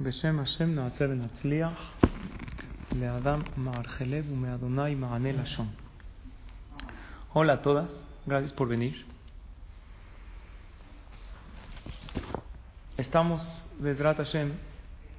בשם 0.00 0.40
השם 0.40 0.74
נעשה 0.74 1.04
ונצליח 1.04 1.92
לאדם 2.92 3.42
מערכלב 3.56 4.24
ומאדוני 4.32 4.94
מענה 4.94 5.32
לשון. 5.32 5.68
Hola 7.34 7.52
a 7.52 7.62
todas, 7.62 7.90
gracias 8.26 8.52
por 8.52 8.66
venir. 8.66 9.04
Estamos, 12.96 13.42
Bezrat 13.78 14.16
Hashem, 14.16 14.52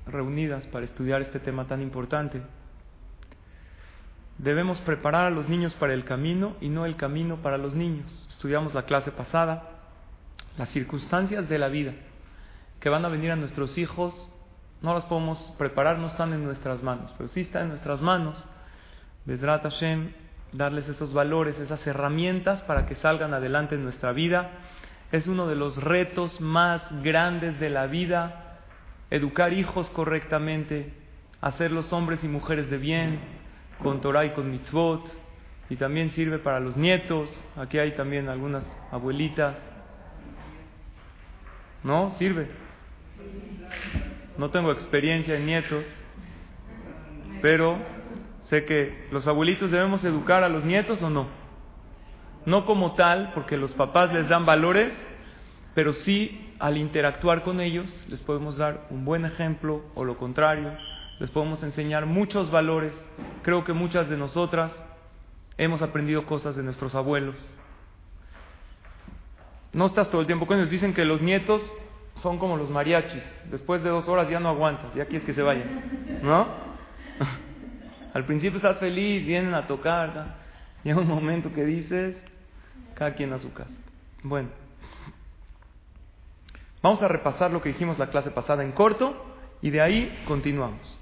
reunidas 0.07 0.65
para 0.67 0.85
estudiar 0.85 1.21
este 1.21 1.39
tema 1.39 1.67
tan 1.67 1.81
importante. 1.81 2.41
Debemos 4.39 4.79
preparar 4.81 5.25
a 5.25 5.29
los 5.29 5.47
niños 5.47 5.75
para 5.75 5.93
el 5.93 6.05
camino 6.05 6.55
y 6.59 6.69
no 6.69 6.85
el 6.85 6.95
camino 6.95 7.37
para 7.37 7.59
los 7.59 7.75
niños. 7.75 8.27
Estudiamos 8.29 8.73
la 8.73 8.83
clase 8.83 9.11
pasada, 9.11 9.55
las 10.57 10.69
circunstancias 10.69 11.47
de 11.47 11.59
la 11.59 11.67
vida 11.67 11.93
que 12.79 12.89
van 12.89 13.05
a 13.05 13.09
venir 13.09 13.31
a 13.31 13.35
nuestros 13.35 13.77
hijos 13.77 14.13
no 14.82 14.94
las 14.94 15.04
podemos 15.04 15.38
preparar, 15.58 15.98
no 15.98 16.08
están 16.08 16.32
en 16.32 16.44
nuestras 16.44 16.82
manos, 16.82 17.14
pero 17.16 17.28
sí 17.28 17.42
está 17.42 17.62
en 17.62 17.68
nuestras 17.68 18.00
manos, 18.00 18.46
Bezrat 19.24 19.62
Hashem, 19.62 20.12
darles 20.52 20.88
esos 20.88 21.12
valores, 21.12 21.58
esas 21.58 21.86
herramientas 21.86 22.62
para 22.62 22.86
que 22.86 22.96
salgan 22.96 23.32
adelante 23.34 23.76
en 23.76 23.84
nuestra 23.84 24.12
vida. 24.12 24.50
Es 25.12 25.26
uno 25.26 25.46
de 25.46 25.54
los 25.54 25.82
retos 25.82 26.40
más 26.40 26.82
grandes 27.02 27.58
de 27.60 27.70
la 27.70 27.86
vida, 27.86 28.58
educar 29.10 29.52
hijos 29.52 29.88
correctamente, 29.90 30.92
hacerlos 31.40 31.92
hombres 31.92 32.24
y 32.24 32.28
mujeres 32.28 32.70
de 32.70 32.78
bien, 32.78 33.20
con 33.82 34.00
Torah 34.00 34.24
y 34.24 34.30
con 34.30 34.50
mitzvot, 34.50 35.04
y 35.70 35.76
también 35.76 36.10
sirve 36.10 36.38
para 36.38 36.60
los 36.60 36.76
nietos. 36.76 37.30
Aquí 37.56 37.78
hay 37.78 37.92
también 37.92 38.28
algunas 38.28 38.64
abuelitas. 38.90 39.56
¿No? 41.82 42.10
Sirve. 42.18 42.48
No 44.38 44.50
tengo 44.50 44.72
experiencia 44.72 45.36
en 45.36 45.46
nietos, 45.46 45.84
pero 47.40 47.78
sé 48.44 48.64
que 48.64 49.08
los 49.10 49.26
abuelitos 49.26 49.70
debemos 49.70 50.04
educar 50.04 50.42
a 50.42 50.48
los 50.48 50.64
nietos 50.64 51.02
o 51.02 51.10
no. 51.10 51.26
No 52.44 52.64
como 52.64 52.94
tal, 52.94 53.32
porque 53.34 53.56
los 53.56 53.72
papás 53.72 54.12
les 54.12 54.28
dan 54.28 54.46
valores, 54.46 54.92
pero 55.74 55.92
sí 55.92 56.54
al 56.58 56.76
interactuar 56.76 57.42
con 57.42 57.60
ellos 57.60 57.86
les 58.08 58.20
podemos 58.20 58.56
dar 58.56 58.86
un 58.90 59.04
buen 59.04 59.24
ejemplo 59.24 59.82
o 59.94 60.04
lo 60.04 60.16
contrario, 60.16 60.72
les 61.18 61.30
podemos 61.30 61.62
enseñar 61.62 62.06
muchos 62.06 62.50
valores. 62.50 62.92
Creo 63.42 63.64
que 63.64 63.72
muchas 63.72 64.08
de 64.08 64.16
nosotras 64.16 64.72
hemos 65.58 65.82
aprendido 65.82 66.26
cosas 66.26 66.56
de 66.56 66.62
nuestros 66.62 66.94
abuelos. 66.94 67.36
No 69.72 69.86
estás 69.86 70.10
todo 70.10 70.20
el 70.20 70.26
tiempo 70.26 70.46
con 70.46 70.58
ellos. 70.58 70.70
Dicen 70.70 70.94
que 70.94 71.04
los 71.04 71.22
nietos 71.22 71.62
son 72.22 72.38
como 72.38 72.56
los 72.56 72.70
mariachis. 72.70 73.24
Después 73.50 73.82
de 73.82 73.90
dos 73.90 74.08
horas 74.08 74.28
ya 74.30 74.40
no 74.40 74.48
aguantas, 74.48 74.94
ya 74.94 75.04
quieres 75.04 75.24
que 75.26 75.34
se 75.34 75.42
vayan. 75.42 76.20
¿No? 76.22 76.46
Al 78.14 78.24
principio 78.24 78.56
estás 78.56 78.78
feliz, 78.78 79.26
vienen 79.26 79.54
a 79.54 79.66
tocar. 79.66 80.36
Llega 80.84 81.00
un 81.00 81.08
momento 81.08 81.52
que 81.52 81.64
dices, 81.64 82.22
cada 82.94 83.14
quien 83.14 83.32
a 83.32 83.38
su 83.38 83.52
casa. 83.52 83.74
Bueno, 84.22 84.48
vamos 86.80 87.02
a 87.02 87.08
repasar 87.08 87.50
lo 87.50 87.60
que 87.60 87.70
dijimos 87.70 87.98
la 87.98 88.08
clase 88.08 88.30
pasada 88.30 88.62
en 88.62 88.72
corto 88.72 89.14
y 89.60 89.70
de 89.70 89.80
ahí 89.80 90.24
continuamos. 90.26 90.98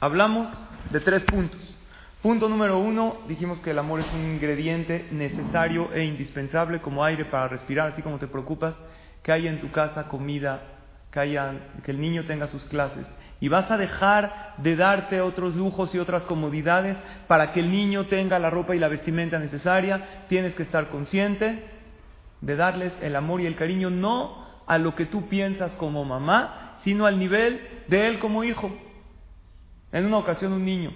Hablamos 0.00 0.48
de 0.90 1.00
tres 1.00 1.22
puntos. 1.24 1.74
Punto 2.22 2.48
número 2.48 2.78
uno, 2.78 3.18
dijimos 3.28 3.60
que 3.60 3.70
el 3.70 3.78
amor 3.78 4.00
es 4.00 4.12
un 4.12 4.20
ingrediente 4.20 5.06
necesario 5.12 5.92
e 5.92 6.04
indispensable 6.04 6.80
como 6.80 7.04
aire 7.04 7.24
para 7.26 7.46
respirar, 7.46 7.88
así 7.88 8.02
como 8.02 8.18
te 8.18 8.26
preocupas 8.26 8.74
que 9.22 9.32
haya 9.32 9.50
en 9.50 9.60
tu 9.60 9.70
casa 9.70 10.08
comida, 10.08 10.60
que, 11.10 11.20
haya, 11.20 11.52
que 11.84 11.90
el 11.90 12.00
niño 12.00 12.24
tenga 12.24 12.46
sus 12.46 12.64
clases. 12.64 13.06
Y 13.40 13.48
vas 13.48 13.70
a 13.70 13.76
dejar 13.76 14.54
de 14.58 14.74
darte 14.74 15.20
otros 15.20 15.54
lujos 15.54 15.94
y 15.94 15.98
otras 15.98 16.24
comodidades 16.24 16.96
para 17.28 17.52
que 17.52 17.60
el 17.60 17.70
niño 17.70 18.06
tenga 18.06 18.38
la 18.38 18.50
ropa 18.50 18.74
y 18.74 18.78
la 18.78 18.88
vestimenta 18.88 19.38
necesaria. 19.38 20.24
Tienes 20.28 20.54
que 20.54 20.64
estar 20.64 20.88
consciente 20.88 21.64
de 22.40 22.56
darles 22.56 22.92
el 23.00 23.16
amor 23.16 23.40
y 23.40 23.46
el 23.46 23.56
cariño 23.56 23.90
no 23.90 24.46
a 24.66 24.78
lo 24.78 24.94
que 24.94 25.06
tú 25.06 25.28
piensas 25.28 25.72
como 25.72 26.04
mamá, 26.04 26.78
sino 26.84 27.06
al 27.06 27.18
nivel 27.18 27.60
de 27.88 28.08
él 28.08 28.18
como 28.18 28.44
hijo. 28.44 28.70
En 29.92 30.04
una 30.04 30.18
ocasión 30.18 30.52
un 30.52 30.64
niño, 30.64 30.92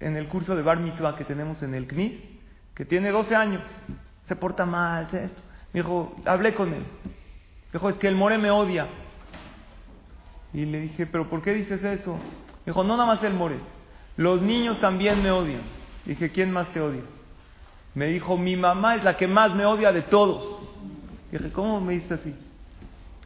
en 0.00 0.16
el 0.16 0.28
curso 0.28 0.54
de 0.54 0.62
Bar 0.62 0.78
Mitzvah 0.78 1.16
que 1.16 1.24
tenemos 1.24 1.62
en 1.62 1.74
el 1.74 1.86
CNIS, 1.86 2.20
que 2.74 2.84
tiene 2.84 3.10
12 3.10 3.34
años, 3.34 3.62
se 4.26 4.36
porta 4.36 4.66
mal, 4.66 5.08
esto. 5.12 5.42
Me 5.72 5.80
dijo, 5.80 6.14
hablé 6.24 6.54
con 6.54 6.72
él. 6.72 6.82
Dijo, 7.72 7.88
es 7.88 7.96
que 7.98 8.08
el 8.08 8.14
more 8.14 8.38
me 8.38 8.50
odia. 8.50 8.86
Y 10.52 10.64
le 10.64 10.80
dije, 10.80 11.06
¿pero 11.06 11.28
por 11.28 11.42
qué 11.42 11.52
dices 11.52 11.82
eso? 11.84 12.18
Dijo, 12.64 12.82
no 12.82 12.96
nada 12.96 13.06
más 13.06 13.22
el 13.22 13.34
more. 13.34 13.56
Los 14.16 14.42
niños 14.42 14.78
también 14.80 15.22
me 15.22 15.30
odian. 15.30 15.62
Dije, 16.04 16.30
¿quién 16.30 16.50
más 16.50 16.68
te 16.72 16.80
odia? 16.80 17.02
Me 17.94 18.06
dijo, 18.06 18.36
mi 18.36 18.56
mamá 18.56 18.96
es 18.96 19.04
la 19.04 19.16
que 19.16 19.28
más 19.28 19.54
me 19.54 19.66
odia 19.66 19.92
de 19.92 20.02
todos. 20.02 20.60
Dije, 21.30 21.52
¿cómo 21.52 21.80
me 21.80 21.94
dices 21.94 22.12
así? 22.12 22.34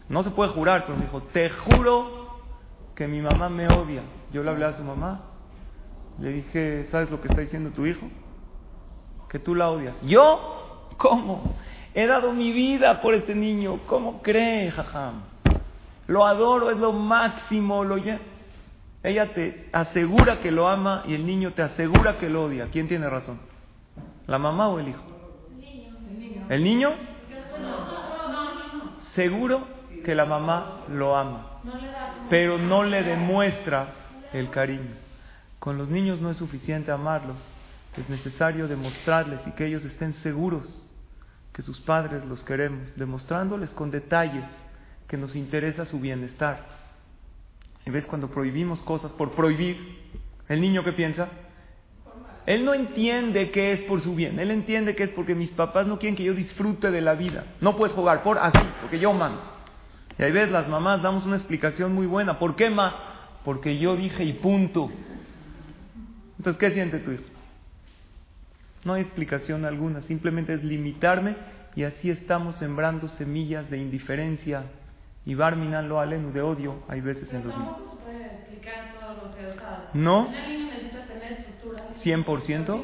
No 0.09 0.23
se 0.23 0.31
puede 0.31 0.51
jurar, 0.51 0.85
pero 0.85 0.99
me 0.99 1.05
dijo, 1.05 1.23
te 1.33 1.49
juro 1.51 2.41
que 2.95 3.07
mi 3.07 3.21
mamá 3.21 3.49
me 3.49 3.69
odia. 3.69 4.03
Yo 4.33 4.43
le 4.43 4.51
hablé 4.51 4.65
a 4.65 4.73
su 4.73 4.83
mamá. 4.83 5.23
Le 6.19 6.33
dije, 6.33 6.89
¿sabes 6.91 7.11
lo 7.11 7.21
que 7.21 7.29
está 7.29 7.41
diciendo 7.41 7.71
tu 7.71 7.87
hijo? 7.87 8.07
Que 9.29 9.39
tú 9.39 9.55
la 9.55 9.71
odias. 9.71 9.97
¿Yo? 10.03 10.89
¿Cómo? 10.99 11.55
He 11.95 12.07
dado 12.07 12.33
mi 12.33 12.53
vida 12.53 13.01
por 13.03 13.15
este 13.15 13.35
niño. 13.35 13.81
¿Cómo 13.87 14.23
cree, 14.23 14.71
jajam? 14.71 15.23
Lo 16.07 16.25
adoro, 16.25 16.71
es 16.71 16.79
lo 16.79 16.93
máximo. 16.93 17.85
Lo 17.85 17.97
Ella 19.03 19.33
te 19.35 19.69
asegura 19.73 20.41
que 20.41 20.51
lo 20.51 20.69
ama 20.69 21.03
y 21.07 21.15
el 21.15 21.27
niño 21.27 21.53
te 21.53 21.63
asegura 21.63 22.19
que 22.19 22.31
lo 22.31 22.45
odia. 22.45 22.69
¿Quién 22.73 22.89
tiene 22.89 23.09
razón? 23.09 23.39
¿La 24.27 24.39
mamá 24.39 24.69
o 24.69 24.79
el 24.79 24.89
hijo? 24.89 25.03
¿El 26.49 26.65
niño? 26.65 26.93
Seguro 29.15 29.67
que 30.05 30.15
la 30.15 30.25
mamá 30.25 30.85
lo 30.89 31.15
ama, 31.15 31.61
pero 32.31 32.57
no 32.59 32.83
le 32.83 33.03
demuestra 33.03 33.89
el 34.33 34.49
cariño. 34.51 34.97
Con 35.59 35.77
los 35.77 35.91
niños 35.91 36.21
no 36.21 36.31
es 36.31 36.39
suficiente 36.39 36.91
amarlos, 36.91 37.37
es 37.97 38.09
necesario 38.09 38.67
demostrarles 38.67 39.47
y 39.47 39.51
que 39.53 39.67
ellos 39.67 39.85
estén 39.85 40.15
seguros 40.15 40.87
que 41.53 41.63
sus 41.63 41.81
padres 41.81 42.25
los 42.25 42.43
queremos, 42.45 42.95
demostrándoles 42.97 43.71
con 43.71 43.91
detalles 43.91 44.45
que 45.07 45.17
nos 45.17 45.37
interesa 45.37 45.85
su 45.85 46.01
bienestar. 46.01 46.67
Y 47.85 47.91
ves 47.91 48.07
cuando 48.07 48.29
prohibimos 48.29 48.81
cosas 48.83 49.13
por 49.13 49.33
prohibir, 49.33 49.77
el 50.49 50.61
niño 50.61 50.85
que 50.85 50.93
piensa, 50.93 51.29
él 52.47 52.65
no 52.65 52.75
entiende 52.75 53.51
que 53.51 53.73
es 53.73 53.81
por 53.83 54.01
su 54.01 54.15
bien, 54.15 54.39
él 54.41 54.51
entiende 54.51 54.97
que 54.97 55.05
es 55.05 55.11
porque 55.11 55.35
mis 55.35 55.51
papás 55.51 55.87
no 55.87 55.99
quieren 55.99 56.17
que 56.17 56.25
yo 56.25 56.35
disfrute 56.35 56.91
de 56.91 57.01
la 57.01 57.15
vida. 57.15 57.45
No 57.61 57.77
puedes 57.77 57.95
jugar 57.95 58.23
por 58.23 58.39
así, 58.39 58.59
porque 58.81 58.99
yo 58.99 59.13
mando. 59.13 59.41
Y 60.19 60.23
ahí 60.23 60.33
ves, 60.33 60.51
las 60.51 60.69
mamás 60.69 61.03
damos 61.03 61.25
una 61.25 61.37
explicación 61.37 61.95
muy 61.95 62.07
buena. 62.07 62.39
¿Por 62.39 62.57
qué, 62.57 62.71
ma? 62.71 63.39
Porque 63.45 63.79
yo 63.79 63.97
dije 63.97 64.25
y 64.25 64.35
punto. 64.35 64.91
Entonces, 66.39 66.59
¿qué 66.59 66.71
siente 66.73 66.99
tu 66.99 67.13
hijo? 67.13 67.23
No 68.85 68.95
hay 68.95 69.03
explicación 69.03 69.65
alguna, 69.65 70.03
simplemente 70.03 70.55
es 70.55 70.65
limitarme 70.65 71.37
y 71.75 71.85
así 71.85 72.11
estamos 72.11 72.57
sembrando 72.57 73.09
semillas 73.09 73.71
de 73.71 73.79
indiferencia 73.79 74.65
y 75.25 75.35
barminan 75.35 75.89
lo 75.89 76.01
alenu 76.01 76.33
de 76.33 76.43
odio 76.43 76.83
hay 76.89 77.01
veces 77.01 77.33
en 77.33 77.45
los 77.45 77.57
niños. 77.57 77.99
No, 79.95 80.29
100%, 82.03 82.83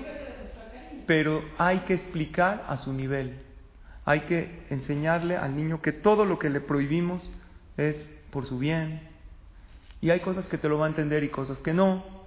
pero 1.06 1.42
hay 1.58 1.78
que 1.80 1.94
explicar 1.94 2.64
a 2.68 2.76
su 2.76 2.92
nivel. 2.92 3.40
Hay 4.04 4.20
que 4.20 4.66
enseñarle 4.70 5.36
al 5.36 5.56
niño 5.56 5.82
que 5.82 5.92
todo 5.92 6.24
lo 6.24 6.38
que 6.38 6.48
le 6.48 6.60
prohibimos 6.60 7.30
es 7.76 7.96
por 8.30 8.46
su 8.46 8.58
bien. 8.58 9.00
Y 10.00 10.10
hay 10.10 10.20
cosas 10.20 10.46
que 10.46 10.58
te 10.58 10.68
lo 10.68 10.78
va 10.78 10.86
a 10.86 10.88
entender 10.88 11.24
y 11.24 11.28
cosas 11.28 11.58
que 11.58 11.74
no. 11.74 12.17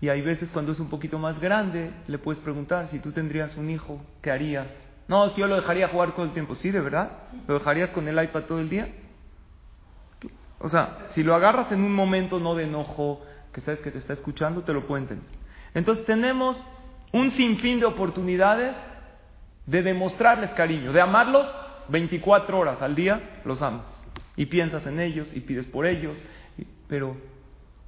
Y 0.00 0.08
hay 0.08 0.22
veces 0.22 0.50
cuando 0.50 0.72
es 0.72 0.80
un 0.80 0.88
poquito 0.88 1.18
más 1.18 1.38
grande, 1.40 1.90
le 2.06 2.18
puedes 2.18 2.40
preguntar, 2.40 2.88
si 2.88 2.98
tú 3.00 3.12
tendrías 3.12 3.56
un 3.56 3.68
hijo, 3.68 4.00
¿qué 4.22 4.30
harías? 4.30 4.66
No, 5.08 5.34
yo 5.36 5.46
lo 5.46 5.56
dejaría 5.56 5.88
jugar 5.88 6.12
todo 6.12 6.24
el 6.24 6.32
tiempo. 6.32 6.54
Sí, 6.54 6.70
de 6.70 6.80
verdad. 6.80 7.10
¿Lo 7.46 7.54
dejarías 7.54 7.90
con 7.90 8.08
el 8.08 8.22
iPad 8.22 8.44
todo 8.44 8.60
el 8.60 8.70
día? 8.70 8.88
O 10.60 10.68
sea, 10.68 11.06
si 11.14 11.22
lo 11.22 11.34
agarras 11.34 11.72
en 11.72 11.82
un 11.82 11.94
momento 11.94 12.38
no 12.38 12.54
de 12.54 12.64
enojo, 12.64 13.22
que 13.52 13.60
sabes 13.60 13.80
que 13.80 13.90
te 13.90 13.98
está 13.98 14.12
escuchando, 14.12 14.62
te 14.62 14.72
lo 14.72 14.80
entender. 14.96 15.26
Entonces 15.74 16.06
tenemos 16.06 16.56
un 17.12 17.30
sinfín 17.32 17.80
de 17.80 17.86
oportunidades 17.86 18.76
de 19.66 19.82
demostrarles 19.82 20.50
cariño, 20.50 20.92
de 20.92 21.00
amarlos 21.00 21.52
24 21.88 22.58
horas 22.58 22.82
al 22.82 22.94
día, 22.94 23.40
los 23.44 23.62
amas. 23.62 23.86
Y 24.36 24.46
piensas 24.46 24.86
en 24.86 25.00
ellos 25.00 25.32
y 25.34 25.40
pides 25.40 25.66
por 25.66 25.86
ellos, 25.86 26.22
pero 26.88 27.16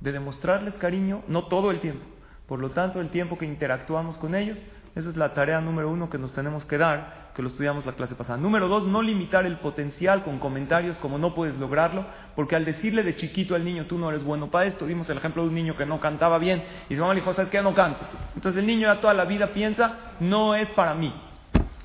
de 0.03 0.13
demostrarles 0.13 0.75
cariño, 0.75 1.23
no 1.29 1.45
todo 1.45 1.71
el 1.71 1.81
tiempo. 1.81 2.05
Por 2.47 2.59
lo 2.59 2.71
tanto, 2.71 3.01
el 3.01 3.11
tiempo 3.11 3.39
que 3.39 3.47
interactuamos 3.47 4.19
con 4.19 4.35
ellos, 4.35 4.59
esa 4.95 5.09
es 5.09 5.17
la 5.17 5.33
tarea 5.33 5.61
número 5.61 5.91
uno 5.91 6.11
que 6.11 6.19
nos 6.19 6.33
tenemos 6.33 6.65
que 6.67 6.77
dar 6.77 7.23
que 7.35 7.43
lo 7.43 7.49
estudiamos 7.49 7.87
la 7.87 7.93
clase 7.93 8.15
pasada. 8.15 8.39
Número 8.39 8.69
dos, 8.69 8.87
no 8.87 9.01
limitar 9.01 9.47
el 9.47 9.57
potencial 9.57 10.23
con 10.23 10.39
comentarios 10.39 10.99
como 10.99 11.17
no 11.17 11.35
puedes 11.35 11.57
lograrlo, 11.59 12.05
porque 12.37 12.57
al 12.57 12.65
decirle 12.65 13.03
de 13.03 13.17
chiquito 13.17 13.55
al 13.55 13.65
niño, 13.65 13.87
tú 13.87 13.97
no 13.97 14.11
eres 14.11 14.23
bueno 14.23 14.51
para 14.51 14.67
esto, 14.67 14.87
dimos 14.87 15.09
el 15.09 15.17
ejemplo 15.17 15.43
de 15.43 15.49
un 15.49 15.55
niño 15.55 15.77
que 15.77 15.87
no 15.87 15.99
cantaba 15.99 16.39
bien, 16.39 16.63
y 16.91 16.95
su 16.95 17.01
mamá 17.01 17.15
le 17.15 17.21
dijo, 17.21 17.33
¿sabes 17.33 17.51
qué? 17.51 17.63
No 17.63 17.75
cantes. 17.75 18.07
Entonces 18.35 18.61
el 18.61 18.67
niño 18.67 18.83
ya 18.83 19.01
toda 19.01 19.15
la 19.15 19.25
vida 19.25 19.49
piensa, 19.49 19.97
no 20.21 20.55
es 20.55 20.69
para 20.71 20.95
mí. 20.95 21.13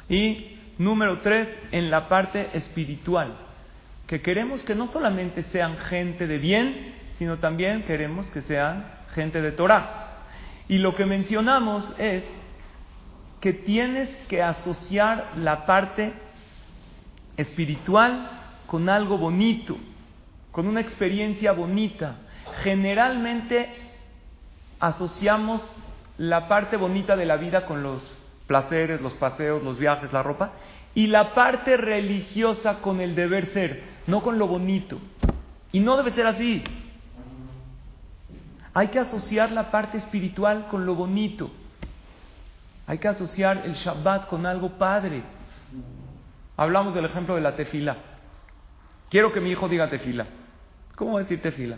Y 0.09 0.57
número 0.77 1.19
tres, 1.19 1.47
en 1.71 1.89
la 1.89 2.09
parte 2.09 2.49
espiritual, 2.53 3.37
que 4.05 4.21
queremos 4.21 4.63
que 4.63 4.75
no 4.75 4.87
solamente 4.87 5.43
sean 5.43 5.77
gente 5.77 6.27
de 6.27 6.37
bien, 6.39 6.93
sino 7.17 7.37
también 7.37 7.83
queremos 7.83 8.29
que 8.31 8.41
sean 8.41 8.85
gente 9.13 9.41
de 9.41 9.51
Torah. 9.51 10.07
Y 10.67 10.77
lo 10.77 10.95
que 10.95 11.05
mencionamos 11.05 11.93
es 11.97 12.23
que 13.41 13.53
tienes 13.53 14.09
que 14.27 14.43
asociar 14.43 15.31
la 15.37 15.65
parte 15.65 16.13
espiritual 17.37 18.29
con 18.65 18.89
algo 18.89 19.17
bonito, 19.17 19.77
con 20.51 20.67
una 20.67 20.81
experiencia 20.81 21.53
bonita. 21.53 22.17
Generalmente 22.63 23.69
asociamos 24.79 25.75
la 26.17 26.47
parte 26.47 26.77
bonita 26.77 27.15
de 27.15 27.25
la 27.25 27.37
vida 27.37 27.65
con 27.65 27.83
los 27.83 28.03
placeres, 28.47 29.01
los 29.01 29.13
paseos, 29.13 29.63
los 29.63 29.77
viajes, 29.77 30.11
la 30.13 30.23
ropa, 30.23 30.51
y 30.95 31.07
la 31.07 31.35
parte 31.35 31.77
religiosa 31.77 32.79
con 32.79 33.01
el 33.01 33.15
deber 33.15 33.47
ser, 33.47 33.83
no 34.07 34.21
con 34.21 34.39
lo 34.39 34.47
bonito. 34.47 34.99
Y 35.71 35.79
no 35.79 35.95
debe 35.95 36.11
ser 36.11 36.25
así. 36.25 36.63
Hay 38.77 38.89
que 38.89 39.00
asociar 39.00 39.51
la 39.53 39.71
parte 39.71 39.97
espiritual 39.97 40.68
con 40.68 40.85
lo 40.85 40.94
bonito. 40.94 41.50
Hay 42.85 43.00
que 43.00 43.07
asociar 43.07 43.63
el 43.65 43.74
Shabbat 43.74 44.27
con 44.27 44.45
algo 44.45 44.77
padre. 44.77 45.24
Hablamos 46.56 46.94
del 46.94 47.06
ejemplo 47.06 47.33
de 47.33 47.41
la 47.41 47.56
tefila. 47.56 47.97
Quiero 49.09 49.33
que 49.33 49.41
mi 49.41 49.50
hijo 49.50 49.68
diga 49.68 49.89
tefila. 49.89 50.27
¿Cómo 50.95 51.18
decir 51.18 51.41
tefila? 51.41 51.77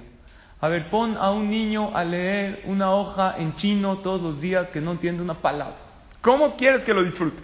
A 0.60 0.68
ver, 0.68 0.90
pon 0.90 1.16
a 1.16 1.32
un 1.32 1.50
niño 1.50 1.96
a 1.96 2.04
leer 2.04 2.64
una 2.66 2.92
hoja 2.92 3.36
en 3.38 3.56
chino 3.56 4.00
todos 4.00 4.22
los 4.22 4.42
días 4.42 4.70
que 4.72 4.82
no 4.82 4.92
entiende 4.92 5.24
una 5.24 5.36
palabra. 5.36 5.78
¿Cómo 6.20 6.58
quieres 6.58 6.84
que 6.84 6.94
lo 6.94 7.06
disfrute? 7.06 7.42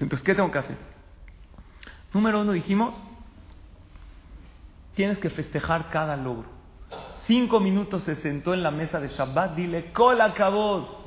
Entonces, 0.00 0.26
¿qué 0.26 0.34
tengo 0.34 0.50
que 0.50 0.58
hacer? 0.58 0.76
Número 2.12 2.40
uno, 2.40 2.50
dijimos, 2.50 3.00
tienes 4.96 5.18
que 5.18 5.30
festejar 5.30 5.90
cada 5.90 6.16
logro. 6.16 6.53
Cinco 7.26 7.58
minutos 7.58 8.02
se 8.02 8.16
sentó 8.16 8.52
en 8.52 8.62
la 8.62 8.70
mesa 8.70 9.00
de 9.00 9.08
Shabbat, 9.08 9.54
dile, 9.54 9.92
cola 9.92 10.26
acabó. 10.26 11.06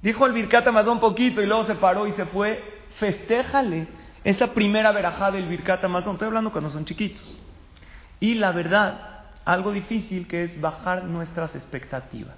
Dijo 0.00 0.26
el 0.26 0.32
Birkat 0.32 0.66
un 0.66 1.00
poquito 1.00 1.42
y 1.42 1.46
luego 1.46 1.64
se 1.64 1.74
paró 1.74 2.06
y 2.06 2.12
se 2.12 2.26
fue. 2.26 2.82
Festéjale 2.98 3.86
esa 4.24 4.54
primera 4.54 4.92
verajá 4.92 5.30
del 5.30 5.46
Birkat 5.46 5.84
Amazon. 5.84 6.14
Estoy 6.14 6.28
hablando 6.28 6.52
cuando 6.52 6.70
son 6.70 6.84
chiquitos. 6.84 7.38
Y 8.18 8.34
la 8.34 8.52
verdad, 8.52 9.26
algo 9.44 9.72
difícil 9.72 10.26
que 10.26 10.44
es 10.44 10.60
bajar 10.60 11.04
nuestras 11.04 11.54
expectativas. 11.54 12.36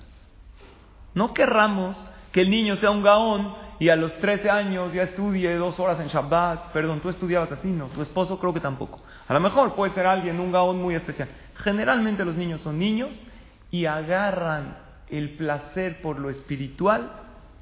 No 1.14 1.32
querramos 1.32 1.96
que 2.32 2.40
el 2.40 2.50
niño 2.50 2.74
sea 2.76 2.90
un 2.90 3.02
gaón 3.02 3.54
y 3.78 3.88
a 3.88 3.96
los 3.96 4.16
13 4.18 4.50
años 4.50 4.92
ya 4.92 5.02
estudie 5.02 5.54
dos 5.56 5.80
horas 5.80 6.00
en 6.00 6.08
Shabbat. 6.08 6.72
Perdón, 6.72 7.00
tú 7.00 7.08
estudiabas 7.08 7.50
así, 7.52 7.68
no. 7.68 7.86
Tu 7.86 8.02
esposo 8.02 8.38
creo 8.38 8.54
que 8.54 8.60
tampoco. 8.60 9.00
A 9.26 9.34
lo 9.34 9.40
mejor 9.40 9.74
puede 9.74 9.92
ser 9.92 10.06
alguien, 10.06 10.38
un 10.40 10.52
gaón 10.52 10.80
muy 10.80 10.94
especial. 10.94 11.28
Generalmente 11.56 12.24
los 12.24 12.36
niños 12.36 12.60
son 12.60 12.78
niños 12.78 13.22
y 13.70 13.86
agarran 13.86 14.78
el 15.08 15.36
placer 15.36 16.00
por 16.00 16.18
lo 16.18 16.30
espiritual 16.30 17.10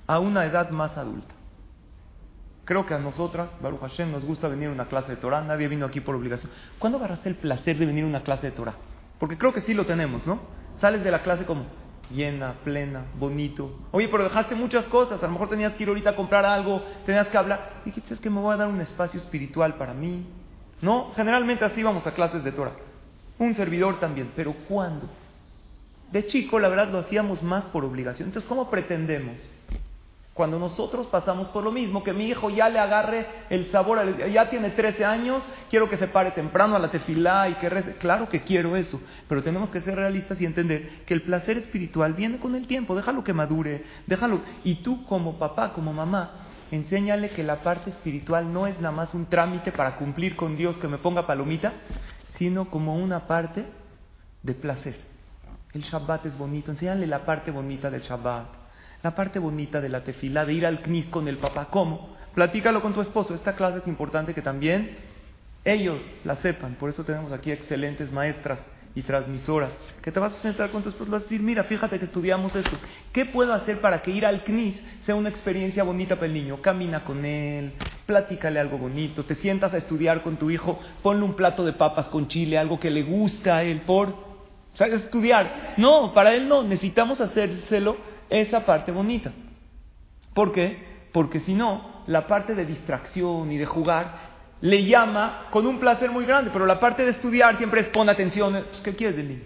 a 0.06 0.18
una 0.18 0.44
edad 0.44 0.70
más 0.70 0.96
adulta. 0.96 1.34
Creo 2.64 2.86
que 2.86 2.94
a 2.94 2.98
nosotras, 2.98 3.50
Baruch 3.60 3.80
Hashem, 3.80 4.12
nos 4.12 4.24
gusta 4.24 4.48
venir 4.48 4.68
a 4.68 4.72
una 4.72 4.84
clase 4.86 5.12
de 5.12 5.16
Torah. 5.16 5.42
Nadie 5.42 5.66
vino 5.68 5.84
aquí 5.84 6.00
por 6.00 6.14
obligación. 6.14 6.50
¿Cuándo 6.78 6.98
agarraste 6.98 7.28
el 7.28 7.34
placer 7.34 7.76
de 7.76 7.86
venir 7.86 8.04
a 8.04 8.06
una 8.06 8.22
clase 8.22 8.48
de 8.48 8.52
Torah? 8.52 8.74
Porque 9.18 9.36
creo 9.36 9.52
que 9.52 9.62
sí 9.62 9.74
lo 9.74 9.84
tenemos, 9.86 10.26
¿no? 10.26 10.40
Sales 10.80 11.02
de 11.02 11.10
la 11.10 11.22
clase 11.22 11.44
como 11.44 11.66
llena, 12.12 12.54
plena, 12.64 13.04
bonito. 13.18 13.78
Oye, 13.90 14.08
pero 14.08 14.24
dejaste 14.24 14.54
muchas 14.54 14.84
cosas. 14.86 15.22
A 15.22 15.26
lo 15.26 15.32
mejor 15.32 15.48
tenías 15.48 15.74
que 15.74 15.82
ir 15.82 15.88
ahorita 15.88 16.10
a 16.10 16.16
comprar 16.16 16.44
algo, 16.44 16.82
tenías 17.06 17.28
que 17.28 17.38
hablar. 17.38 17.82
Dijiste, 17.84 18.14
es 18.14 18.20
que 18.20 18.30
me 18.30 18.40
voy 18.40 18.54
a 18.54 18.58
dar 18.58 18.68
un 18.68 18.80
espacio 18.80 19.18
espiritual 19.18 19.74
para 19.74 19.94
mí. 19.94 20.24
No, 20.80 21.12
generalmente 21.14 21.64
así 21.64 21.82
vamos 21.82 22.06
a 22.06 22.14
clases 22.14 22.44
de 22.44 22.52
Torah. 22.52 22.74
Un 23.38 23.54
servidor 23.54 23.98
también. 24.00 24.32
Pero 24.36 24.54
¿cuándo? 24.68 25.08
De 26.10 26.26
chico, 26.26 26.58
la 26.58 26.68
verdad, 26.68 26.90
lo 26.90 26.98
hacíamos 26.98 27.42
más 27.42 27.64
por 27.66 27.84
obligación. 27.84 28.28
Entonces, 28.28 28.48
¿cómo 28.48 28.68
pretendemos 28.68 29.36
cuando 30.34 30.58
nosotros 30.58 31.08
pasamos 31.08 31.48
por 31.48 31.62
lo 31.62 31.70
mismo, 31.70 32.02
que 32.02 32.14
mi 32.14 32.26
hijo 32.28 32.48
ya 32.48 32.70
le 32.70 32.78
agarre 32.78 33.26
el 33.50 33.70
sabor, 33.70 34.16
ya 34.30 34.48
tiene 34.48 34.70
13 34.70 35.04
años, 35.04 35.46
quiero 35.68 35.90
que 35.90 35.98
se 35.98 36.08
pare 36.08 36.30
temprano 36.30 36.74
a 36.74 36.78
la 36.78 36.90
tefilá 36.90 37.50
y 37.50 37.54
que 37.54 37.68
rece. 37.68 37.96
Claro 37.96 38.30
que 38.30 38.40
quiero 38.40 38.74
eso, 38.74 38.98
pero 39.28 39.42
tenemos 39.42 39.70
que 39.70 39.82
ser 39.82 39.94
realistas 39.94 40.40
y 40.40 40.46
entender 40.46 41.04
que 41.04 41.12
el 41.12 41.22
placer 41.22 41.58
espiritual 41.58 42.14
viene 42.14 42.38
con 42.38 42.54
el 42.54 42.66
tiempo, 42.66 42.96
déjalo 42.96 43.22
que 43.22 43.34
madure, 43.34 43.84
déjalo. 44.06 44.40
Y 44.64 44.76
tú 44.76 45.04
como 45.04 45.38
papá, 45.38 45.74
como 45.74 45.92
mamá, 45.92 46.30
enséñale 46.70 47.28
que 47.30 47.42
la 47.42 47.56
parte 47.56 47.90
espiritual 47.90 48.50
no 48.54 48.66
es 48.66 48.80
nada 48.80 48.94
más 48.94 49.12
un 49.12 49.26
trámite 49.26 49.70
para 49.70 49.96
cumplir 49.96 50.34
con 50.34 50.56
Dios 50.56 50.78
que 50.78 50.88
me 50.88 50.96
ponga 50.96 51.26
palomita, 51.26 51.74
sino 52.36 52.70
como 52.70 52.96
una 52.96 53.26
parte 53.26 53.66
de 54.42 54.54
placer. 54.54 54.96
El 55.74 55.82
Shabbat 55.82 56.24
es 56.24 56.38
bonito, 56.38 56.70
enséñale 56.70 57.06
la 57.06 57.26
parte 57.26 57.50
bonita 57.50 57.90
del 57.90 58.00
Shabbat 58.00 58.61
la 59.02 59.14
parte 59.14 59.38
bonita 59.38 59.80
de 59.80 59.88
la 59.88 60.04
tefila, 60.04 60.44
de 60.44 60.54
ir 60.54 60.66
al 60.66 60.80
CNIS 60.80 61.10
con 61.10 61.28
el 61.28 61.38
papá. 61.38 61.68
¿Cómo? 61.70 62.16
Platícalo 62.34 62.80
con 62.80 62.94
tu 62.94 63.00
esposo. 63.00 63.34
Esta 63.34 63.54
clase 63.54 63.78
es 63.78 63.88
importante 63.88 64.34
que 64.34 64.42
también 64.42 64.96
ellos 65.64 66.00
la 66.24 66.36
sepan. 66.36 66.74
Por 66.74 66.90
eso 66.90 67.04
tenemos 67.04 67.32
aquí 67.32 67.50
excelentes 67.50 68.12
maestras 68.12 68.60
y 68.94 69.02
transmisoras. 69.02 69.70
Que 70.02 70.12
te 70.12 70.20
vas 70.20 70.34
a 70.34 70.42
sentar 70.42 70.70
con 70.70 70.82
tu 70.82 70.90
esposo 70.90 71.08
y 71.08 71.12
vas 71.12 71.22
a 71.22 71.24
decir, 71.24 71.42
mira, 71.42 71.64
fíjate 71.64 71.98
que 71.98 72.04
estudiamos 72.04 72.54
esto. 72.54 72.76
¿Qué 73.12 73.24
puedo 73.24 73.52
hacer 73.52 73.80
para 73.80 74.02
que 74.02 74.10
ir 74.10 74.24
al 74.24 74.42
CNIS 74.44 74.80
sea 75.02 75.14
una 75.14 75.30
experiencia 75.30 75.82
bonita 75.82 76.16
para 76.16 76.26
el 76.26 76.34
niño? 76.34 76.60
Camina 76.60 77.02
con 77.02 77.24
él, 77.24 77.72
platícale 78.06 78.60
algo 78.60 78.78
bonito, 78.78 79.24
te 79.24 79.34
sientas 79.34 79.72
a 79.72 79.78
estudiar 79.78 80.22
con 80.22 80.36
tu 80.36 80.50
hijo, 80.50 80.78
ponle 81.02 81.24
un 81.24 81.34
plato 81.34 81.64
de 81.64 81.72
papas 81.72 82.08
con 82.08 82.28
chile, 82.28 82.58
algo 82.58 82.78
que 82.78 82.90
le 82.90 83.02
gusta 83.02 83.56
a 83.58 83.62
él, 83.62 83.80
por... 83.80 84.32
¿Sabes 84.74 85.02
estudiar? 85.02 85.74
No, 85.76 86.14
para 86.14 86.32
él 86.34 86.48
no, 86.48 86.62
necesitamos 86.62 87.20
hacérselo 87.20 88.11
esa 88.40 88.64
parte 88.64 88.92
bonita. 88.92 89.32
¿Por 90.34 90.52
qué? 90.52 91.08
Porque 91.12 91.40
si 91.40 91.54
no, 91.54 92.02
la 92.06 92.26
parte 92.26 92.54
de 92.54 92.64
distracción 92.64 93.52
y 93.52 93.58
de 93.58 93.66
jugar 93.66 94.32
le 94.62 94.84
llama 94.84 95.48
con 95.50 95.66
un 95.66 95.78
placer 95.78 96.10
muy 96.10 96.24
grande, 96.24 96.50
pero 96.52 96.66
la 96.66 96.80
parte 96.80 97.04
de 97.04 97.10
estudiar 97.10 97.58
siempre 97.58 97.80
es 97.80 97.88
pon 97.88 98.08
atención. 98.08 98.64
Pues, 98.70 98.80
¿Qué 98.80 98.94
quieres 98.94 99.16
del 99.16 99.28
niño? 99.28 99.42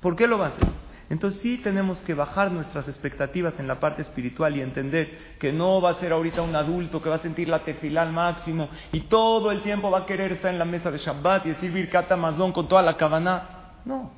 ¿Por 0.00 0.16
qué 0.16 0.26
lo 0.26 0.38
va 0.38 0.46
a 0.46 0.48
hacer? 0.48 0.68
Entonces 1.10 1.40
sí 1.40 1.58
tenemos 1.58 2.02
que 2.02 2.12
bajar 2.12 2.52
nuestras 2.52 2.86
expectativas 2.86 3.58
en 3.58 3.66
la 3.66 3.80
parte 3.80 4.02
espiritual 4.02 4.56
y 4.56 4.60
entender 4.60 5.36
que 5.38 5.52
no 5.52 5.80
va 5.80 5.90
a 5.90 5.94
ser 5.94 6.12
ahorita 6.12 6.42
un 6.42 6.54
adulto 6.54 7.00
que 7.00 7.08
va 7.08 7.16
a 7.16 7.20
sentir 7.20 7.48
la 7.48 7.60
tefilá 7.60 8.02
al 8.02 8.12
máximo 8.12 8.68
y 8.92 9.00
todo 9.02 9.50
el 9.50 9.62
tiempo 9.62 9.90
va 9.90 10.00
a 10.00 10.06
querer 10.06 10.32
estar 10.32 10.52
en 10.52 10.58
la 10.58 10.66
mesa 10.66 10.90
de 10.90 10.98
Shabbat 10.98 11.46
y 11.46 11.50
decir 11.50 11.72
Birkat 11.72 12.12
Amazon 12.12 12.52
con 12.52 12.68
toda 12.68 12.82
la 12.82 12.96
cabana. 12.98 13.80
No, 13.86 14.12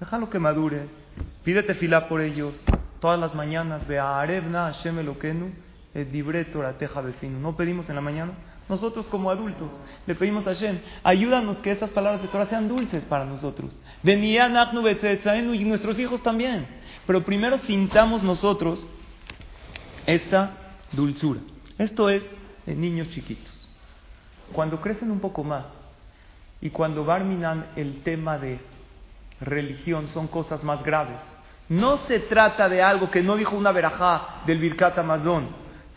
déjalo 0.00 0.28
que 0.28 0.40
madure, 0.40 0.88
pide 1.44 1.62
tefilá 1.62 2.08
por 2.08 2.20
ellos, 2.20 2.54
todas 3.00 3.18
las 3.18 3.34
mañanas, 3.34 3.86
vea 3.86 4.20
Arevna 4.20 4.72
Hashem 4.72 4.98
Elokenu, 4.98 5.52
Torateja 6.52 7.00
vecino. 7.00 7.38
¿No 7.38 7.56
pedimos 7.56 7.88
en 7.88 7.94
la 7.94 8.00
mañana? 8.00 8.32
Nosotros 8.68 9.06
como 9.06 9.30
adultos 9.30 9.78
le 10.06 10.14
pedimos 10.16 10.46
a 10.46 10.54
Hashem, 10.54 10.80
ayúdanos 11.04 11.58
que 11.58 11.70
estas 11.70 11.90
palabras 11.90 12.20
de 12.20 12.28
Torah 12.28 12.46
sean 12.46 12.68
dulces 12.68 13.04
para 13.04 13.24
nosotros. 13.24 13.78
y 15.54 15.64
nuestros 15.64 15.98
hijos 16.00 16.22
también. 16.22 16.66
Pero 17.06 17.24
primero 17.24 17.58
sintamos 17.58 18.24
nosotros 18.24 18.84
esta 20.06 20.50
dulzura. 20.92 21.40
Esto 21.78 22.10
es 22.10 22.28
de 22.66 22.74
niños 22.74 23.08
chiquitos. 23.10 23.70
Cuando 24.52 24.80
crecen 24.80 25.10
un 25.10 25.20
poco 25.20 25.44
más 25.44 25.64
y 26.60 26.70
cuando 26.70 27.04
barminan 27.04 27.66
el 27.76 28.02
tema 28.02 28.38
de 28.38 28.58
religión 29.40 30.08
son 30.08 30.26
cosas 30.26 30.64
más 30.64 30.82
graves, 30.82 31.20
no 31.68 31.96
se 31.98 32.20
trata 32.20 32.68
de 32.68 32.82
algo 32.82 33.10
que 33.10 33.22
no 33.22 33.36
dijo 33.36 33.56
una 33.56 33.72
verajá 33.72 34.42
del 34.46 34.58
Birkat 34.58 34.98
Amazon. 34.98 35.48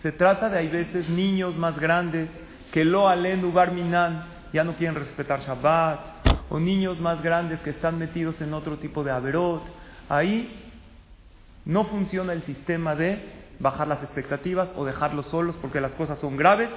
Se 0.02 0.12
trata 0.12 0.50
de, 0.50 0.58
hay 0.58 0.68
veces, 0.68 1.10
niños 1.10 1.56
más 1.58 1.78
grandes 1.80 2.30
que 2.72 2.86
lo 2.86 3.08
alenu 3.08 3.52
barminan 3.52 4.24
ya 4.54 4.64
no 4.64 4.74
quieren 4.74 4.96
respetar 4.96 5.42
Shabbat, 5.42 6.00
o 6.50 6.60
niños 6.60 7.00
más 7.00 7.22
grandes 7.22 7.60
que 7.60 7.70
están 7.70 8.00
metidos 8.00 8.42
en 8.42 8.54
otro 8.54 8.78
tipo 8.78 9.04
de 9.04 9.12
averot. 9.12 9.64
Ahí 10.10 10.72
no 11.66 11.86
funciona 11.86 12.34
el 12.34 12.42
sistema 12.44 12.96
de 12.96 13.22
bajar 13.60 13.88
las 13.88 14.02
expectativas 14.02 14.72
o 14.76 14.86
dejarlos 14.86 15.28
solos 15.28 15.56
porque 15.62 15.82
las 15.82 15.94
cosas 15.94 16.18
son 16.18 16.36
graves. 16.38 16.70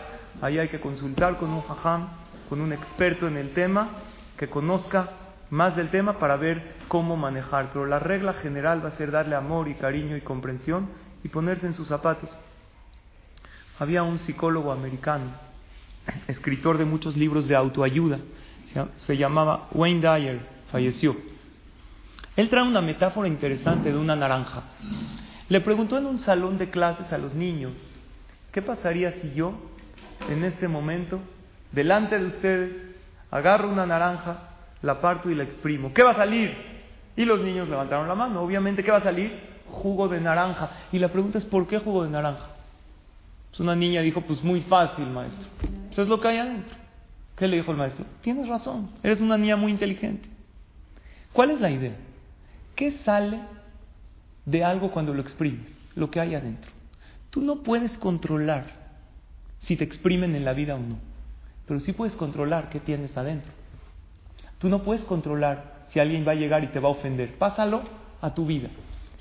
Ahí 0.42 0.58
hay 0.58 0.68
que 0.68 0.80
consultar 0.80 1.38
con 1.38 1.50
un 1.50 1.62
jajam, 1.62 2.08
con 2.48 2.60
un 2.60 2.72
experto 2.72 3.26
en 3.26 3.38
el 3.38 3.54
tema 3.54 3.88
que 4.36 4.50
conozca 4.50 5.08
más 5.52 5.76
del 5.76 5.90
tema 5.90 6.18
para 6.18 6.36
ver 6.36 6.76
cómo 6.88 7.16
manejar. 7.16 7.70
Pero 7.72 7.86
la 7.86 8.00
regla 8.00 8.32
general 8.32 8.84
va 8.84 8.88
a 8.88 8.96
ser 8.96 9.10
darle 9.10 9.36
amor 9.36 9.68
y 9.68 9.74
cariño 9.74 10.16
y 10.16 10.22
comprensión 10.22 10.88
y 11.22 11.28
ponerse 11.28 11.66
en 11.66 11.74
sus 11.74 11.88
zapatos. 11.88 12.36
Había 13.78 14.02
un 14.02 14.18
psicólogo 14.18 14.72
americano 14.72 15.52
escritor 16.26 16.78
de 16.78 16.84
muchos 16.84 17.16
libros 17.16 17.48
de 17.48 17.56
autoayuda, 17.56 18.18
se 19.06 19.16
llamaba 19.16 19.68
Wayne 19.72 20.00
Dyer, 20.00 20.40
falleció. 20.70 21.16
Él 22.36 22.48
trae 22.48 22.66
una 22.66 22.80
metáfora 22.80 23.28
interesante 23.28 23.92
de 23.92 23.98
una 23.98 24.16
naranja. 24.16 24.62
Le 25.48 25.60
preguntó 25.60 25.98
en 25.98 26.06
un 26.06 26.18
salón 26.18 26.56
de 26.58 26.70
clases 26.70 27.12
a 27.12 27.18
los 27.18 27.34
niños, 27.34 27.74
¿qué 28.52 28.62
pasaría 28.62 29.12
si 29.20 29.32
yo, 29.34 29.54
en 30.28 30.44
este 30.44 30.66
momento, 30.66 31.20
delante 31.72 32.18
de 32.18 32.26
ustedes, 32.26 32.82
agarro 33.30 33.68
una 33.68 33.86
naranja, 33.86 34.51
la 34.82 35.00
parto 35.00 35.30
y 35.30 35.34
la 35.34 35.44
exprimo? 35.44 35.92
¿Qué 35.94 36.02
va 36.02 36.10
a 36.10 36.16
salir? 36.16 36.54
Y 37.16 37.24
los 37.24 37.40
niños 37.40 37.68
levantaron 37.68 38.08
la 38.08 38.14
mano. 38.14 38.42
Obviamente, 38.42 38.82
¿qué 38.82 38.90
va 38.90 38.98
a 38.98 39.02
salir? 39.02 39.38
Jugo 39.68 40.08
de 40.08 40.20
naranja. 40.20 40.70
Y 40.92 40.98
la 40.98 41.08
pregunta 41.08 41.38
es, 41.38 41.44
¿por 41.44 41.66
qué 41.66 41.78
jugo 41.78 42.04
de 42.04 42.10
naranja? 42.10 42.46
Pues 43.50 43.60
una 43.60 43.76
niña 43.76 44.00
dijo, 44.00 44.22
pues 44.22 44.42
muy 44.42 44.62
fácil, 44.62 45.06
maestro. 45.06 45.48
Eso 45.90 46.02
es 46.02 46.08
lo 46.08 46.20
que 46.20 46.28
hay 46.28 46.38
adentro. 46.38 46.74
¿Qué 47.36 47.48
le 47.48 47.56
dijo 47.56 47.70
el 47.70 47.78
maestro? 47.78 48.04
Tienes 48.20 48.48
razón, 48.48 48.90
eres 49.02 49.20
una 49.20 49.36
niña 49.36 49.56
muy 49.56 49.72
inteligente. 49.72 50.28
¿Cuál 51.32 51.50
es 51.50 51.60
la 51.60 51.70
idea? 51.70 51.96
¿Qué 52.74 52.92
sale 52.92 53.40
de 54.44 54.64
algo 54.64 54.90
cuando 54.90 55.14
lo 55.14 55.20
exprimes? 55.22 55.70
Lo 55.94 56.10
que 56.10 56.20
hay 56.20 56.34
adentro. 56.34 56.70
Tú 57.30 57.40
no 57.40 57.62
puedes 57.62 57.96
controlar 57.98 58.64
si 59.60 59.76
te 59.76 59.84
exprimen 59.84 60.34
en 60.34 60.44
la 60.44 60.52
vida 60.52 60.74
o 60.74 60.78
no, 60.78 60.96
pero 61.66 61.80
sí 61.80 61.92
puedes 61.92 62.16
controlar 62.16 62.68
qué 62.68 62.80
tienes 62.80 63.16
adentro. 63.16 63.52
Tú 64.62 64.68
no 64.68 64.84
puedes 64.84 65.02
controlar 65.02 65.82
si 65.88 65.98
alguien 65.98 66.24
va 66.24 66.30
a 66.30 66.36
llegar 66.36 66.62
y 66.62 66.68
te 66.68 66.78
va 66.78 66.86
a 66.86 66.92
ofender. 66.92 67.34
Pásalo 67.34 67.82
a 68.20 68.32
tu 68.32 68.46
vida. 68.46 68.68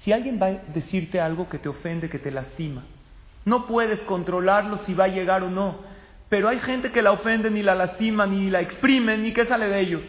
Si 0.01 0.13
alguien 0.13 0.39
va 0.39 0.45
a 0.45 0.51
decirte 0.51 1.19
algo 1.19 1.50
que 1.50 1.57
te 1.57 1.67
ofende, 1.67 2.10
que 2.10 2.19
te 2.19 2.29
lastima, 2.29 2.83
no 3.43 3.65
puedes 3.65 4.00
controlarlo 4.01 4.77
si 4.77 4.93
va 4.93 5.05
a 5.05 5.07
llegar 5.07 5.41
o 5.41 5.50
no. 5.50 5.77
Pero 6.29 6.48
hay 6.48 6.60
gente 6.60 6.91
que 6.91 7.01
la 7.01 7.12
ofende, 7.12 7.50
ni 7.50 7.63
la 7.63 7.74
lastima, 7.74 8.27
ni 8.27 8.51
la 8.51 8.62
exprimen, 8.62 9.24
ni 9.24 9.33
qué 9.33 9.48
sale 9.48 9.67
de 9.67 9.79
ellos. 9.79 10.03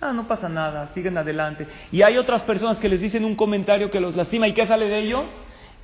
Ah, 0.00 0.12
no 0.12 0.26
pasa 0.26 0.48
nada, 0.48 0.90
siguen 0.92 1.16
adelante. 1.16 1.68
Y 1.92 2.02
hay 2.02 2.16
otras 2.16 2.42
personas 2.42 2.78
que 2.78 2.88
les 2.88 3.00
dicen 3.00 3.24
un 3.24 3.36
comentario 3.36 3.92
que 3.92 4.00
los 4.00 4.16
lastima 4.16 4.48
y 4.48 4.54
qué 4.54 4.66
sale 4.66 4.88
de 4.88 4.98
ellos? 4.98 5.26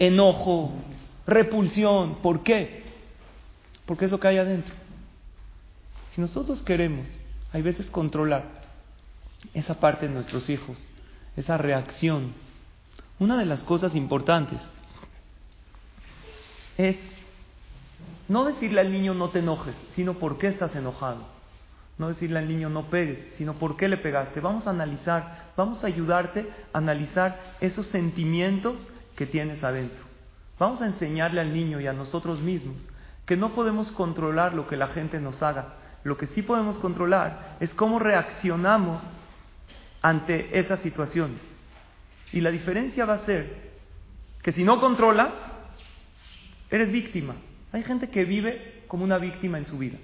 Enojo, 0.01 0.73
repulsión. 1.29 2.17
¿Por 2.17 2.43
qué? 2.43 2.83
Porque 3.87 4.07
es 4.07 4.11
lo 4.11 4.19
que 4.19 4.27
hay 4.27 4.39
adentro. 4.39 4.75
Si 6.11 6.21
nosotros 6.21 6.61
queremos, 6.63 7.07
hay 7.53 7.63
veces 7.63 7.89
controlar 7.89 8.64
esa 9.53 9.81
parte 9.81 10.09
de 10.09 10.15
nuestros 10.15 10.49
hijos, 10.49 10.77
esa 11.37 11.59
reacción, 11.59 12.33
una 13.19 13.37
de 13.37 13.47
las 13.47 13.63
cosas 13.63 13.95
importantes 13.95 14.59
es 16.77 16.97
no 18.29 18.45
decirle 18.45 18.81
al 18.81 18.91
niño 18.91 19.15
no 19.15 19.31
te 19.31 19.41
enojes, 19.41 19.75
sino 19.95 20.15
por 20.15 20.39
qué 20.39 20.49
estás 20.49 20.75
enojado. 20.75 21.35
No 21.97 22.09
decirle 22.09 22.41
al 22.41 22.49
niño 22.49 22.71
no 22.71 22.91
pegues, 22.91 23.35
sino 23.37 23.55
por 23.55 23.77
qué 23.77 23.89
le 23.89 23.99
pegaste. 23.99 24.41
Vamos 24.41 24.67
a 24.67 24.71
analizar, 24.71 25.53
vamos 25.57 25.85
a 25.85 25.87
ayudarte 25.87 26.51
a 26.73 26.79
analizar 26.79 27.39
esos 27.61 27.87
sentimientos 27.87 28.89
que 29.15 29.27
tienes 29.27 29.63
adentro. 29.63 30.05
Vamos 30.59 30.83
a 30.83 30.87
enseñarle 30.87 31.41
al 31.41 31.53
niño 31.53 31.81
y 31.81 31.87
a 31.87 31.93
nosotros 31.93 32.41
mismos 32.41 32.85
que 33.27 33.37
no 33.37 33.55
podemos 33.55 33.93
controlar 33.93 34.55
lo 34.55 34.67
que 34.67 34.77
la 34.77 34.89
gente 34.89 35.21
nos 35.21 35.43
haga. 35.43 35.75
Lo 36.03 36.17
que 36.17 36.27
sí 36.27 36.43
podemos 36.43 36.79
controlar 36.79 37.57
es 37.61 37.73
cómo 37.75 37.99
reaccionamos 37.99 39.03
ante 40.05 40.57
esas 40.57 40.79
situaciones. 40.81 41.41
Y 42.33 42.41
la 42.41 42.51
diferencia 42.51 43.05
va 43.05 43.15
a 43.15 43.27
ser 43.27 43.73
que 44.43 44.53
si 44.53 44.63
no 44.63 44.81
controlas, 44.81 45.33
Eres 46.75 46.91
víctima. 46.91 47.37
Hay 47.71 47.85
gente 47.85 48.11
que 48.11 48.25
vive 48.25 48.83
como 48.89 49.05
una 49.05 49.19
víctima 49.19 49.59
en 49.59 49.67
su 49.67 49.79
vida. 49.79 49.97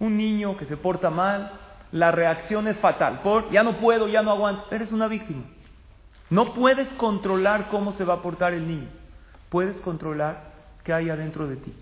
Un 0.00 0.16
niño 0.16 0.56
que 0.56 0.66
se 0.66 0.76
porta 0.76 1.08
mal, 1.08 1.52
la 1.92 2.10
reacción 2.10 2.66
es 2.66 2.76
fatal. 2.78 3.20
Por, 3.20 3.48
ya 3.52 3.62
no 3.62 3.76
puedo, 3.76 4.08
ya 4.08 4.20
no 4.20 4.32
aguanto. 4.32 4.64
Eres 4.72 4.90
una 4.90 5.06
víctima. 5.06 5.44
No 6.28 6.52
puedes 6.52 6.92
controlar 6.94 7.68
cómo 7.68 7.92
se 7.92 8.04
va 8.04 8.14
a 8.14 8.22
portar 8.22 8.54
el 8.54 8.66
niño. 8.66 8.88
Puedes 9.50 9.80
controlar 9.80 10.52
qué 10.82 10.92
hay 10.92 11.10
adentro 11.10 11.46
de 11.46 11.56
ti. 11.58 11.72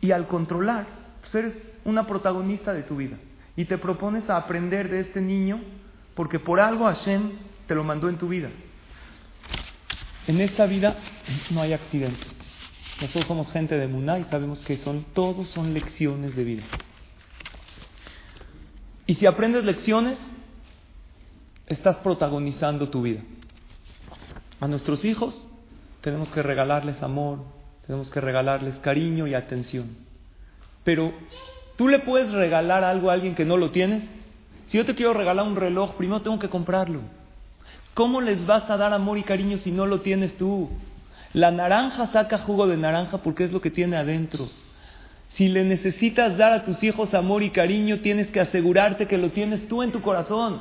Y 0.00 0.12
al 0.12 0.28
controlar, 0.28 0.86
pues 1.20 1.34
eres 1.34 1.74
una 1.84 2.06
protagonista 2.06 2.72
de 2.72 2.84
tu 2.84 2.94
vida. 2.94 3.16
Y 3.56 3.64
te 3.66 3.78
propones 3.78 4.28
a 4.30 4.36
aprender 4.36 4.88
de 4.88 5.00
este 5.00 5.20
niño 5.20 5.60
porque 6.14 6.38
por 6.38 6.60
algo 6.60 6.86
Hashem 6.86 7.32
te 7.66 7.74
lo 7.74 7.84
mandó 7.84 8.08
en 8.08 8.18
tu 8.18 8.28
vida. 8.28 8.50
En 10.26 10.40
esta 10.40 10.66
vida 10.66 10.96
no 11.50 11.60
hay 11.60 11.72
accidentes. 11.72 12.28
Nosotros 13.00 13.26
somos 13.26 13.50
gente 13.50 13.76
de 13.76 13.88
Muná 13.88 14.18
y 14.18 14.24
sabemos 14.24 14.60
que 14.62 14.78
son, 14.78 15.04
todos 15.12 15.48
son 15.48 15.74
lecciones 15.74 16.36
de 16.36 16.44
vida. 16.44 16.62
Y 19.06 19.14
si 19.14 19.26
aprendes 19.26 19.64
lecciones, 19.64 20.16
estás 21.66 21.96
protagonizando 21.96 22.88
tu 22.88 23.02
vida. 23.02 23.20
A 24.60 24.68
nuestros 24.68 25.04
hijos 25.04 25.48
tenemos 26.02 26.30
que 26.30 26.42
regalarles 26.42 27.02
amor, 27.02 27.40
tenemos 27.86 28.10
que 28.10 28.20
regalarles 28.20 28.78
cariño 28.78 29.26
y 29.26 29.34
atención. 29.34 29.96
Pero 30.84 31.12
tú 31.82 31.88
le 31.88 31.98
puedes 31.98 32.30
regalar 32.30 32.84
algo 32.84 33.10
a 33.10 33.14
alguien 33.14 33.34
que 33.34 33.44
no 33.44 33.56
lo 33.56 33.72
tiene. 33.72 34.02
Si 34.68 34.78
yo 34.78 34.86
te 34.86 34.94
quiero 34.94 35.14
regalar 35.14 35.44
un 35.44 35.56
reloj, 35.56 35.96
primero 35.96 36.22
tengo 36.22 36.38
que 36.38 36.48
comprarlo. 36.48 37.00
¿Cómo 37.92 38.20
les 38.20 38.46
vas 38.46 38.70
a 38.70 38.76
dar 38.76 38.92
amor 38.92 39.18
y 39.18 39.24
cariño 39.24 39.58
si 39.58 39.72
no 39.72 39.84
lo 39.86 40.00
tienes 40.00 40.36
tú? 40.36 40.70
La 41.32 41.50
naranja 41.50 42.06
saca 42.06 42.38
jugo 42.38 42.68
de 42.68 42.76
naranja 42.76 43.18
porque 43.18 43.42
es 43.42 43.50
lo 43.50 43.60
que 43.60 43.72
tiene 43.72 43.96
adentro. 43.96 44.44
Si 45.30 45.48
le 45.48 45.64
necesitas 45.64 46.36
dar 46.36 46.52
a 46.52 46.64
tus 46.64 46.84
hijos 46.84 47.14
amor 47.14 47.42
y 47.42 47.50
cariño, 47.50 47.98
tienes 47.98 48.28
que 48.28 48.38
asegurarte 48.38 49.08
que 49.08 49.18
lo 49.18 49.30
tienes 49.30 49.66
tú 49.66 49.82
en 49.82 49.90
tu 49.90 50.02
corazón. 50.02 50.60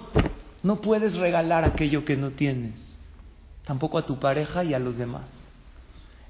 No 0.64 0.82
puedes 0.82 1.14
regalar 1.14 1.66
aquello 1.66 2.04
que 2.04 2.18
no 2.18 2.32
tienes, 2.32 2.74
tampoco 3.64 4.00
a 4.00 4.08
tu 4.08 4.20
pareja 4.20 4.64
y 4.64 4.74
a 4.74 4.80
los 4.80 4.98
demás. 4.98 5.26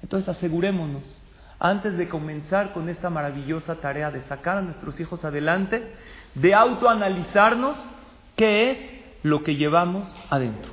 Entonces 0.02 0.28
asegurémonos, 0.28 1.21
antes 1.64 1.96
de 1.96 2.08
comenzar 2.08 2.72
con 2.72 2.88
esta 2.88 3.08
maravillosa 3.08 3.76
tarea 3.76 4.10
de 4.10 4.22
sacar 4.22 4.56
a 4.56 4.62
nuestros 4.62 4.98
hijos 4.98 5.24
adelante, 5.24 5.94
de 6.34 6.54
autoanalizarnos 6.56 7.78
qué 8.34 8.72
es 8.72 8.78
lo 9.22 9.44
que 9.44 9.54
llevamos 9.54 10.12
adentro. 10.28 10.72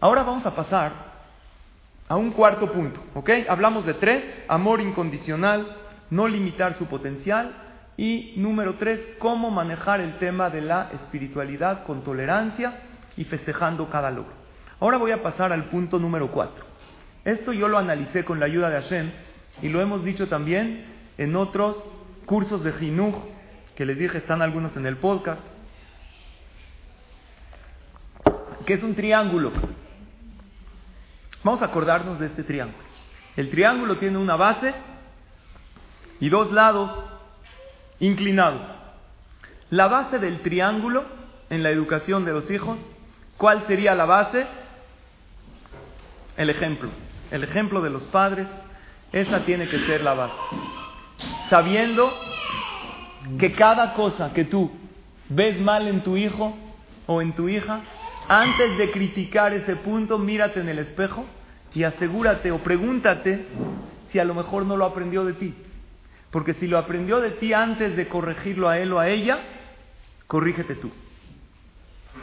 Ahora 0.00 0.22
vamos 0.22 0.44
a 0.44 0.54
pasar 0.54 0.92
a 2.10 2.16
un 2.16 2.32
cuarto 2.32 2.70
punto, 2.72 3.00
¿ok? 3.14 3.30
Hablamos 3.48 3.86
de 3.86 3.94
tres, 3.94 4.22
amor 4.48 4.82
incondicional, 4.82 5.78
no 6.10 6.28
limitar 6.28 6.74
su 6.74 6.84
potencial 6.84 7.52
y 7.96 8.34
número 8.36 8.74
tres, 8.74 9.00
cómo 9.18 9.50
manejar 9.50 10.02
el 10.02 10.18
tema 10.18 10.50
de 10.50 10.60
la 10.60 10.90
espiritualidad 10.92 11.84
con 11.84 12.04
tolerancia 12.04 12.82
y 13.16 13.24
festejando 13.24 13.88
cada 13.88 14.10
logro. 14.10 14.34
Ahora 14.78 14.98
voy 14.98 15.12
a 15.12 15.22
pasar 15.22 15.54
al 15.54 15.70
punto 15.70 15.98
número 15.98 16.30
cuatro. 16.30 16.71
Esto 17.24 17.52
yo 17.52 17.68
lo 17.68 17.78
analicé 17.78 18.24
con 18.24 18.40
la 18.40 18.46
ayuda 18.46 18.68
de 18.68 18.80
Hashem 18.82 19.10
y 19.62 19.68
lo 19.68 19.80
hemos 19.80 20.04
dicho 20.04 20.28
también 20.28 20.84
en 21.18 21.36
otros 21.36 21.82
cursos 22.26 22.64
de 22.64 22.72
Jinuj 22.72 23.14
que 23.76 23.86
les 23.86 23.96
dije 23.96 24.18
están 24.18 24.42
algunos 24.42 24.76
en 24.76 24.86
el 24.86 24.96
podcast, 24.96 25.40
que 28.66 28.74
es 28.74 28.82
un 28.82 28.94
triángulo. 28.94 29.52
Vamos 31.44 31.62
a 31.62 31.66
acordarnos 31.66 32.18
de 32.18 32.26
este 32.26 32.42
triángulo. 32.42 32.84
El 33.36 33.50
triángulo 33.50 33.96
tiene 33.96 34.18
una 34.18 34.36
base 34.36 34.74
y 36.20 36.28
dos 36.28 36.52
lados 36.52 37.04
inclinados. 37.98 38.66
La 39.70 39.88
base 39.88 40.18
del 40.18 40.40
triángulo 40.40 41.04
en 41.50 41.62
la 41.62 41.70
educación 41.70 42.24
de 42.24 42.32
los 42.32 42.50
hijos, 42.50 42.80
¿cuál 43.38 43.66
sería 43.66 43.94
la 43.94 44.04
base? 44.04 44.46
El 46.36 46.50
ejemplo. 46.50 46.88
El 47.30 47.44
ejemplo 47.44 47.80
de 47.80 47.90
los 47.90 48.04
padres, 48.04 48.46
esa 49.12 49.44
tiene 49.44 49.68
que 49.68 49.78
ser 49.80 50.02
la 50.02 50.14
base. 50.14 50.34
Sabiendo 51.48 52.12
que 53.38 53.52
cada 53.52 53.94
cosa 53.94 54.32
que 54.32 54.44
tú 54.44 54.70
ves 55.28 55.60
mal 55.60 55.86
en 55.88 56.02
tu 56.02 56.16
hijo 56.16 56.56
o 57.06 57.22
en 57.22 57.32
tu 57.32 57.48
hija, 57.48 57.80
antes 58.28 58.78
de 58.78 58.90
criticar 58.90 59.52
ese 59.52 59.76
punto, 59.76 60.18
mírate 60.18 60.60
en 60.60 60.68
el 60.68 60.78
espejo 60.78 61.26
y 61.74 61.84
asegúrate 61.84 62.52
o 62.52 62.58
pregúntate 62.58 63.46
si 64.10 64.18
a 64.18 64.24
lo 64.24 64.34
mejor 64.34 64.64
no 64.66 64.76
lo 64.76 64.84
aprendió 64.84 65.24
de 65.24 65.32
ti. 65.34 65.54
Porque 66.30 66.54
si 66.54 66.66
lo 66.66 66.78
aprendió 66.78 67.20
de 67.20 67.32
ti 67.32 67.52
antes 67.52 67.96
de 67.96 68.08
corregirlo 68.08 68.68
a 68.68 68.78
él 68.78 68.92
o 68.92 68.98
a 68.98 69.08
ella, 69.08 69.38
corrígete 70.26 70.74
tú. 70.76 70.90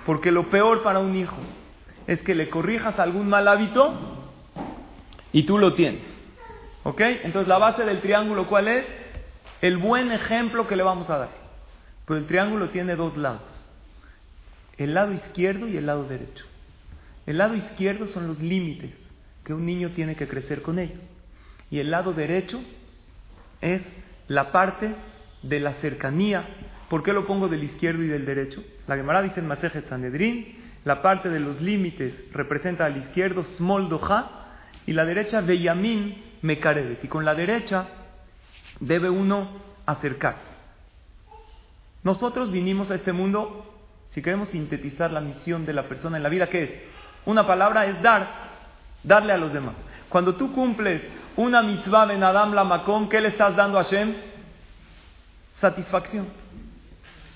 Porque 0.05 0.31
lo 0.31 0.49
peor 0.49 0.81
para 0.81 0.99
un 0.99 1.15
hijo 1.15 1.37
es 2.09 2.21
que 2.23 2.35
le 2.35 2.49
corrijas 2.49 2.99
algún 2.99 3.29
mal 3.29 3.47
hábito 3.47 3.93
y 5.31 5.43
tú 5.43 5.57
lo 5.57 5.73
tienes. 5.73 6.03
¿Ok? 6.83 7.01
Entonces 7.23 7.47
la 7.47 7.57
base 7.57 7.85
del 7.85 8.01
triángulo, 8.01 8.47
¿cuál 8.47 8.67
es? 8.67 8.85
El 9.61 9.77
buen 9.77 10.11
ejemplo 10.11 10.67
que 10.67 10.75
le 10.75 10.83
vamos 10.83 11.09
a 11.09 11.17
dar. 11.19 11.29
Pero 12.05 12.19
el 12.19 12.25
triángulo 12.25 12.69
tiene 12.69 12.95
dos 12.95 13.15
lados 13.15 13.59
el 14.79 14.93
lado 14.93 15.11
izquierdo 15.11 15.67
y 15.67 15.77
el 15.77 15.85
lado 15.85 16.05
derecho. 16.05 16.45
El 17.27 17.37
lado 17.37 17.53
izquierdo 17.53 18.07
son 18.07 18.27
los 18.27 18.39
límites 18.39 18.91
que 19.43 19.53
un 19.53 19.65
niño 19.65 19.89
tiene 19.89 20.15
que 20.15 20.27
crecer 20.27 20.61
con 20.61 20.79
ellos. 20.79 21.03
Y 21.69 21.79
el 21.79 21.91
lado 21.91 22.13
derecho 22.13 22.61
es 23.61 23.81
la 24.29 24.51
parte 24.53 24.95
de 25.43 25.59
la 25.59 25.73
cercanía. 25.75 26.47
¿Por 26.89 27.03
qué 27.03 27.11
lo 27.11 27.27
pongo 27.27 27.49
del 27.49 27.63
izquierdo 27.63 28.01
y 28.03 28.07
del 28.07 28.25
derecho? 28.25 28.63
La 28.87 28.95
Gemara 28.95 29.21
dice 29.21 29.41
en 29.41 29.47
Masejet 29.47 29.89
Sanedrin, 29.89 30.58
la 30.85 31.01
parte 31.01 31.29
de 31.29 31.39
los 31.39 31.61
límites 31.61 32.13
representa 32.31 32.85
al 32.85 32.97
izquierdo 32.97 33.43
Smol 33.43 33.89
Doha 33.89 34.29
y 34.85 34.93
la 34.93 35.05
derecha 35.05 35.41
Beyamin 35.41 36.23
Mekarevet. 36.41 37.03
Y 37.03 37.07
con 37.07 37.25
la 37.25 37.35
derecha 37.35 37.87
debe 38.79 39.09
uno 39.09 39.49
acercar. 39.85 40.35
Nosotros 42.03 42.51
vinimos 42.51 42.91
a 42.91 42.95
este 42.95 43.11
mundo, 43.11 43.65
si 44.07 44.21
queremos 44.21 44.49
sintetizar 44.49 45.11
la 45.11 45.21
misión 45.21 45.65
de 45.65 45.73
la 45.73 45.83
persona 45.83 46.17
en 46.17 46.23
la 46.23 46.29
vida, 46.29 46.47
¿qué 46.47 46.63
es? 46.63 46.71
Una 47.25 47.45
palabra 47.45 47.85
es 47.85 48.01
dar, 48.01 48.27
darle 49.03 49.33
a 49.33 49.37
los 49.37 49.51
demás. 49.51 49.75
Cuando 50.07 50.35
tú 50.35 50.53
cumples 50.53 51.01
una 51.35 51.61
mitzvah 51.61 52.05
ben 52.05 52.23
Adam 52.23 52.53
la 52.53 52.63
makom, 52.63 53.09
¿qué 53.09 53.19
le 53.19 53.29
estás 53.29 53.55
dando 53.55 53.77
a 53.77 53.83
Hashem? 53.83 54.15
Satisfacción. 55.55 56.27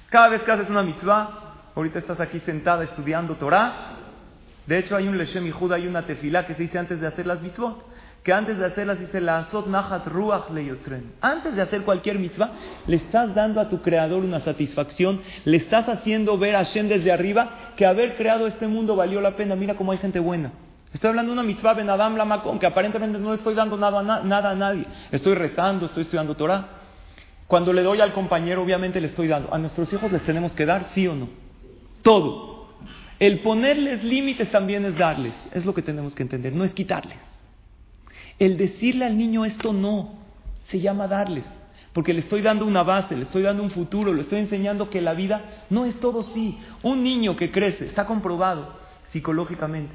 Cada 0.10 0.30
vez 0.30 0.44
que 0.44 0.52
haces 0.52 0.70
una 0.70 0.82
mitzvah, 0.82 1.43
ahorita 1.76 2.00
estás 2.00 2.20
aquí 2.20 2.40
sentada 2.40 2.84
estudiando 2.84 3.36
Torah, 3.36 3.98
de 4.66 4.80
hecho 4.80 4.96
hay 4.96 5.08
un 5.08 5.18
Leshem 5.18 5.52
Judá 5.52 5.76
hay 5.76 5.88
una 5.88 6.04
tefilá 6.04 6.46
que 6.46 6.56
se 6.56 6.64
dice 6.64 6.80
antes 6.80 7.02
de 7.02 7.08
hacer 7.08 7.28
las 7.28 7.42
mitzvot, 7.42 7.86
que 8.24 8.32
antes 8.32 8.58
de 8.58 8.66
hacerlas 8.66 9.00
dice 9.00 9.20
la 9.20 9.40
azot 9.40 9.68
nachat 9.68 10.08
ruach 10.08 10.50
leyotren. 10.50 11.12
Antes 11.20 11.56
de 11.56 11.62
hacer 11.62 11.82
cualquier 11.82 12.18
mitzvah, 12.18 12.52
le 12.88 12.96
estás 12.96 13.36
dando 13.36 13.60
a 13.60 13.68
tu 13.68 13.82
creador 13.82 14.24
una 14.24 14.40
satisfacción, 14.40 15.22
le 15.44 15.58
estás 15.58 15.90
haciendo 15.90 16.38
ver 16.38 16.56
a 16.56 16.60
Hashem 16.60 16.88
desde 16.88 17.12
arriba 17.12 17.74
que 17.76 17.86
haber 17.86 18.16
creado 18.16 18.48
este 18.48 18.68
mundo 18.68 18.96
valió 18.96 19.20
la 19.20 19.36
pena. 19.36 19.58
Mira 19.58 19.76
cómo 19.76 19.92
hay 19.92 19.98
gente 19.98 20.20
buena. 20.20 20.54
Estoy 20.94 21.10
hablando 21.10 21.32
de 21.32 21.40
una 21.40 21.44
mitzvah 21.44 21.74
ben 21.74 21.90
Adam 21.90 22.16
Lamakon, 22.16 22.60
que 22.60 22.68
aparentemente 22.68 23.20
no 23.20 23.34
estoy 23.34 23.56
dando 23.56 23.76
nada 23.76 24.00
a, 24.00 24.24
nada 24.24 24.52
a 24.52 24.56
nadie. 24.56 24.86
Estoy 25.12 25.34
rezando, 25.34 25.88
estoy 25.88 26.04
estudiando 26.04 26.36
Torah. 26.36 26.66
Cuando 27.48 27.74
le 27.74 27.84
doy 27.84 28.00
al 28.00 28.14
compañero, 28.14 28.64
obviamente 28.64 29.02
le 29.02 29.08
estoy 29.08 29.28
dando. 29.28 29.54
A 29.54 29.58
nuestros 29.58 29.92
hijos 29.92 30.12
les 30.12 30.22
tenemos 30.22 30.54
que 30.54 30.66
dar, 30.66 30.86
sí 30.86 31.08
o 31.08 31.16
no. 31.16 31.43
Todo. 32.04 32.68
El 33.20 33.40
ponerles 33.40 34.04
límites 34.04 34.52
también 34.52 34.86
es 34.86 34.98
darles. 34.98 35.34
Es 35.54 35.66
lo 35.66 35.74
que 35.74 35.82
tenemos 35.82 36.14
que 36.14 36.24
entender, 36.24 36.54
no 36.54 36.64
es 36.64 36.74
quitarles. 36.74 37.18
El 38.38 38.58
decirle 38.58 39.06
al 39.06 39.18
niño 39.18 39.46
esto 39.46 39.74
no, 39.74 40.20
se 40.66 40.80
llama 40.80 41.08
darles. 41.08 41.46
Porque 41.94 42.14
le 42.14 42.20
estoy 42.20 42.42
dando 42.42 42.66
una 42.66 42.84
base, 42.84 43.16
le 43.16 43.24
estoy 43.24 43.44
dando 43.44 43.64
un 43.64 43.70
futuro, 43.70 44.14
le 44.14 44.22
estoy 44.22 44.40
enseñando 44.40 44.90
que 44.90 45.00
la 45.00 45.14
vida 45.14 45.66
no 45.70 45.86
es 45.86 46.00
todo 46.00 46.24
sí. 46.24 46.58
Un 46.82 47.04
niño 47.04 47.36
que 47.36 47.52
crece, 47.52 47.86
está 47.86 48.06
comprobado 48.06 48.78
psicológicamente, 49.12 49.94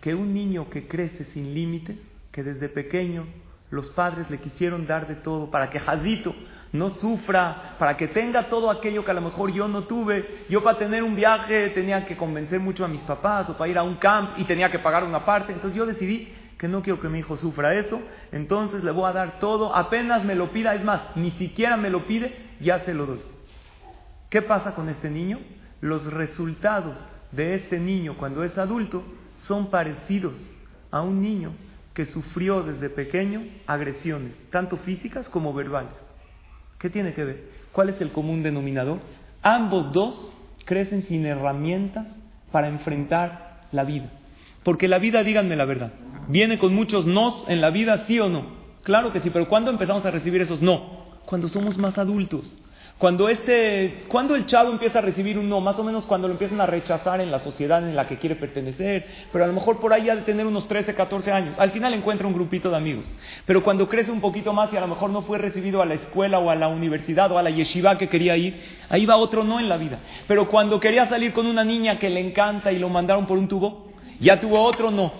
que 0.00 0.14
un 0.14 0.34
niño 0.34 0.68
que 0.68 0.88
crece 0.88 1.24
sin 1.26 1.54
límites, 1.54 1.96
que 2.32 2.42
desde 2.42 2.68
pequeño 2.68 3.26
los 3.70 3.88
padres 3.90 4.30
le 4.30 4.38
quisieron 4.38 4.86
dar 4.86 5.06
de 5.06 5.16
todo 5.16 5.50
para 5.50 5.70
que 5.70 5.80
Jadito 5.80 6.34
no 6.72 6.90
sufra, 6.90 7.74
para 7.78 7.96
que 7.96 8.08
tenga 8.08 8.48
todo 8.48 8.70
aquello 8.70 9.04
que 9.04 9.10
a 9.10 9.14
lo 9.14 9.20
mejor 9.20 9.52
yo 9.52 9.66
no 9.66 9.84
tuve. 9.84 10.44
Yo 10.48 10.62
para 10.62 10.78
tener 10.78 11.02
un 11.02 11.16
viaje 11.16 11.70
tenía 11.70 12.04
que 12.06 12.16
convencer 12.16 12.60
mucho 12.60 12.84
a 12.84 12.88
mis 12.88 13.02
papás 13.02 13.48
o 13.48 13.56
para 13.56 13.70
ir 13.70 13.78
a 13.78 13.82
un 13.82 13.96
camp 13.96 14.38
y 14.38 14.44
tenía 14.44 14.70
que 14.70 14.78
pagar 14.78 15.04
una 15.04 15.24
parte. 15.24 15.52
Entonces 15.52 15.76
yo 15.76 15.86
decidí 15.86 16.32
que 16.58 16.68
no 16.68 16.82
quiero 16.82 17.00
que 17.00 17.08
mi 17.08 17.18
hijo 17.18 17.36
sufra 17.36 17.74
eso, 17.74 18.00
entonces 18.32 18.82
le 18.82 18.90
voy 18.90 19.08
a 19.08 19.12
dar 19.12 19.38
todo, 19.38 19.74
apenas 19.74 20.24
me 20.24 20.34
lo 20.34 20.52
pida, 20.52 20.74
es 20.74 20.82
más, 20.82 21.02
ni 21.14 21.30
siquiera 21.32 21.76
me 21.76 21.90
lo 21.90 22.06
pide, 22.06 22.34
ya 22.60 22.80
se 22.80 22.94
lo 22.94 23.04
doy. 23.04 23.20
¿Qué 24.30 24.40
pasa 24.40 24.74
con 24.74 24.88
este 24.88 25.10
niño? 25.10 25.38
Los 25.82 26.10
resultados 26.10 27.04
de 27.32 27.56
este 27.56 27.78
niño 27.78 28.16
cuando 28.16 28.42
es 28.42 28.56
adulto 28.56 29.04
son 29.42 29.70
parecidos 29.70 30.34
a 30.90 31.02
un 31.02 31.20
niño 31.20 31.52
que 31.96 32.04
sufrió 32.04 32.62
desde 32.62 32.90
pequeño 32.90 33.42
agresiones, 33.66 34.36
tanto 34.50 34.76
físicas 34.76 35.30
como 35.30 35.54
verbales. 35.54 35.94
¿Qué 36.78 36.90
tiene 36.90 37.14
que 37.14 37.24
ver? 37.24 37.44
¿Cuál 37.72 37.88
es 37.88 37.98
el 38.02 38.12
común 38.12 38.42
denominador? 38.42 38.98
Ambos 39.42 39.92
dos 39.92 40.30
crecen 40.66 41.04
sin 41.04 41.24
herramientas 41.24 42.14
para 42.52 42.68
enfrentar 42.68 43.62
la 43.72 43.84
vida. 43.84 44.10
Porque 44.62 44.88
la 44.88 44.98
vida, 44.98 45.22
díganme 45.22 45.56
la 45.56 45.64
verdad, 45.64 45.90
viene 46.28 46.58
con 46.58 46.74
muchos 46.74 47.06
nos 47.06 47.48
en 47.48 47.62
la 47.62 47.70
vida, 47.70 48.04
sí 48.04 48.20
o 48.20 48.28
no. 48.28 48.44
Claro 48.82 49.10
que 49.10 49.20
sí, 49.20 49.30
pero 49.30 49.48
¿cuándo 49.48 49.70
empezamos 49.70 50.04
a 50.04 50.10
recibir 50.10 50.42
esos 50.42 50.60
no? 50.60 51.06
Cuando 51.24 51.48
somos 51.48 51.78
más 51.78 51.96
adultos. 51.96 52.44
Cuando, 52.98 53.28
este, 53.28 54.04
cuando 54.08 54.34
el 54.34 54.46
chavo 54.46 54.72
empieza 54.72 55.00
a 55.00 55.02
recibir 55.02 55.38
un 55.38 55.50
no, 55.50 55.60
más 55.60 55.78
o 55.78 55.84
menos 55.84 56.06
cuando 56.06 56.28
lo 56.28 56.32
empiezan 56.32 56.62
a 56.62 56.66
rechazar 56.66 57.20
en 57.20 57.30
la 57.30 57.40
sociedad 57.40 57.86
en 57.86 57.94
la 57.94 58.06
que 58.06 58.16
quiere 58.16 58.36
pertenecer, 58.36 59.06
pero 59.30 59.44
a 59.44 59.46
lo 59.46 59.52
mejor 59.52 59.80
por 59.80 59.92
ahí 59.92 60.06
de 60.06 60.16
tener 60.22 60.46
unos 60.46 60.66
13, 60.66 60.94
14 60.94 61.30
años, 61.30 61.58
al 61.58 61.72
final 61.72 61.92
encuentra 61.92 62.26
un 62.26 62.32
grupito 62.32 62.70
de 62.70 62.76
amigos. 62.76 63.04
Pero 63.44 63.62
cuando 63.62 63.86
crece 63.86 64.10
un 64.10 64.22
poquito 64.22 64.54
más 64.54 64.72
y 64.72 64.78
a 64.78 64.80
lo 64.80 64.88
mejor 64.88 65.10
no 65.10 65.20
fue 65.20 65.36
recibido 65.36 65.82
a 65.82 65.86
la 65.86 65.92
escuela 65.92 66.38
o 66.38 66.48
a 66.48 66.54
la 66.54 66.68
universidad 66.68 67.30
o 67.32 67.36
a 67.36 67.42
la 67.42 67.50
yeshiva 67.50 67.98
que 67.98 68.08
quería 68.08 68.34
ir, 68.38 68.62
ahí 68.88 69.04
va 69.04 69.16
otro 69.16 69.44
no 69.44 69.60
en 69.60 69.68
la 69.68 69.76
vida. 69.76 70.00
Pero 70.26 70.48
cuando 70.48 70.80
quería 70.80 71.06
salir 71.06 71.34
con 71.34 71.46
una 71.46 71.64
niña 71.64 71.98
que 71.98 72.08
le 72.08 72.20
encanta 72.20 72.72
y 72.72 72.78
lo 72.78 72.88
mandaron 72.88 73.26
por 73.26 73.36
un 73.36 73.46
tubo, 73.46 73.92
ya 74.20 74.40
tuvo 74.40 74.62
otro 74.62 74.90
no. 74.90 75.12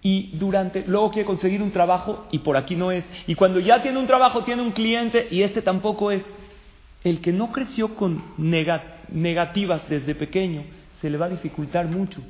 Y 0.00 0.30
durante, 0.36 0.84
luego 0.86 1.10
quiere 1.10 1.26
conseguir 1.26 1.60
un 1.60 1.72
trabajo 1.72 2.26
y 2.30 2.38
por 2.38 2.56
aquí 2.56 2.76
no 2.76 2.92
es. 2.92 3.04
Y 3.26 3.34
cuando 3.34 3.58
ya 3.58 3.82
tiene 3.82 3.98
un 3.98 4.06
trabajo, 4.06 4.44
tiene 4.44 4.62
un 4.62 4.70
cliente 4.70 5.26
y 5.32 5.42
este 5.42 5.60
tampoco 5.60 6.12
es 6.12 6.22
el 7.04 7.20
que 7.20 7.32
no 7.32 7.52
creció 7.52 7.94
con 7.94 8.24
negativas 8.38 9.88
desde 9.88 10.14
pequeño, 10.14 10.64
se 11.00 11.10
le 11.10 11.18
va 11.18 11.26
a 11.26 11.30
dificultar 11.30 11.86
mucho 11.86 12.22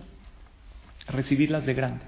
recibirlas 1.06 1.64
de 1.64 1.74
grande. 1.74 2.04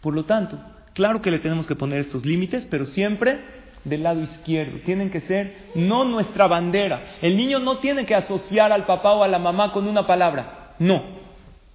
Por 0.00 0.14
lo 0.14 0.24
tanto, 0.24 0.58
claro 0.94 1.22
que 1.22 1.30
le 1.30 1.38
tenemos 1.38 1.66
que 1.66 1.76
poner 1.76 2.00
estos 2.00 2.26
límites, 2.26 2.66
pero 2.68 2.86
siempre 2.86 3.38
del 3.84 4.02
lado 4.02 4.20
izquierdo. 4.20 4.80
Tienen 4.84 5.10
que 5.10 5.20
ser 5.20 5.70
no 5.76 6.04
nuestra 6.04 6.48
bandera. 6.48 7.16
El 7.22 7.36
niño 7.36 7.60
no 7.60 7.78
tiene 7.78 8.04
que 8.04 8.16
asociar 8.16 8.72
al 8.72 8.84
papá 8.84 9.12
o 9.12 9.22
a 9.22 9.28
la 9.28 9.38
mamá 9.38 9.70
con 9.72 9.86
una 9.86 10.06
palabra. 10.06 10.74
No. 10.80 11.02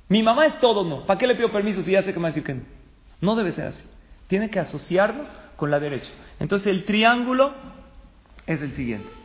Mi 0.09 0.21
mamá 0.23 0.45
es 0.45 0.59
todo 0.59 0.83
no. 0.83 1.05
¿Para 1.05 1.17
qué 1.17 1.25
le 1.25 1.35
pido 1.35 1.51
permiso 1.51 1.81
si 1.81 1.91
ya 1.91 2.01
sé 2.01 2.11
que 2.13 2.19
me 2.19 2.23
va 2.23 2.27
a 2.27 2.31
decir 2.31 2.43
que 2.43 2.55
no? 2.55 2.63
No 3.21 3.35
debe 3.35 3.53
ser 3.53 3.67
así. 3.67 3.85
Tiene 4.27 4.49
que 4.49 4.59
asociarnos 4.59 5.31
con 5.55 5.71
la 5.71 5.79
derecha. 5.79 6.11
Entonces 6.39 6.67
el 6.67 6.83
triángulo 6.83 7.53
es 8.45 8.61
el 8.61 8.73
siguiente 8.73 9.22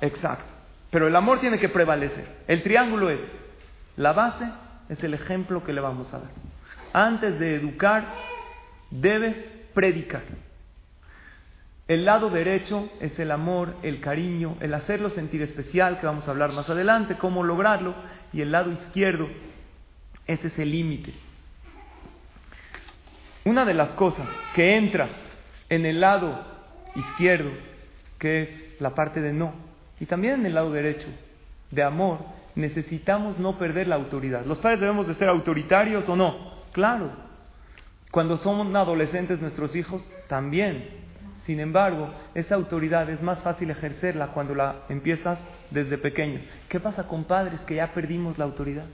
Exacto. 0.00 0.52
Pero 0.90 1.08
el 1.08 1.16
amor 1.16 1.40
tiene 1.40 1.58
que 1.58 1.68
prevalecer. 1.68 2.26
El 2.46 2.62
triángulo 2.62 3.10
es, 3.10 3.20
la 3.96 4.12
base 4.12 4.46
es 4.88 5.02
el 5.02 5.14
ejemplo 5.14 5.64
que 5.64 5.72
le 5.72 5.80
vamos 5.80 6.12
a 6.12 6.18
dar. 6.18 6.30
Antes 6.92 7.38
de 7.38 7.54
educar, 7.54 8.04
debes 8.90 9.36
predicar. 9.74 10.22
El 11.88 12.04
lado 12.04 12.30
derecho 12.30 12.90
es 13.00 13.18
el 13.18 13.30
amor, 13.30 13.74
el 13.82 14.00
cariño, 14.00 14.56
el 14.60 14.72
hacerlo 14.74 15.10
sentir 15.10 15.42
especial, 15.42 15.98
que 15.98 16.06
vamos 16.06 16.28
a 16.28 16.30
hablar 16.30 16.52
más 16.52 16.68
adelante, 16.70 17.16
cómo 17.16 17.42
lograrlo. 17.42 17.94
Y 18.32 18.40
el 18.40 18.52
lado 18.52 18.70
izquierdo, 18.70 19.28
ese 20.26 20.48
es 20.48 20.58
el 20.58 20.70
límite. 20.70 21.12
Una 23.44 23.64
de 23.64 23.74
las 23.74 23.90
cosas 23.90 24.28
que 24.54 24.76
entra 24.76 25.08
en 25.68 25.86
el 25.86 26.00
lado 26.00 26.44
izquierdo 26.94 27.50
que 28.22 28.42
es 28.42 28.48
la 28.78 28.94
parte 28.94 29.20
de 29.20 29.32
no. 29.32 29.52
Y 29.98 30.06
también 30.06 30.34
en 30.34 30.46
el 30.46 30.54
lado 30.54 30.70
derecho, 30.70 31.08
de 31.72 31.82
amor, 31.82 32.20
necesitamos 32.54 33.36
no 33.40 33.58
perder 33.58 33.88
la 33.88 33.96
autoridad. 33.96 34.46
¿Los 34.46 34.60
padres 34.60 34.78
debemos 34.78 35.08
de 35.08 35.14
ser 35.14 35.28
autoritarios 35.28 36.08
o 36.08 36.14
no? 36.14 36.62
Claro. 36.70 37.10
Cuando 38.12 38.36
somos 38.36 38.72
adolescentes 38.76 39.40
nuestros 39.40 39.74
hijos, 39.74 40.08
también. 40.28 40.88
Sin 41.46 41.58
embargo, 41.58 42.14
esa 42.36 42.54
autoridad 42.54 43.10
es 43.10 43.20
más 43.22 43.40
fácil 43.40 43.72
ejercerla 43.72 44.28
cuando 44.28 44.54
la 44.54 44.84
empiezas 44.88 45.40
desde 45.72 45.98
pequeños. 45.98 46.44
¿Qué 46.68 46.78
pasa 46.78 47.08
con 47.08 47.24
padres 47.24 47.60
que 47.62 47.74
ya 47.74 47.92
perdimos 47.92 48.38
la 48.38 48.44
autoridad? 48.44 48.86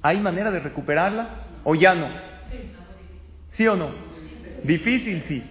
¿Hay 0.00 0.18
manera 0.18 0.50
de 0.50 0.60
recuperarla 0.60 1.28
o 1.62 1.74
ya 1.74 1.94
no? 1.94 2.08
¿Sí 3.50 3.68
o 3.68 3.76
no? 3.76 3.90
Difícil, 4.64 5.24
sí. 5.28 5.44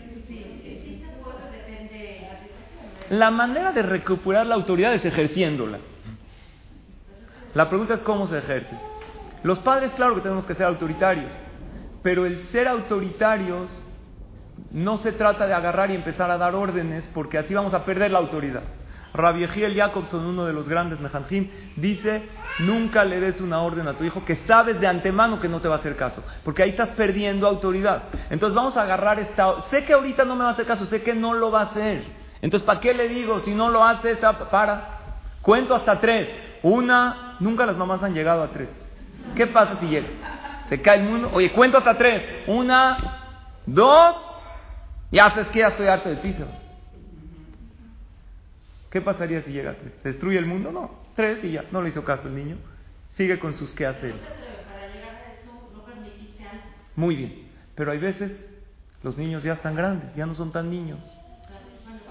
La 3.12 3.30
manera 3.30 3.74
de 3.74 3.82
recuperar 3.82 4.46
la 4.46 4.56
autoridad 4.56 4.94
es 4.94 5.04
ejerciéndola. 5.04 5.80
La 7.54 7.68
pregunta 7.68 7.94
es 7.96 8.02
cómo 8.04 8.26
se 8.26 8.38
ejerce. 8.38 8.74
Los 9.44 9.60
padres, 9.60 9.92
claro 9.98 10.16
que 10.16 10.22
tenemos 10.22 10.46
que 10.46 10.54
ser 10.54 10.66
autoritarios, 10.66 11.34
pero 12.04 12.26
el 12.26 12.42
ser 12.46 12.70
autoritarios 12.70 13.68
no 14.72 14.96
se 14.96 15.12
trata 15.12 15.46
de 15.46 15.54
agarrar 15.54 15.92
y 15.92 15.96
empezar 15.96 16.32
a 16.32 16.38
dar 16.38 16.56
órdenes, 16.56 17.10
porque 17.14 17.38
así 17.38 17.54
vamos 17.54 17.74
a 17.74 17.84
perder 17.84 18.12
la 18.12 18.20
autoridad. 18.20 18.64
Rabbi 19.14 19.44
Egiel 19.44 19.76
Jacobson, 19.76 20.26
uno 20.26 20.46
de 20.46 20.54
los 20.54 20.70
grandes 20.70 21.02
Mejanjim, 21.02 21.50
dice, 21.76 22.24
nunca 22.60 23.04
le 23.04 23.20
des 23.20 23.42
una 23.42 23.62
orden 23.62 23.90
a 23.90 23.94
tu 23.98 24.06
hijo 24.06 24.24
que 24.24 24.38
sabes 24.48 24.80
de 24.80 24.88
antemano 24.88 25.42
que 25.42 25.50
no 25.50 25.60
te 25.60 25.68
va 25.68 25.76
a 25.76 25.80
hacer 25.80 25.98
caso, 25.98 26.24
porque 26.46 26.64
ahí 26.64 26.70
estás 26.70 26.92
perdiendo 26.92 27.46
autoridad. 27.46 28.04
Entonces 28.30 28.56
vamos 28.56 28.78
a 28.78 28.84
agarrar 28.84 29.20
esta... 29.20 29.64
Sé 29.64 29.84
que 29.84 29.92
ahorita 29.92 30.24
no 30.24 30.38
me 30.38 30.44
va 30.44 30.52
a 30.52 30.54
hacer 30.54 30.66
caso, 30.66 30.86
sé 30.86 31.04
que 31.04 31.14
no 31.14 31.34
lo 31.34 31.52
va 31.52 31.60
a 31.60 31.66
hacer. 31.66 32.21
Entonces, 32.42 32.66
¿para 32.66 32.80
qué 32.80 32.94
le 32.94 33.08
digo? 33.08 33.40
Si 33.42 33.54
no 33.54 33.70
lo 33.70 33.84
hace, 33.84 34.16
para. 34.50 35.00
Cuento 35.42 35.76
hasta 35.76 36.00
tres. 36.00 36.30
Una, 36.64 37.38
nunca 37.40 37.66
las 37.66 37.78
mamás 37.78 38.04
han 38.04 38.14
llegado 38.14 38.44
a 38.44 38.50
tres. 38.50 38.70
¿Qué 39.36 39.48
pasa 39.48 39.78
si 39.80 39.88
llega? 39.88 40.08
Se 40.70 40.82
cae 40.82 41.00
el 41.00 41.04
mundo. 41.04 41.32
Oye, 41.34 41.52
cuento 41.52 41.78
hasta 41.78 41.98
tres. 41.98 42.48
Una, 42.48 43.58
dos, 43.66 44.16
Ya 45.12 45.30
sabes 45.30 45.50
que 45.50 45.60
ya 45.60 45.70
estoy 45.70 45.88
harto 45.88 46.10
de 46.10 46.16
ti. 46.18 46.36
¿Qué 48.90 49.02
pasaría 49.02 49.42
si 49.42 49.52
llega 49.52 49.72
a 49.72 49.76
tres? 49.76 49.94
¿Se 50.02 50.10
destruye 50.10 50.38
el 50.38 50.46
mundo? 50.46 50.72
No. 50.72 50.92
Tres 51.16 51.44
y 51.44 51.52
ya. 51.52 51.66
No 51.72 51.82
le 51.82 51.90
hizo 51.90 52.04
caso 52.04 52.28
el 52.28 52.36
niño. 52.36 52.58
Sigue 53.16 53.40
con 53.40 53.56
sus 53.56 53.74
quehaceres. 53.74 54.16
Muy 56.96 57.16
bien. 57.16 57.52
Pero 57.76 57.92
hay 57.92 58.00
veces 58.00 58.46
los 59.04 59.18
niños 59.18 59.44
ya 59.44 59.54
están 59.54 59.76
grandes, 59.76 60.14
ya 60.16 60.26
no 60.26 60.36
son 60.36 60.52
tan 60.52 60.70
niños. 60.70 61.00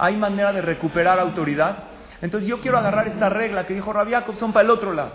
¿Hay 0.00 0.16
manera 0.16 0.52
de 0.52 0.62
recuperar 0.62 1.20
autoridad? 1.20 1.84
Entonces 2.22 2.48
yo 2.48 2.60
quiero 2.60 2.78
agarrar 2.78 3.06
esta 3.08 3.28
regla 3.28 3.66
que 3.66 3.74
dijo 3.74 3.92
Rabbi 3.92 4.14
son 4.34 4.52
para 4.52 4.64
el 4.64 4.70
otro 4.70 4.94
lado. 4.94 5.12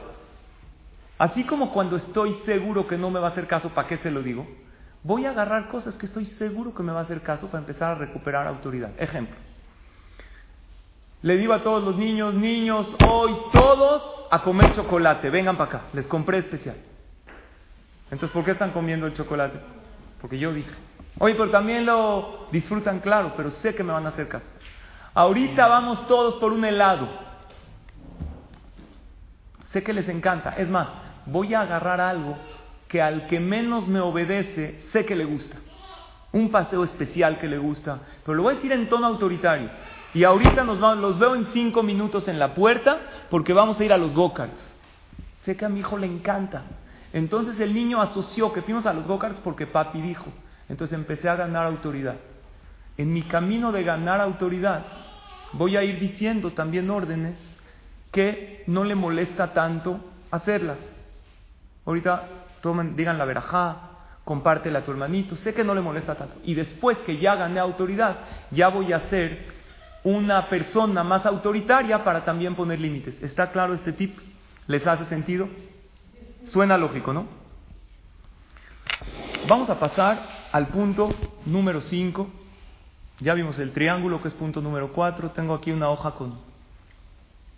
Así 1.18 1.44
como 1.44 1.72
cuando 1.72 1.96
estoy 1.96 2.34
seguro 2.46 2.86
que 2.86 2.98
no 2.98 3.10
me 3.10 3.20
va 3.20 3.28
a 3.28 3.32
hacer 3.32 3.48
caso, 3.48 3.70
¿para 3.70 3.88
qué 3.88 3.98
se 3.98 4.12
lo 4.12 4.22
digo? 4.22 4.46
Voy 5.02 5.26
a 5.26 5.32
agarrar 5.32 5.70
cosas 5.70 5.98
que 5.98 6.06
estoy 6.06 6.26
seguro 6.26 6.74
que 6.74 6.84
me 6.84 6.92
va 6.92 7.00
a 7.00 7.04
hacer 7.04 7.22
caso 7.22 7.48
para 7.48 7.60
empezar 7.60 7.92
a 7.92 7.96
recuperar 7.96 8.48
autoridad. 8.48 8.92
Ejemplo. 9.00 9.36
Le 11.22 11.38
digo 11.38 11.54
a 11.54 11.64
todos 11.64 11.84
los 11.84 11.96
niños, 11.96 12.36
niños, 12.36 12.96
hoy 13.08 13.36
todos 13.52 14.28
a 14.30 14.44
comer 14.44 14.72
chocolate. 14.74 15.32
Vengan 15.32 15.58
para 15.58 15.70
acá, 15.70 15.82
les 15.94 16.06
compré 16.06 16.40
especial. 16.40 16.76
Entonces, 18.12 18.30
¿por 18.30 18.44
qué 18.46 18.52
están 18.52 18.72
comiendo 18.72 19.08
el 19.08 19.14
chocolate? 19.14 19.60
Porque 20.22 20.38
yo 20.38 20.54
dije. 20.54 20.72
Oye, 21.18 21.34
pero 21.36 21.50
también 21.50 21.86
lo 21.86 22.48
disfrutan, 22.52 23.00
claro, 23.00 23.34
pero 23.36 23.50
sé 23.50 23.74
que 23.74 23.84
me 23.84 23.94
van 23.94 24.06
a 24.06 24.10
hacer 24.10 24.28
caso. 24.28 24.46
Ahorita 25.16 25.68
vamos 25.68 26.06
todos 26.08 26.36
por 26.36 26.52
un 26.52 26.66
helado. 26.66 27.08
Sé 29.68 29.82
que 29.82 29.94
les 29.94 30.10
encanta. 30.10 30.56
Es 30.58 30.70
más, 30.70 30.90
voy 31.26 31.54
a 31.54 31.62
agarrar 31.62 32.02
algo 32.02 32.36
que 32.90 33.02
al 33.02 33.26
que 33.28 33.40
menos 33.40 33.88
me 33.88 34.02
obedece, 34.02 34.82
sé 34.92 35.06
que 35.06 35.16
le 35.16 35.24
gusta. 35.24 35.58
Un 36.34 36.52
paseo 36.52 36.84
especial 36.84 37.38
que 37.38 37.48
le 37.48 37.58
gusta. 37.58 38.00
Pero 38.26 38.36
lo 38.36 38.44
voy 38.44 38.52
a 38.52 38.56
decir 38.58 38.74
en 38.74 38.90
tono 38.90 39.08
autoritario. 39.08 39.70
Y 40.14 40.26
ahorita 40.26 40.66
nos 40.66 40.80
los 40.98 41.18
veo 41.18 41.34
en 41.36 41.46
cinco 41.48 41.82
minutos 41.82 42.28
en 42.28 42.38
la 42.38 42.54
puerta 42.54 43.00
porque 43.30 43.54
vamos 43.54 43.80
a 43.80 43.86
ir 43.86 43.94
a 43.94 43.98
los 43.98 44.14
go-karts. 44.14 44.68
Sé 45.44 45.56
que 45.56 45.64
a 45.64 45.70
mi 45.70 45.80
hijo 45.80 45.98
le 45.98 46.08
encanta. 46.08 46.64
Entonces 47.14 47.58
el 47.62 47.74
niño 47.74 48.02
asoció 48.02 48.52
que 48.52 48.62
fuimos 48.62 48.86
a 48.86 48.92
los 48.92 49.08
go-karts 49.08 49.40
porque 49.40 49.66
papi 49.66 50.02
dijo. 50.02 50.26
Entonces 50.68 50.98
empecé 50.98 51.30
a 51.30 51.38
ganar 51.38 51.66
autoridad. 51.66 52.16
En 52.98 53.14
mi 53.14 53.22
camino 53.24 53.72
de 53.72 53.84
ganar 53.84 54.20
autoridad, 54.22 54.84
voy 55.58 55.78
a 55.78 55.84
ir 55.84 56.00
diciendo 56.00 56.52
también 56.52 56.90
órdenes 56.90 57.36
que 58.12 58.64
no 58.68 58.84
le 58.84 58.96
molesta 58.96 59.54
tanto 59.54 60.00
hacerlas. 60.32 60.78
Ahorita 61.86 62.30
tomen, 62.62 62.96
digan 62.96 63.18
la 63.18 63.26
verajá, 63.26 63.92
compártela 64.24 64.80
a 64.80 64.84
tu 64.84 64.92
hermanito, 64.92 65.36
sé 65.38 65.54
que 65.54 65.64
no 65.64 65.76
le 65.76 65.82
molesta 65.82 66.16
tanto. 66.16 66.38
Y 66.44 66.54
después 66.56 66.98
que 67.00 67.18
ya 67.18 67.36
gané 67.36 67.60
autoridad, 67.60 68.18
ya 68.52 68.70
voy 68.70 68.94
a 68.94 69.02
ser 69.10 69.54
una 70.04 70.50
persona 70.50 71.04
más 71.04 71.26
autoritaria 71.26 72.04
para 72.04 72.24
también 72.24 72.56
poner 72.56 72.80
límites. 72.80 73.22
¿Está 73.22 73.52
claro 73.52 73.74
este 73.74 73.94
tip? 73.94 74.18
¿Les 74.68 74.86
hace 74.86 75.06
sentido? 75.06 75.48
Suena 76.46 76.78
lógico, 76.78 77.12
¿no? 77.14 77.28
Vamos 79.48 79.70
a 79.70 79.80
pasar 79.80 80.20
al 80.52 80.68
punto 80.68 81.10
número 81.46 81.82
5. 81.82 82.45
Ya 83.20 83.34
vimos 83.34 83.58
el 83.60 83.72
triángulo 83.72 84.22
que 84.22 84.28
es 84.28 84.34
punto 84.34 84.62
número 84.62 84.92
4. 84.92 85.32
Tengo 85.32 85.54
aquí 85.54 85.72
una 85.72 85.90
hoja 85.90 86.12
con 86.12 86.34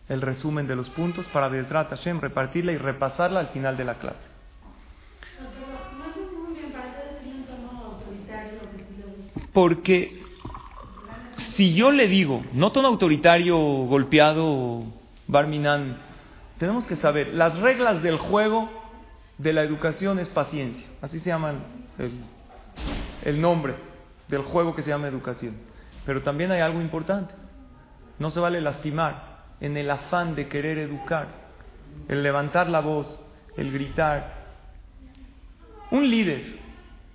el 0.07 0.21
resumen 0.21 0.67
de 0.67 0.75
los 0.75 0.89
puntos 0.89 1.25
para 1.27 1.47
Bezrat 1.47 1.89
Hashem 1.89 2.21
repartirla 2.21 2.71
y 2.71 2.77
repasarla 2.77 3.39
al 3.39 3.47
final 3.47 3.75
de 3.75 3.85
la 3.85 3.95
clase. 3.95 4.19
Porque 9.51 10.21
si 11.55 11.73
yo 11.73 11.91
le 11.91 12.07
digo, 12.07 12.43
no 12.53 12.71
tono 12.71 12.89
autoritario, 12.89 13.57
golpeado, 13.57 14.83
Barminan, 15.25 15.97
tenemos 16.59 16.85
que 16.85 16.95
saber, 16.97 17.33
las 17.33 17.57
reglas 17.57 18.03
del 18.03 18.17
juego 18.19 18.69
de 19.39 19.53
la 19.53 19.63
educación 19.63 20.19
es 20.19 20.29
paciencia. 20.29 20.85
Así 21.01 21.19
se 21.19 21.29
llama 21.29 21.55
el, 21.97 22.11
el 23.23 23.41
nombre 23.41 23.86
del 24.27 24.41
juego 24.43 24.75
que 24.75 24.81
se 24.81 24.89
llama 24.89 25.07
educación. 25.07 25.55
Pero 26.05 26.21
también 26.23 26.51
hay 26.51 26.61
algo 26.61 26.81
importante. 26.81 27.33
No 28.19 28.31
se 28.31 28.39
vale 28.39 28.61
lastimar 28.61 29.37
en 29.59 29.77
el 29.77 29.89
afán 29.89 30.35
de 30.35 30.47
querer 30.47 30.77
educar, 30.77 31.27
el 32.07 32.23
levantar 32.23 32.69
la 32.69 32.79
voz, 32.79 33.19
el 33.55 33.71
gritar. 33.71 34.45
Un 35.91 36.09
líder, 36.09 36.59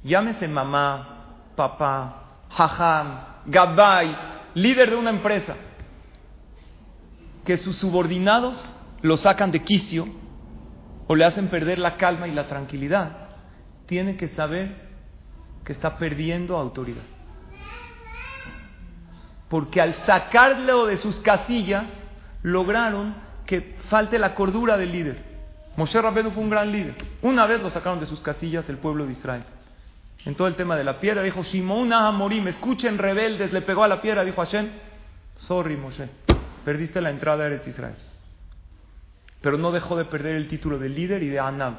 llámese 0.02 0.48
mamá, 0.48 1.52
papá, 1.56 2.44
jajam, 2.50 3.20
gabay, 3.46 4.16
líder 4.54 4.90
de 4.90 4.96
una 4.96 5.10
empresa, 5.10 5.54
que 7.44 7.56
sus 7.56 7.76
subordinados 7.78 8.74
lo 9.02 9.16
sacan 9.16 9.50
de 9.50 9.62
quicio 9.62 10.06
o 11.08 11.16
le 11.16 11.24
hacen 11.24 11.48
perder 11.48 11.78
la 11.78 11.96
calma 11.96 12.28
y 12.28 12.32
la 12.32 12.46
tranquilidad, 12.46 13.28
tiene 13.86 14.16
que 14.16 14.28
saber 14.28 14.91
que 15.64 15.72
está 15.72 15.96
perdiendo 15.96 16.56
autoridad. 16.56 17.02
Porque 19.48 19.80
al 19.80 19.94
sacarlo 19.94 20.86
de 20.86 20.96
sus 20.96 21.20
casillas, 21.20 21.84
lograron 22.42 23.14
que 23.46 23.76
falte 23.88 24.18
la 24.18 24.34
cordura 24.34 24.76
del 24.76 24.92
líder. 24.92 25.32
Moshe 25.76 26.00
Rabbeinu 26.00 26.30
fue 26.30 26.42
un 26.42 26.50
gran 26.50 26.70
líder. 26.70 26.96
Una 27.22 27.46
vez 27.46 27.62
lo 27.62 27.70
sacaron 27.70 28.00
de 28.00 28.06
sus 28.06 28.20
casillas 28.20 28.68
el 28.68 28.78
pueblo 28.78 29.06
de 29.06 29.12
Israel. 29.12 29.44
En 30.24 30.34
todo 30.34 30.48
el 30.48 30.54
tema 30.54 30.76
de 30.76 30.84
la 30.84 31.00
piedra, 31.00 31.22
dijo 31.22 31.42
Shimon 31.42 31.92
Amorim, 31.92 32.46
escuchen 32.48 32.98
rebeldes, 32.98 33.52
le 33.52 33.62
pegó 33.62 33.82
a 33.82 33.88
la 33.88 34.00
piedra, 34.00 34.24
dijo 34.24 34.40
Hashem, 34.40 34.70
sorry 35.36 35.76
Moshe, 35.76 36.08
perdiste 36.64 37.00
la 37.00 37.10
entrada 37.10 37.44
a 37.44 37.46
Eretz 37.48 37.66
Israel. 37.66 37.96
Pero 39.40 39.58
no 39.58 39.72
dejó 39.72 39.96
de 39.96 40.04
perder 40.04 40.36
el 40.36 40.46
título 40.46 40.78
de 40.78 40.88
líder 40.88 41.22
y 41.24 41.28
de 41.28 41.40
Anab. 41.40 41.74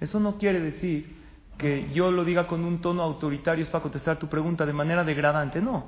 Eso 0.00 0.18
no 0.18 0.38
quiere 0.38 0.60
decir 0.60 1.17
que 1.58 1.90
yo 1.92 2.10
lo 2.10 2.24
diga 2.24 2.46
con 2.46 2.64
un 2.64 2.80
tono 2.80 3.02
autoritario 3.02 3.64
es 3.64 3.70
para 3.70 3.82
contestar 3.82 4.16
tu 4.16 4.28
pregunta 4.28 4.64
de 4.64 4.72
manera 4.72 5.04
degradante. 5.04 5.60
No. 5.60 5.86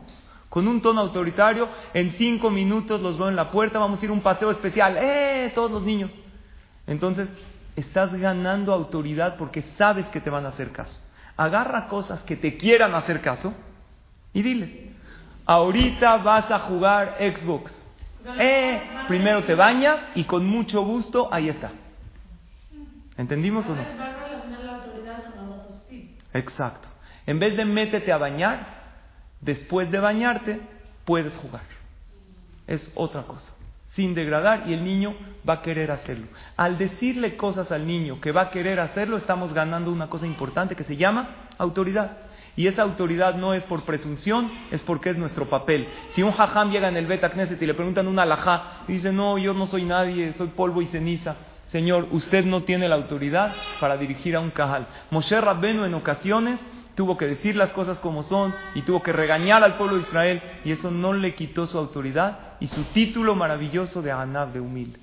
Con 0.48 0.66
un 0.66 0.82
tono 0.82 1.00
autoritario, 1.00 1.68
en 1.94 2.10
cinco 2.10 2.50
minutos 2.50 3.00
los 3.00 3.16
veo 3.16 3.28
en 3.28 3.36
la 3.36 3.52
puerta, 3.52 3.78
vamos 3.78 4.02
a 4.02 4.04
ir 4.04 4.10
a 4.10 4.14
un 4.14 4.20
paseo 4.20 4.50
especial. 4.50 4.98
¡Eh! 5.00 5.52
Todos 5.54 5.70
los 5.70 5.84
niños. 5.84 6.12
Entonces, 6.88 7.28
estás 7.76 8.12
ganando 8.14 8.74
autoridad 8.74 9.36
porque 9.36 9.62
sabes 9.78 10.06
que 10.06 10.20
te 10.20 10.28
van 10.28 10.44
a 10.44 10.48
hacer 10.48 10.72
caso. 10.72 11.00
Agarra 11.36 11.86
cosas 11.86 12.20
que 12.24 12.36
te 12.36 12.56
quieran 12.56 12.94
hacer 12.94 13.20
caso 13.20 13.54
y 14.34 14.42
diles, 14.42 14.70
ahorita 15.46 16.16
vas 16.18 16.50
a 16.50 16.58
jugar 16.60 17.16
Xbox. 17.18 17.72
Eh, 18.38 18.82
primero 19.08 19.44
te 19.44 19.54
bañas 19.54 19.98
y 20.16 20.24
con 20.24 20.46
mucho 20.46 20.82
gusto 20.82 21.28
ahí 21.32 21.48
está. 21.48 21.70
¿Entendimos 23.16 23.68
o 23.68 23.74
no? 23.74 24.19
Exacto. 26.32 26.88
En 27.26 27.38
vez 27.38 27.56
de 27.56 27.64
métete 27.64 28.12
a 28.12 28.18
bañar, 28.18 28.66
después 29.40 29.90
de 29.90 29.98
bañarte, 29.98 30.60
puedes 31.04 31.36
jugar. 31.36 31.62
Es 32.66 32.90
otra 32.94 33.22
cosa. 33.22 33.52
Sin 33.86 34.14
degradar 34.14 34.68
y 34.68 34.72
el 34.72 34.84
niño 34.84 35.14
va 35.48 35.54
a 35.54 35.62
querer 35.62 35.90
hacerlo. 35.90 36.26
Al 36.56 36.78
decirle 36.78 37.36
cosas 37.36 37.72
al 37.72 37.86
niño 37.86 38.20
que 38.20 38.32
va 38.32 38.42
a 38.42 38.50
querer 38.50 38.78
hacerlo, 38.78 39.16
estamos 39.16 39.52
ganando 39.52 39.90
una 39.90 40.08
cosa 40.08 40.26
importante 40.26 40.76
que 40.76 40.84
se 40.84 40.96
llama 40.96 41.48
autoridad. 41.58 42.18
Y 42.56 42.66
esa 42.66 42.82
autoridad 42.82 43.34
no 43.34 43.54
es 43.54 43.64
por 43.64 43.84
presunción, 43.84 44.50
es 44.70 44.82
porque 44.82 45.10
es 45.10 45.16
nuestro 45.16 45.46
papel. 45.46 45.88
Si 46.10 46.22
un 46.22 46.32
jajam 46.32 46.70
llega 46.70 46.88
en 46.88 46.96
el 46.96 47.06
Beta 47.06 47.30
Knesset 47.30 47.60
y 47.60 47.66
le 47.66 47.74
preguntan 47.74 48.06
un 48.06 48.18
alajá 48.18 48.82
y 48.86 48.94
dice, 48.94 49.12
no, 49.12 49.38
yo 49.38 49.54
no 49.54 49.66
soy 49.66 49.84
nadie, 49.84 50.34
soy 50.34 50.48
polvo 50.48 50.82
y 50.82 50.86
ceniza. 50.86 51.36
Señor, 51.70 52.08
usted 52.10 52.44
no 52.44 52.64
tiene 52.64 52.88
la 52.88 52.96
autoridad 52.96 53.54
para 53.78 53.96
dirigir 53.96 54.34
a 54.34 54.40
un 54.40 54.50
cajal. 54.50 54.88
Moshe 55.10 55.40
Rabbenu 55.40 55.84
en 55.84 55.94
ocasiones 55.94 56.58
tuvo 56.96 57.16
que 57.16 57.26
decir 57.26 57.54
las 57.54 57.70
cosas 57.70 58.00
como 58.00 58.24
son 58.24 58.52
y 58.74 58.82
tuvo 58.82 59.04
que 59.04 59.12
regañar 59.12 59.62
al 59.62 59.76
pueblo 59.76 59.94
de 59.94 60.02
Israel 60.02 60.42
y 60.64 60.72
eso 60.72 60.90
no 60.90 61.12
le 61.12 61.36
quitó 61.36 61.68
su 61.68 61.78
autoridad 61.78 62.56
y 62.58 62.66
su 62.66 62.82
título 62.86 63.36
maravilloso 63.36 64.02
de 64.02 64.10
Anab, 64.10 64.52
de 64.52 64.60
humilde. 64.60 64.98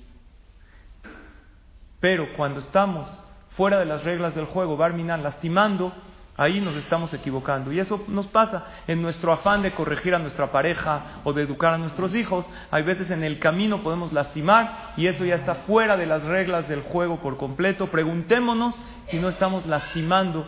Pero 2.00 2.34
cuando 2.36 2.60
estamos 2.60 3.18
fuera 3.50 3.78
de 3.78 3.86
las 3.86 4.04
reglas 4.04 4.34
del 4.34 4.44
juego, 4.44 4.76
Barminan, 4.76 5.22
lastimando, 5.22 5.92
Ahí 6.38 6.60
nos 6.60 6.76
estamos 6.76 7.12
equivocando. 7.12 7.72
Y 7.72 7.80
eso 7.80 8.04
nos 8.06 8.28
pasa 8.28 8.64
en 8.86 9.02
nuestro 9.02 9.32
afán 9.32 9.60
de 9.60 9.72
corregir 9.72 10.14
a 10.14 10.20
nuestra 10.20 10.52
pareja 10.52 11.20
o 11.24 11.32
de 11.32 11.42
educar 11.42 11.74
a 11.74 11.78
nuestros 11.78 12.14
hijos. 12.14 12.46
Hay 12.70 12.84
veces 12.84 13.10
en 13.10 13.24
el 13.24 13.40
camino 13.40 13.82
podemos 13.82 14.12
lastimar 14.12 14.94
y 14.96 15.08
eso 15.08 15.24
ya 15.24 15.34
está 15.34 15.56
fuera 15.56 15.96
de 15.96 16.06
las 16.06 16.22
reglas 16.22 16.68
del 16.68 16.82
juego 16.82 17.18
por 17.18 17.36
completo. 17.38 17.88
Preguntémonos 17.88 18.80
si 19.08 19.18
no 19.18 19.28
estamos 19.28 19.66
lastimando 19.66 20.46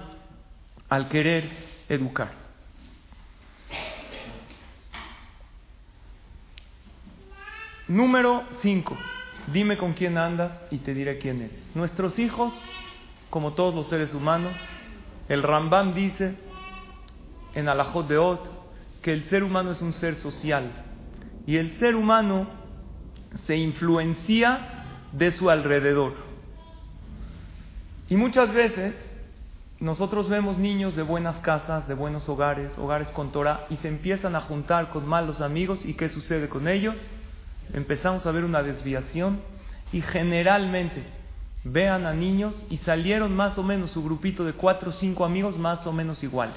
al 0.89 1.09
querer 1.09 1.51
educar. 1.89 2.31
Número 7.89 8.45
5. 8.61 8.97
Dime 9.53 9.77
con 9.77 9.95
quién 9.95 10.19
andas 10.19 10.53
y 10.71 10.79
te 10.79 10.95
diré 10.95 11.19
quién 11.19 11.43
eres. 11.43 11.67
Nuestros 11.75 12.21
hijos, 12.21 12.55
como 13.29 13.55
todos 13.55 13.75
los 13.75 13.89
seres 13.89 14.15
humanos, 14.15 14.55
el 15.31 15.45
Rambam 15.45 15.95
dice 15.95 16.35
en 17.55 17.69
Alajot 17.69 18.09
de 18.09 18.19
Ot 18.19 18.53
que 19.01 19.13
el 19.13 19.23
ser 19.25 19.45
humano 19.45 19.71
es 19.71 19.81
un 19.81 19.93
ser 19.93 20.17
social 20.17 20.73
y 21.47 21.57
el 21.57 21.71
ser 21.77 21.95
humano 21.95 22.49
se 23.47 23.57
influencia 23.57 24.85
de 25.13 25.31
su 25.31 25.49
alrededor. 25.49 26.15
Y 28.09 28.17
muchas 28.17 28.53
veces 28.53 28.93
nosotros 29.79 30.29
vemos 30.29 30.59
niños 30.59 30.97
de 30.97 31.03
buenas 31.03 31.39
casas, 31.39 31.87
de 31.87 31.95
buenos 31.95 32.29
hogares, 32.29 32.77
hogares 32.77 33.13
con 33.13 33.31
Torah, 33.31 33.67
y 33.71 33.77
se 33.77 33.87
empiezan 33.87 34.35
a 34.35 34.41
juntar 34.41 34.91
con 34.91 35.07
malos 35.07 35.41
amigos. 35.41 35.87
¿Y 35.87 35.95
qué 35.95 36.09
sucede 36.09 36.49
con 36.49 36.67
ellos? 36.67 36.97
Empezamos 37.73 38.27
a 38.27 38.33
ver 38.33 38.43
una 38.43 38.65
desviación 38.65 39.41
y 39.93 40.03
generalmente 40.03 41.05
vean 41.65 42.07
a 42.07 42.13
niños 42.13 42.65
y 42.71 42.79
salieron 42.79 43.35
más 43.35 43.59
o 43.59 43.63
menos 43.63 43.91
su 43.91 44.03
grupito 44.03 44.45
de 44.45 44.55
cuatro 44.55 44.91
o 44.91 44.93
cinco 44.93 45.25
amigos 45.25 45.59
más 45.59 45.87
o 45.87 45.93
menos 45.93 46.23
iguales. 46.23 46.57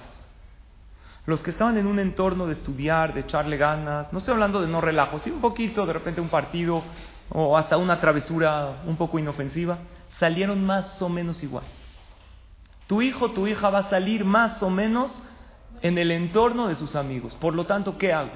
Los 1.26 1.42
que 1.42 1.52
estaban 1.52 1.78
en 1.78 1.88
un 1.88 2.00
entorno 2.00 2.48
de 2.48 2.54
estudiar, 2.54 3.13
de 3.13 3.22
echarle 3.22 3.58
ganas, 3.58 4.12
no 4.12 4.20
estoy 4.20 4.34
hablando 4.34 4.62
de 4.62 4.68
no 4.68 4.82
relajo, 4.82 5.20
sí 5.20 5.32
un 5.32 5.42
poquito, 5.42 5.86
de 5.86 5.94
repente 5.94 6.20
un 6.20 6.30
partido 6.30 6.84
o 7.30 7.58
hasta 7.58 7.78
una 7.78 8.00
travesura 8.02 8.82
un 8.86 8.98
poco 8.98 9.20
inofensiva, 9.20 9.78
salieron 10.20 10.66
más 10.66 11.02
o 11.02 11.10
menos 11.10 11.42
igual. 11.44 11.63
Tu 12.88 13.02
hijo, 13.02 13.32
tu 13.32 13.48
hija 13.48 13.70
va 13.70 13.80
a 13.80 13.89
salir 13.89 14.26
más 14.26 14.62
o 14.62 14.70
menos 14.70 15.18
en 15.82 15.98
el 15.98 16.12
entorno 16.12 16.68
de 16.68 16.76
sus 16.76 16.96
amigos. 16.96 17.36
Por 17.36 17.56
lo 17.56 17.66
tanto, 17.66 17.98
¿qué 17.98 18.13
hago? 18.13 18.32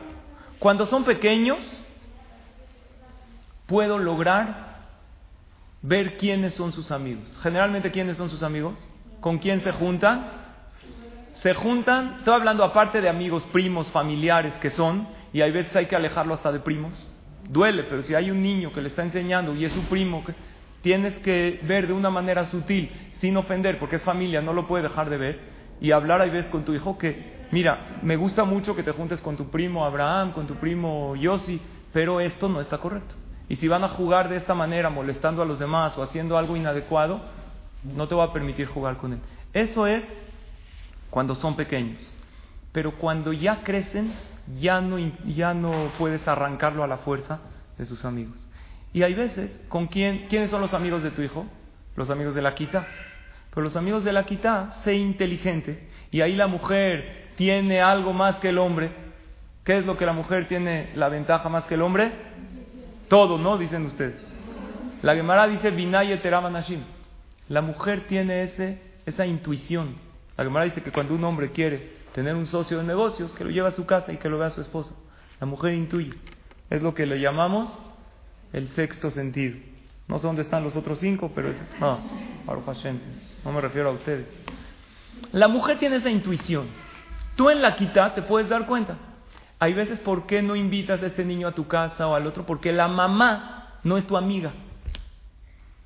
Cuando 0.60 0.86
son 0.86 1.03
pequeños, 1.03 1.82
puedo 3.67 3.99
lograr 3.99 4.66
ver 5.88 6.17
quiénes 6.17 6.54
son 6.54 6.71
sus 6.71 6.91
amigos. 6.91 7.28
Generalmente, 7.41 7.91
¿quiénes 7.91 8.17
son 8.17 8.30
sus 8.30 8.43
amigos? 8.43 8.78
¿Con 9.19 9.39
quién 9.39 9.62
se 9.62 9.71
juntan? 9.71 10.47
se 11.41 11.54
juntan, 11.54 12.15
estoy 12.17 12.34
hablando 12.34 12.63
aparte 12.63 13.00
de 13.00 13.10
amigos, 13.10 13.45
primos, 13.52 13.91
familiares 13.91 14.54
que 14.56 14.69
son, 14.69 15.08
y 15.34 15.41
hay 15.41 15.52
veces 15.52 15.76
hay 15.76 15.86
que 15.86 15.95
alejarlo 15.95 16.34
hasta 16.34 16.52
de 16.52 16.60
primos. 16.60 16.93
Duele, 17.47 17.84
pero 17.84 18.02
si 18.04 18.15
hay 18.15 18.32
un 18.32 18.41
niño 18.41 18.73
que 18.73 18.82
le 18.82 18.88
está 18.88 19.04
enseñando 19.04 19.56
y 19.56 19.63
es 19.63 19.71
su 19.71 19.82
primo, 19.84 20.23
tienes 20.82 21.19
que 21.19 21.60
ver 21.63 21.88
de 21.88 21.93
una 21.93 22.10
manera 22.10 22.45
sutil, 22.45 22.91
sin 23.13 23.38
ofender, 23.38 23.78
porque 23.78 23.97
es 23.97 24.04
familia, 24.04 24.41
no 24.41 24.54
lo 24.54 24.67
puede 24.67 24.84
dejar 24.84 25.10
de 25.10 25.17
ver, 25.17 25.39
y 25.80 25.91
hablar 25.91 26.21
hay 26.21 26.32
veces 26.32 26.50
con 26.50 26.65
tu 26.65 26.73
hijo 26.73 26.97
que, 26.97 27.45
mira, 27.52 28.00
me 28.02 28.15
gusta 28.15 28.43
mucho 28.43 28.76
que 28.76 28.84
te 28.84 28.91
juntes 28.91 29.21
con 29.21 29.38
tu 29.38 29.50
primo 29.50 29.86
Abraham, 29.86 30.32
con 30.32 30.47
tu 30.47 30.56
primo 30.56 31.15
Yossi, 31.15 31.62
pero 31.93 32.19
esto 32.19 32.50
no 32.50 32.62
está 32.62 32.80
correcto. 32.80 33.15
Y 33.49 33.55
si 33.55 33.67
van 33.67 33.83
a 33.83 33.89
jugar 33.89 34.29
de 34.29 34.38
esta 34.38 34.53
manera, 34.53 34.89
molestando 34.89 35.41
a 35.41 35.45
los 35.45 35.60
demás 35.60 35.97
o 35.97 36.03
haciendo 36.03 36.38
algo 36.38 36.57
inadecuado, 36.57 37.21
no 37.83 38.07
te 38.07 38.15
va 38.15 38.25
a 38.25 38.33
permitir 38.33 38.67
jugar 38.67 38.97
con 38.97 39.13
él. 39.13 39.19
Eso 39.53 39.88
es 39.88 40.03
cuando 41.10 41.36
son 41.36 41.55
pequeños. 41.55 42.10
Pero 42.71 42.95
cuando 42.97 43.31
ya 43.33 43.63
crecen, 43.63 44.13
ya 44.60 44.81
no, 44.81 44.97
ya 45.25 45.53
no 45.53 45.91
puedes 45.97 46.27
arrancarlo 46.27 46.83
a 46.83 46.88
la 46.88 46.97
fuerza 46.97 47.39
de 47.77 47.86
sus 47.86 48.05
amigos. 48.05 48.38
Y 48.93 49.03
hay 49.03 49.13
veces, 49.13 49.57
¿con 49.69 49.88
quién, 49.88 50.27
quiénes 50.27 50.49
son 50.49 50.62
los 50.62 50.73
amigos 50.73 51.03
de 51.03 51.12
tu 51.12 51.21
hijo? 51.21 51.45
Los 51.95 52.10
amigos 52.10 52.36
de 52.36 52.41
la 52.41 52.55
quita. 52.55 52.88
Pero 53.49 53.62
los 53.63 53.75
amigos 53.75 54.03
de 54.03 54.13
la 54.13 54.25
quita, 54.25 54.71
sé 54.83 54.95
inteligente. 54.95 55.88
Y 56.12 56.21
ahí 56.21 56.36
la 56.36 56.47
mujer 56.47 57.29
tiene 57.36 57.81
algo 57.81 58.13
más 58.13 58.38
que 58.38 58.49
el 58.49 58.57
hombre. 58.57 58.91
¿Qué 59.63 59.77
es 59.77 59.86
lo 59.86 59.97
que 59.97 60.05
la 60.05 60.13
mujer 60.13 60.47
tiene 60.47 60.91
la 60.95 61.10
ventaja 61.10 61.49
más 61.49 61.65
que 61.65 61.75
el 61.75 61.81
hombre? 61.81 62.12
Todo, 63.07 63.37
¿no? 63.37 63.57
Dicen 63.57 63.85
ustedes. 63.85 64.15
La 65.01 65.15
Gemara 65.15 65.47
dice, 65.47 65.71
Teramanashim. 65.71 66.81
La 67.49 67.61
mujer 67.61 68.07
tiene 68.07 68.43
ese, 68.43 68.81
esa 69.05 69.25
intuición 69.25 70.07
la 70.37 70.43
Gemara 70.43 70.65
dice 70.65 70.83
que 70.83 70.91
cuando 70.91 71.15
un 71.15 71.23
hombre 71.23 71.51
quiere 71.51 71.97
tener 72.13 72.35
un 72.35 72.45
socio 72.45 72.77
de 72.77 72.83
negocios, 72.83 73.33
que 73.33 73.43
lo 73.43 73.49
lleva 73.49 73.69
a 73.69 73.71
su 73.71 73.85
casa 73.87 74.13
y 74.13 74.17
que 74.17 74.29
lo 74.29 74.37
vea 74.37 74.47
a 74.47 74.51
su 74.51 74.61
esposa. 74.61 74.93
La 75.39 75.47
mujer 75.47 75.73
intuye. 75.73 76.13
Es 76.69 76.83
lo 76.83 76.93
que 76.93 77.07
le 77.07 77.19
llamamos 77.19 77.75
el 78.53 78.67
sexto 78.69 79.09
sentido. 79.09 79.57
No 80.07 80.19
sé 80.19 80.27
dónde 80.27 80.43
están 80.43 80.63
los 80.63 80.75
otros 80.75 80.99
cinco, 80.99 81.31
pero 81.33 81.49
no, 81.79 81.99
no 83.43 83.51
me 83.51 83.61
refiero 83.61 83.89
a 83.89 83.93
ustedes. 83.93 84.27
La 85.31 85.47
mujer 85.47 85.79
tiene 85.79 85.97
esa 85.97 86.11
intuición. 86.11 86.67
Tú 87.35 87.49
en 87.49 87.61
la 87.61 87.75
quita 87.75 88.13
te 88.13 88.21
puedes 88.21 88.47
dar 88.47 88.67
cuenta. 88.67 88.95
Hay 89.59 89.73
veces, 89.73 89.99
¿por 89.99 90.27
qué 90.27 90.41
no 90.41 90.55
invitas 90.55 91.01
a 91.01 91.07
este 91.07 91.25
niño 91.25 91.47
a 91.47 91.53
tu 91.53 91.67
casa 91.67 92.07
o 92.07 92.13
al 92.13 92.27
otro? 92.27 92.45
Porque 92.45 92.71
la 92.71 92.87
mamá 92.87 93.79
no 93.83 93.97
es 93.97 94.05
tu 94.05 94.15
amiga. 94.15 94.51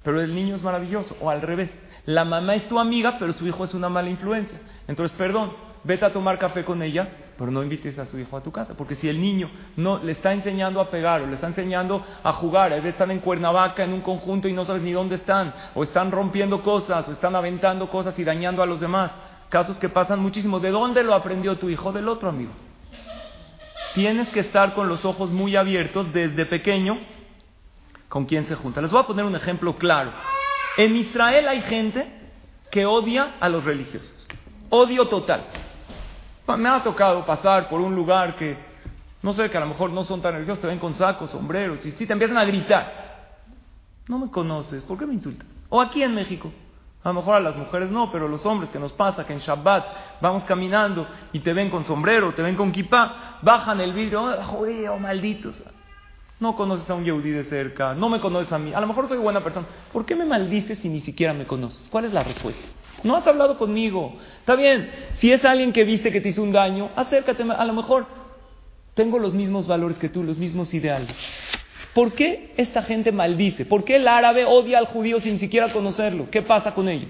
Pero 0.04 0.20
el 0.20 0.36
niño 0.36 0.56
es 0.56 0.64
maravilloso. 0.64 1.16
O 1.22 1.30
al 1.30 1.42
revés. 1.42 1.72
La 2.06 2.26
mamá 2.26 2.56
es 2.56 2.68
tu 2.68 2.80
amiga, 2.80 3.18
pero 3.20 3.32
su 3.32 3.48
hijo 3.48 3.64
es 3.64 3.74
una 3.74 3.88
mala 3.88 4.10
influencia. 4.10 4.60
Entonces, 4.88 5.16
perdón, 5.18 5.54
vete 5.84 6.04
a 6.04 6.12
tomar 6.12 6.38
café 6.38 6.66
con 6.66 6.82
ella, 6.82 7.08
pero 7.38 7.52
no 7.52 7.64
invites 7.64 7.98
a 7.98 8.06
su 8.06 8.20
hijo 8.20 8.36
a 8.36 8.44
tu 8.44 8.52
casa. 8.52 8.74
Porque 8.76 8.96
si 8.96 9.08
el 9.08 9.22
niño 9.22 9.50
no 9.78 10.04
le 10.04 10.14
está 10.14 10.34
enseñando 10.34 10.82
a 10.82 10.90
pegar 10.90 11.22
o 11.22 11.28
le 11.28 11.36
está 11.36 11.48
enseñando 11.48 12.04
a 12.24 12.34
jugar, 12.34 12.74
a 12.74 12.78
están 12.78 13.12
en 13.12 13.20
Cuernavaca 13.20 13.84
en 13.84 13.94
un 13.94 14.02
conjunto 14.02 14.50
y 14.50 14.54
no 14.54 14.66
sabes 14.66 14.82
ni 14.82 14.92
dónde 14.92 15.16
están, 15.16 15.54
o 15.76 15.84
están 15.84 16.12
rompiendo 16.12 16.62
cosas, 16.62 17.08
o 17.08 17.12
están 17.12 17.36
aventando 17.36 17.88
cosas 17.90 18.18
y 18.20 18.24
dañando 18.26 18.64
a 18.64 18.66
los 18.66 18.82
demás. 18.82 19.12
Casos 19.48 19.80
que 19.80 19.88
pasan 19.88 20.20
muchísimo. 20.20 20.60
¿De 20.60 20.72
dónde 20.72 21.04
lo 21.04 21.14
aprendió 21.14 21.58
tu 21.58 21.70
hijo? 21.70 21.94
Del 21.94 22.10
otro 22.10 22.28
amigo. 22.28 22.52
Tienes 23.94 24.30
que 24.30 24.40
estar 24.40 24.74
con 24.74 24.88
los 24.88 25.04
ojos 25.04 25.30
muy 25.32 25.56
abiertos 25.56 26.14
desde 26.14 26.46
pequeño 26.46 26.98
con 28.08 28.26
quién 28.26 28.46
se 28.46 28.56
junta. 28.56 28.82
Les 28.82 28.92
voy 28.92 29.02
a 29.02 29.08
poner 29.08 29.26
un 29.26 29.36
ejemplo 29.36 29.76
claro. 29.76 30.12
En 30.78 30.96
Israel 30.96 31.48
hay 31.48 31.62
gente 31.62 32.08
que 32.72 32.86
odia 32.86 33.36
a 33.40 33.50
los 33.50 33.66
religiosos. 33.66 34.28
Odio 34.70 35.08
total. 35.08 35.46
Me 36.58 36.70
ha 36.70 36.82
tocado 36.84 37.26
pasar 37.26 37.70
por 37.70 37.82
un 37.82 37.96
lugar 37.96 38.36
que, 38.36 38.58
no 39.22 39.34
sé, 39.34 39.50
que 39.50 39.58
a 39.58 39.62
lo 39.62 39.68
mejor 39.68 39.92
no 39.92 40.04
son 40.04 40.22
tan 40.22 40.34
religiosos, 40.34 40.62
te 40.62 40.68
ven 40.68 40.80
con 40.80 40.96
sacos, 40.96 41.32
sombreros, 41.32 41.86
y 41.86 41.92
si 41.92 42.06
te 42.06 42.14
empiezan 42.14 42.38
a 42.38 42.46
gritar. 42.46 43.02
No 44.08 44.20
me 44.20 44.30
conoces, 44.30 44.82
¿por 44.84 44.98
qué 44.98 45.06
me 45.06 45.14
insultas? 45.14 45.48
O 45.70 45.80
aquí 45.80 46.04
en 46.04 46.16
México. 46.16 46.52
A 47.04 47.10
lo 47.10 47.16
mejor 47.16 47.36
a 47.36 47.40
las 47.40 47.56
mujeres 47.56 47.90
no, 47.90 48.12
pero 48.12 48.28
los 48.28 48.46
hombres 48.46 48.70
que 48.70 48.80
nos 48.80 48.92
pasa 48.92 49.26
que 49.26 49.34
en 49.34 49.40
Shabbat 49.40 50.22
vamos 50.22 50.44
caminando 50.44 51.08
y 51.34 51.40
te 51.40 51.54
ven 51.54 51.70
con 51.70 51.84
sombrero, 51.84 52.34
te 52.34 52.42
ven 52.44 52.56
con 52.56 52.72
kippah, 52.72 53.40
bajan 53.42 53.82
el 53.82 53.94
vidrio, 53.94 54.24
oh, 54.24 55.00
malditos 55.00 55.64
no 56.42 56.56
conoces 56.56 56.90
a 56.90 56.96
un 56.96 57.06
Yehudí 57.06 57.30
de 57.30 57.44
cerca, 57.46 57.94
no 57.94 58.10
me 58.10 58.20
conoces 58.20 58.52
a 58.52 58.58
mí, 58.58 58.74
a 58.74 58.82
lo 58.82 58.88
mejor 58.88 59.08
soy 59.08 59.20
buena 59.20 59.44
persona. 59.44 59.68
¿Por 59.94 60.06
qué 60.06 60.16
me 60.16 60.26
maldices 60.26 60.80
si 60.80 60.90
ni 60.90 61.00
siquiera 61.00 61.34
me 61.34 61.46
conoces? 61.46 61.88
¿Cuál 61.92 62.06
es 62.06 62.14
la 62.14 62.24
respuesta? 62.24 62.62
No 63.04 63.16
has 63.16 63.26
hablado 63.28 63.58
conmigo. 63.58 64.18
Está 64.40 64.56
bien, 64.56 64.92
si 65.18 65.32
es 65.32 65.46
alguien 65.46 65.72
que 65.72 65.84
viste 65.84 66.12
que 66.12 66.20
te 66.20 66.30
hizo 66.30 66.42
un 66.42 66.52
daño, 66.52 66.90
acércate, 66.96 67.44
a 67.44 67.66
lo 67.66 67.74
mejor 67.74 68.08
tengo 68.96 69.20
los 69.20 69.36
mismos 69.36 69.68
valores 69.68 70.00
que 70.00 70.10
tú, 70.10 70.24
los 70.24 70.40
mismos 70.40 70.74
ideales. 70.74 71.16
¿Por 71.94 72.14
qué 72.14 72.54
esta 72.58 72.84
gente 72.84 73.12
maldice? 73.12 73.66
¿Por 73.66 73.84
qué 73.84 73.98
el 73.98 74.08
árabe 74.08 74.46
odia 74.46 74.78
al 74.78 74.86
judío 74.86 75.20
sin 75.20 75.40
siquiera 75.40 75.74
conocerlo? 75.74 76.30
¿Qué 76.32 76.42
pasa 76.42 76.74
con 76.74 76.88
ellos? 76.88 77.10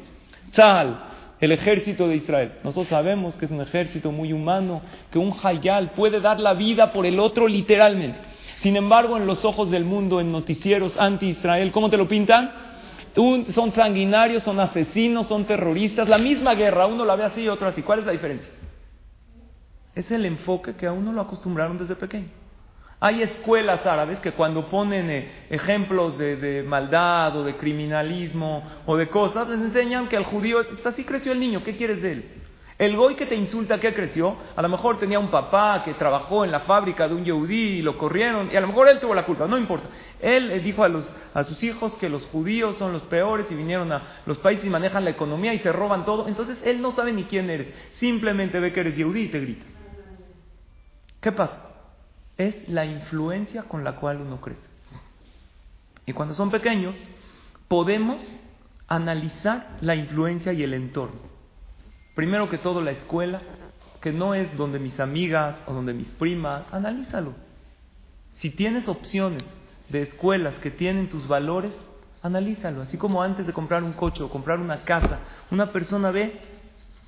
Tzal, 0.52 1.04
el 1.40 1.52
ejército 1.52 2.08
de 2.08 2.16
Israel. 2.16 2.54
Nosotros 2.64 2.88
sabemos 2.88 3.36
que 3.36 3.46
es 3.46 3.52
un 3.52 3.62
ejército 3.62 4.12
muy 4.12 4.34
humano, 4.34 4.82
que 5.12 5.20
un 5.20 5.36
hayal 5.44 5.92
puede 5.92 6.20
dar 6.20 6.40
la 6.40 6.54
vida 6.56 6.92
por 6.92 7.06
el 7.06 7.20
otro 7.20 7.48
literalmente. 7.48 8.20
Sin 8.62 8.76
embargo, 8.76 9.18
en 9.18 9.28
los 9.28 9.46
ojos 9.46 9.70
del 9.70 9.86
mundo, 9.86 10.20
en 10.20 10.32
noticieros 10.32 10.98
anti-Israel, 10.98 11.72
¿cómo 11.72 11.90
te 11.90 11.98
lo 11.98 12.08
pintan? 12.08 12.52
son 13.14 13.74
sanguinarios, 13.74 14.44
son 14.44 14.60
asesinos, 14.60 15.28
son 15.28 15.44
terroristas. 15.44 16.08
La 16.08 16.18
misma 16.18 16.56
guerra, 16.56 16.88
uno 16.88 17.04
la 17.04 17.16
ve 17.16 17.26
así 17.26 17.42
y 17.42 17.50
otro 17.50 17.68
así. 17.68 17.82
¿Cuál 17.82 18.00
es 18.00 18.06
la 18.06 18.14
diferencia? 18.14 18.52
Es 19.94 20.10
el 20.12 20.26
enfoque 20.26 20.76
que 20.76 20.88
a 20.88 20.94
uno 20.94 21.12
lo 21.12 21.22
acostumbraron 21.22 21.78
desde 21.78 21.96
pequeño. 21.96 22.41
Hay 23.04 23.24
escuelas 23.24 23.84
árabes 23.84 24.20
que 24.20 24.32
cuando 24.32 24.68
ponen 24.68 25.10
eh, 25.10 25.32
ejemplos 25.50 26.20
de, 26.20 26.64
maldad 26.68 27.36
o 27.36 27.44
de 27.44 27.56
criminalismo 27.58 28.64
o 28.86 28.96
de 28.96 29.08
cosas, 29.08 29.50
les 29.50 29.60
enseñan 29.60 30.08
que 30.08 30.18
el 30.18 30.24
judío, 30.24 30.60
pues 30.70 30.86
así 30.86 31.04
creció 31.04 31.32
el 31.32 31.40
niño, 31.40 31.64
¿qué 31.64 31.76
quieres 31.76 32.00
de 32.04 32.12
él? 32.12 32.26
El 32.78 32.96
goy 32.96 33.16
que 33.16 33.26
te 33.26 33.36
insulta, 33.36 33.80
¿qué 33.80 33.92
creció? 33.96 34.38
A 34.56 34.62
lo 34.62 34.70
mejor 34.70 35.00
tenía 35.00 35.18
un 35.18 35.32
papá 35.32 35.82
que 35.84 35.96
trabajó 35.96 36.46
en 36.46 36.52
la 36.52 36.60
fábrica 36.60 37.08
de 37.08 37.16
un 37.16 37.26
yehudí 37.26 37.80
y 37.80 37.82
lo 37.82 37.98
corrieron, 37.98 38.52
y 38.54 38.56
a 38.56 38.62
lo 38.62 38.68
mejor 38.68 38.88
él 38.88 39.00
tuvo 39.00 39.16
la 39.16 39.26
culpa, 39.26 39.48
no 39.48 39.58
importa. 39.58 39.88
Él 40.20 40.62
dijo 40.64 40.84
a, 40.84 40.88
los, 40.88 41.16
a 41.34 41.44
sus 41.44 41.64
hijos 41.64 41.98
que 41.98 42.08
los 42.08 42.24
judíos 42.28 42.78
son 42.78 42.94
los 42.94 43.02
peores 43.04 43.52
y 43.52 43.56
vinieron 43.56 43.92
a 43.92 44.22
los 44.28 44.38
países 44.38 44.66
y 44.66 44.70
manejan 44.70 45.06
la 45.06 45.10
economía 45.10 45.56
y 45.56 45.60
se 45.60 45.72
roban 45.72 46.06
todo. 46.06 46.28
Entonces 46.28 46.60
él 46.64 46.84
no 46.84 46.92
sabe 46.92 47.14
ni 47.14 47.24
quién 47.24 47.50
eres, 47.50 47.68
simplemente 47.94 48.60
ve 48.60 48.72
que 48.72 48.82
eres 48.82 48.96
yehudí 48.96 49.22
y 49.22 49.28
te 49.30 49.40
grita. 49.40 49.66
¿Qué 51.20 51.32
pasa? 51.32 51.71
Es 52.38 52.68
la 52.70 52.86
influencia 52.86 53.64
con 53.64 53.84
la 53.84 53.98
cual 53.98 54.22
uno 54.22 54.42
crece. 54.42 54.68
Y 56.06 56.14
cuando 56.14 56.34
son 56.34 56.50
pequeños, 56.52 56.96
podemos 57.68 58.22
analizar 58.88 59.78
la 59.82 59.96
influencia 59.96 60.52
y 60.54 60.64
el 60.64 60.74
entorno. 60.74 61.20
Primero 62.16 62.50
que 62.50 62.58
todo 62.58 62.82
la 62.82 62.92
escuela, 62.92 63.42
que 64.02 64.12
no 64.12 64.34
es 64.34 64.56
donde 64.58 64.80
mis 64.80 65.00
amigas 65.00 65.62
o 65.68 65.74
donde 65.74 65.94
mis 65.94 66.08
primas, 66.08 66.64
analízalo. 66.72 67.34
Si 68.36 68.50
tienes 68.50 68.88
opciones 68.88 69.46
de 69.90 70.02
escuelas 70.02 70.56
que 70.56 70.72
tienen 70.72 71.10
tus 71.10 71.28
valores, 71.28 71.74
analízalo. 72.22 72.82
Así 72.82 72.98
como 72.98 73.22
antes 73.22 73.48
de 73.48 73.54
comprar 73.54 73.84
un 73.84 73.94
coche 73.94 74.24
o 74.24 74.30
comprar 74.30 74.60
una 74.60 74.84
casa, 74.84 75.20
una 75.52 75.72
persona 75.72 76.12
ve 76.12 76.40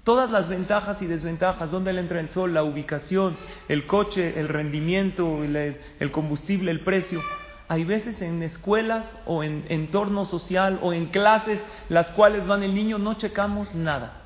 Todas 0.03 0.29
las 0.31 0.49
ventajas 0.49 1.01
y 1.01 1.05
desventajas, 1.05 1.71
dónde 1.71 1.93
le 1.93 2.01
entra 2.01 2.19
el 2.19 2.29
sol, 2.29 2.53
la 2.53 2.63
ubicación, 2.63 3.37
el 3.69 3.87
coche, 3.87 4.37
el 4.37 4.49
rendimiento, 4.49 5.43
el, 5.43 5.77
el 5.99 6.11
combustible, 6.11 6.71
el 6.71 6.81
precio. 6.81 7.21
Hay 7.69 7.85
veces 7.85 8.21
en 8.21 8.43
escuelas 8.43 9.05
o 9.25 9.43
en 9.43 9.65
entorno 9.69 10.25
social 10.25 10.79
o 10.81 10.91
en 10.91 11.05
clases 11.05 11.61
las 11.87 12.11
cuales 12.11 12.45
van 12.47 12.63
el 12.63 12.75
niño 12.75 12.97
no 12.97 13.13
checamos 13.13 13.73
nada. 13.73 14.19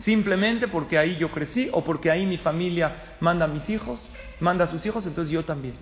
Simplemente 0.00 0.68
porque 0.68 0.98
ahí 0.98 1.16
yo 1.16 1.30
crecí 1.30 1.70
o 1.72 1.82
porque 1.82 2.10
ahí 2.10 2.26
mi 2.26 2.36
familia 2.36 3.16
manda 3.20 3.46
a 3.46 3.48
mis 3.48 3.70
hijos, 3.70 4.06
manda 4.40 4.64
a 4.64 4.68
sus 4.68 4.84
hijos, 4.84 5.06
entonces 5.06 5.32
yo 5.32 5.46
también. 5.46 5.74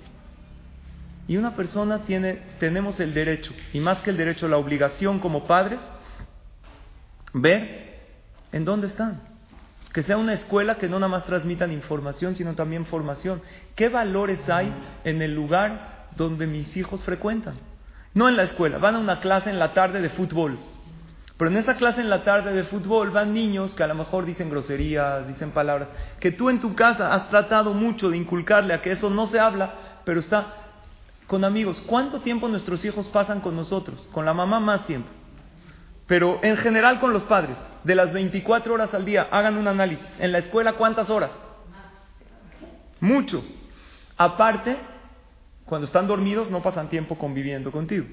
Y 1.26 1.36
una 1.36 1.56
persona 1.56 2.04
tiene, 2.04 2.38
tenemos 2.60 3.00
el 3.00 3.14
derecho, 3.14 3.52
y 3.72 3.80
más 3.80 3.98
que 4.00 4.10
el 4.10 4.16
derecho, 4.16 4.46
la 4.46 4.58
obligación 4.58 5.18
como 5.18 5.44
padres, 5.44 5.80
ver 7.32 7.91
en 8.52 8.64
dónde 8.64 8.86
están. 8.86 9.20
Que 9.92 10.02
sea 10.02 10.16
una 10.16 10.32
escuela 10.32 10.76
que 10.76 10.88
no 10.88 10.98
nada 10.98 11.08
más 11.08 11.24
transmitan 11.24 11.72
información, 11.72 12.34
sino 12.34 12.54
también 12.54 12.86
formación. 12.86 13.42
¿Qué 13.74 13.88
valores 13.88 14.48
hay 14.48 14.72
en 15.04 15.20
el 15.20 15.34
lugar 15.34 16.06
donde 16.16 16.46
mis 16.46 16.76
hijos 16.76 17.04
frecuentan? 17.04 17.54
No 18.14 18.28
en 18.28 18.36
la 18.36 18.44
escuela, 18.44 18.78
van 18.78 18.94
a 18.94 18.98
una 18.98 19.20
clase 19.20 19.50
en 19.50 19.58
la 19.58 19.74
tarde 19.74 20.00
de 20.00 20.10
fútbol. 20.10 20.58
Pero 21.36 21.50
en 21.50 21.56
esa 21.56 21.76
clase 21.76 22.00
en 22.00 22.10
la 22.10 22.24
tarde 22.24 22.52
de 22.52 22.64
fútbol 22.64 23.10
van 23.10 23.34
niños 23.34 23.74
que 23.74 23.82
a 23.82 23.86
lo 23.86 23.94
mejor 23.94 24.24
dicen 24.24 24.48
groserías, 24.48 25.26
dicen 25.26 25.50
palabras, 25.50 25.88
que 26.20 26.30
tú 26.30 26.50
en 26.50 26.60
tu 26.60 26.74
casa 26.74 27.12
has 27.12 27.28
tratado 27.30 27.74
mucho 27.74 28.10
de 28.10 28.16
inculcarle 28.16 28.74
a 28.74 28.82
que 28.82 28.92
eso 28.92 29.10
no 29.10 29.26
se 29.26 29.40
habla, 29.40 29.74
pero 30.04 30.20
está 30.20 30.46
con 31.26 31.44
amigos. 31.44 31.82
¿Cuánto 31.86 32.20
tiempo 32.20 32.48
nuestros 32.48 32.84
hijos 32.84 33.08
pasan 33.08 33.40
con 33.40 33.56
nosotros? 33.56 34.08
Con 34.12 34.24
la 34.24 34.34
mamá 34.34 34.60
más 34.60 34.86
tiempo. 34.86 35.08
Pero 36.06 36.38
en 36.42 36.56
general 36.58 37.00
con 37.00 37.12
los 37.12 37.22
padres, 37.24 37.56
de 37.84 37.94
las 37.94 38.12
24 38.12 38.74
horas 38.74 38.94
al 38.94 39.04
día, 39.04 39.28
hagan 39.30 39.56
un 39.56 39.68
análisis. 39.68 40.06
En 40.18 40.32
la 40.32 40.38
escuela, 40.38 40.74
¿cuántas 40.74 41.10
horas? 41.10 41.30
Mucho. 43.00 43.44
Aparte, 44.16 44.76
cuando 45.64 45.86
están 45.86 46.06
dormidos 46.06 46.50
no 46.50 46.62
pasan 46.62 46.88
tiempo 46.88 47.16
conviviendo 47.16 47.72
contigo. 47.72 48.06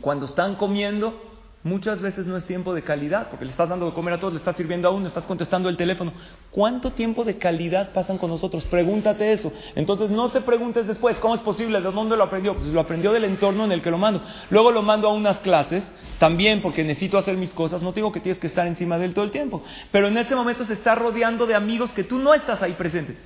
Cuando 0.00 0.26
están 0.26 0.56
comiendo, 0.56 1.29
Muchas 1.62 2.00
veces 2.00 2.24
no 2.24 2.38
es 2.38 2.44
tiempo 2.44 2.72
de 2.72 2.80
calidad, 2.80 3.28
porque 3.28 3.44
le 3.44 3.50
estás 3.50 3.68
dando 3.68 3.84
de 3.84 3.92
comer 3.92 4.14
a 4.14 4.18
todos, 4.18 4.32
le 4.32 4.38
estás 4.38 4.56
sirviendo 4.56 4.88
a 4.88 4.92
uno, 4.92 5.08
estás 5.08 5.26
contestando 5.26 5.68
el 5.68 5.76
teléfono. 5.76 6.10
¿Cuánto 6.50 6.92
tiempo 6.92 7.22
de 7.22 7.36
calidad 7.36 7.92
pasan 7.92 8.16
con 8.16 8.30
nosotros? 8.30 8.64
Pregúntate 8.64 9.30
eso. 9.34 9.52
Entonces 9.74 10.08
no 10.08 10.30
te 10.30 10.40
preguntes 10.40 10.86
después, 10.86 11.18
¿cómo 11.18 11.34
es 11.34 11.42
posible? 11.42 11.82
¿De 11.82 11.92
dónde 11.92 12.16
lo 12.16 12.24
aprendió? 12.24 12.54
Pues 12.54 12.68
lo 12.68 12.80
aprendió 12.80 13.12
del 13.12 13.24
entorno 13.24 13.66
en 13.66 13.72
el 13.72 13.82
que 13.82 13.90
lo 13.90 13.98
mando. 13.98 14.22
Luego 14.48 14.72
lo 14.72 14.80
mando 14.80 15.06
a 15.08 15.12
unas 15.12 15.36
clases, 15.40 15.84
también 16.18 16.62
porque 16.62 16.82
necesito 16.82 17.18
hacer 17.18 17.36
mis 17.36 17.50
cosas. 17.50 17.82
No 17.82 17.92
digo 17.92 18.10
que 18.10 18.20
tienes 18.20 18.40
que 18.40 18.46
estar 18.46 18.66
encima 18.66 18.96
de 18.96 19.04
él 19.04 19.12
todo 19.12 19.26
el 19.26 19.30
tiempo. 19.30 19.62
Pero 19.92 20.06
en 20.06 20.16
ese 20.16 20.34
momento 20.34 20.64
se 20.64 20.72
está 20.72 20.94
rodeando 20.94 21.44
de 21.44 21.54
amigos 21.54 21.92
que 21.92 22.04
tú 22.04 22.18
no 22.18 22.32
estás 22.32 22.62
ahí 22.62 22.72
presente. 22.72 23.18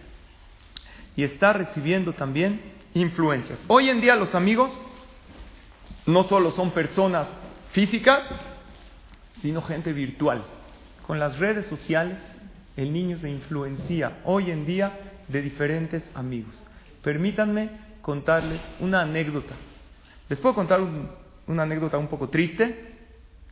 Y 1.14 1.22
está 1.22 1.52
recibiendo 1.52 2.14
también 2.14 2.60
influencias. 2.94 3.60
Hoy 3.68 3.90
en 3.90 4.00
día 4.00 4.16
los 4.16 4.34
amigos 4.34 4.72
no 6.06 6.24
solo 6.24 6.50
son 6.50 6.72
personas 6.72 7.28
físicas, 7.74 8.22
sino 9.42 9.60
gente 9.60 9.92
virtual. 9.92 10.44
Con 11.06 11.18
las 11.18 11.38
redes 11.38 11.66
sociales, 11.66 12.24
el 12.76 12.92
niño 12.92 13.18
se 13.18 13.28
influencia 13.28 14.18
hoy 14.24 14.50
en 14.50 14.64
día 14.64 14.92
de 15.28 15.42
diferentes 15.42 16.08
amigos. 16.14 16.66
Permítanme 17.02 17.70
contarles 18.00 18.60
una 18.78 19.02
anécdota. 19.02 19.54
Les 20.28 20.38
puedo 20.38 20.54
contar 20.54 20.80
una 21.46 21.62
anécdota 21.64 21.98
un 21.98 22.06
poco 22.06 22.28
triste, 22.28 22.94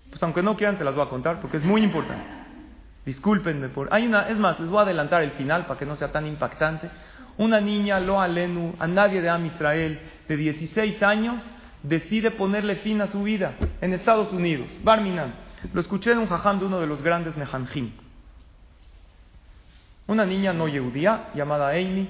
pues 0.08 0.22
aunque 0.22 0.42
no 0.42 0.56
quieran 0.56 0.78
se 0.78 0.84
las 0.84 0.94
voy 0.94 1.04
a 1.04 1.10
contar 1.10 1.40
porque 1.40 1.56
es 1.56 1.64
muy 1.64 1.82
importante. 1.82 2.24
Discúlpenme 3.04 3.70
por. 3.70 3.92
Hay 3.92 4.06
una, 4.06 4.28
es 4.28 4.38
más, 4.38 4.60
les 4.60 4.70
voy 4.70 4.78
a 4.78 4.82
adelantar 4.82 5.22
el 5.22 5.32
final 5.32 5.66
para 5.66 5.78
que 5.78 5.84
no 5.84 5.96
sea 5.96 6.12
tan 6.12 6.26
impactante. 6.26 6.88
Una 7.38 7.60
niña, 7.60 7.98
Loa 7.98 8.28
Lenu, 8.28 8.74
a 8.78 8.86
nadie 8.86 9.20
de 9.20 9.28
Am 9.28 9.44
Israel, 9.44 9.98
de 10.28 10.36
16 10.36 11.02
años, 11.02 11.50
decide 11.82 12.30
ponerle 12.30 12.76
fin 12.76 13.00
a 13.00 13.06
su 13.06 13.22
vida 13.22 13.54
en 13.80 13.92
Estados 13.92 14.32
Unidos, 14.32 14.68
Barminan. 14.82 15.34
Lo 15.72 15.80
escuché 15.80 16.12
en 16.12 16.18
un 16.18 16.28
jajam 16.28 16.58
de 16.58 16.66
uno 16.66 16.80
de 16.80 16.86
los 16.86 17.02
grandes 17.02 17.36
Mehanjim. 17.36 17.92
Una 20.06 20.26
niña 20.26 20.52
no 20.52 20.68
judía 20.68 21.30
llamada 21.34 21.70
Amy, 21.70 22.08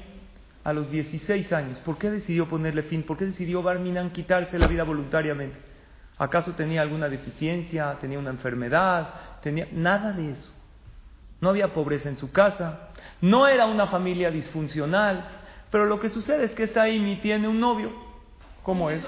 a 0.64 0.72
los 0.72 0.90
16 0.90 1.52
años. 1.52 1.80
¿Por 1.80 1.98
qué 1.98 2.10
decidió 2.10 2.46
ponerle 2.46 2.82
fin? 2.84 3.02
¿Por 3.02 3.16
qué 3.16 3.26
decidió 3.26 3.62
Barminan 3.62 4.10
quitarse 4.10 4.58
la 4.58 4.66
vida 4.66 4.84
voluntariamente? 4.84 5.58
¿Acaso 6.18 6.52
tenía 6.52 6.82
alguna 6.82 7.08
deficiencia? 7.08 7.96
¿Tenía 8.00 8.18
una 8.18 8.30
enfermedad? 8.30 9.08
¿Tenía 9.42 9.66
nada 9.72 10.12
de 10.12 10.30
eso? 10.30 10.54
No 11.40 11.48
había 11.48 11.72
pobreza 11.72 12.08
en 12.08 12.16
su 12.16 12.30
casa. 12.30 12.90
No 13.20 13.48
era 13.48 13.66
una 13.66 13.88
familia 13.88 14.30
disfuncional. 14.30 15.24
Pero 15.70 15.86
lo 15.86 15.98
que 15.98 16.10
sucede 16.10 16.44
es 16.44 16.52
que 16.52 16.64
esta 16.64 16.84
Amy 16.84 17.18
tiene 17.20 17.48
un 17.48 17.58
novio. 17.58 17.92
¿Cómo 18.62 18.90
es? 18.90 19.02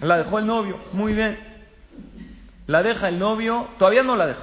La 0.00 0.18
dejó 0.18 0.38
el 0.38 0.46
novio, 0.46 0.78
muy 0.92 1.12
bien. 1.12 1.38
La 2.66 2.82
deja 2.82 3.08
el 3.08 3.18
novio, 3.18 3.68
todavía 3.78 4.02
no 4.02 4.16
la 4.16 4.28
deja. 4.28 4.42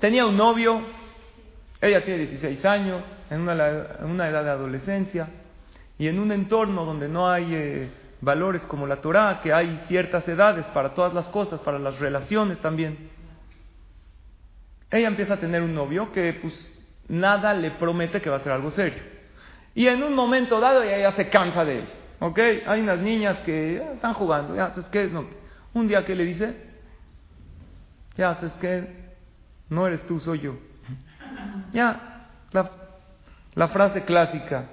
Tenía 0.00 0.26
un 0.26 0.36
novio, 0.36 0.82
ella 1.80 2.04
tiene 2.04 2.26
16 2.26 2.64
años, 2.64 3.04
en 3.30 3.40
una, 3.40 4.28
edad 4.28 4.44
de 4.44 4.50
adolescencia, 4.50 5.28
y 5.98 6.08
en 6.08 6.18
un 6.18 6.30
entorno 6.32 6.84
donde 6.84 7.08
no 7.08 7.28
hay 7.30 7.54
eh, 7.54 7.90
valores 8.20 8.62
como 8.66 8.86
la 8.86 8.96
Torah, 8.96 9.40
que 9.42 9.52
hay 9.52 9.82
ciertas 9.88 10.26
edades 10.28 10.66
para 10.68 10.94
todas 10.94 11.14
las 11.14 11.28
cosas, 11.28 11.60
para 11.60 11.78
las 11.78 11.98
relaciones 11.98 12.58
también. 12.58 13.10
Ella 14.90 15.08
empieza 15.08 15.34
a 15.34 15.40
tener 15.40 15.62
un 15.62 15.74
novio 15.74 16.12
que 16.12 16.34
pues 16.34 16.72
nada 17.08 17.54
le 17.54 17.70
promete 17.72 18.20
que 18.20 18.30
va 18.30 18.36
a 18.36 18.40
ser 18.40 18.52
algo 18.52 18.70
serio. 18.70 19.02
Y 19.74 19.86
en 19.86 20.02
un 20.02 20.14
momento 20.14 20.60
dado 20.60 20.82
ella 20.82 20.98
ya 20.98 21.12
se 21.12 21.28
cansa 21.28 21.64
de 21.64 21.78
él. 21.78 21.84
¿Ok? 22.22 22.38
Hay 22.68 22.80
unas 22.82 23.00
niñas 23.00 23.38
que 23.38 23.78
están 23.94 24.14
jugando. 24.14 24.54
Ya, 24.54 24.68
¿sabes 24.70 24.86
qué? 24.90 25.08
No. 25.08 25.26
Un 25.74 25.88
día 25.88 26.04
que 26.04 26.14
le 26.14 26.24
dice, 26.24 26.54
ya, 28.16 28.36
¿sabes 28.36 28.52
qué? 28.60 29.10
No 29.68 29.88
eres 29.88 30.06
tú, 30.06 30.20
soy 30.20 30.38
yo. 30.40 30.54
Ya, 31.72 32.28
la, 32.52 32.70
la 33.54 33.68
frase 33.68 34.04
clásica. 34.04 34.66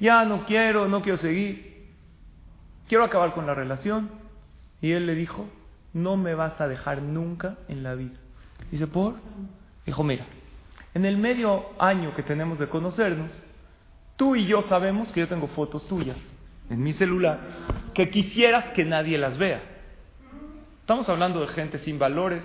Ya 0.00 0.24
no 0.24 0.44
quiero, 0.44 0.88
no 0.88 1.00
quiero 1.00 1.18
seguir. 1.18 1.86
Quiero 2.88 3.04
acabar 3.04 3.32
con 3.32 3.46
la 3.46 3.54
relación. 3.54 4.10
Y 4.80 4.90
él 4.90 5.06
le 5.06 5.14
dijo, 5.14 5.46
no 5.92 6.16
me 6.16 6.34
vas 6.34 6.60
a 6.60 6.66
dejar 6.66 7.00
nunca 7.00 7.58
en 7.68 7.84
la 7.84 7.94
vida. 7.94 8.16
Dice, 8.72 8.88
¿por? 8.88 9.14
Dijo, 9.86 10.02
mira, 10.02 10.26
en 10.94 11.04
el 11.04 11.16
medio 11.16 11.64
año 11.78 12.12
que 12.16 12.24
tenemos 12.24 12.58
de 12.58 12.68
conocernos, 12.68 13.30
tú 14.16 14.34
y 14.34 14.46
yo 14.46 14.62
sabemos 14.62 15.12
que 15.12 15.20
yo 15.20 15.28
tengo 15.28 15.46
fotos 15.46 15.86
tuyas 15.86 16.16
en 16.70 16.82
mi 16.82 16.92
celular 16.92 17.40
que 17.94 18.10
quisieras 18.10 18.66
que 18.74 18.84
nadie 18.84 19.18
las 19.18 19.38
vea. 19.38 19.62
Estamos 20.80 21.08
hablando 21.08 21.40
de 21.40 21.48
gente 21.48 21.78
sin 21.78 21.98
valores, 21.98 22.44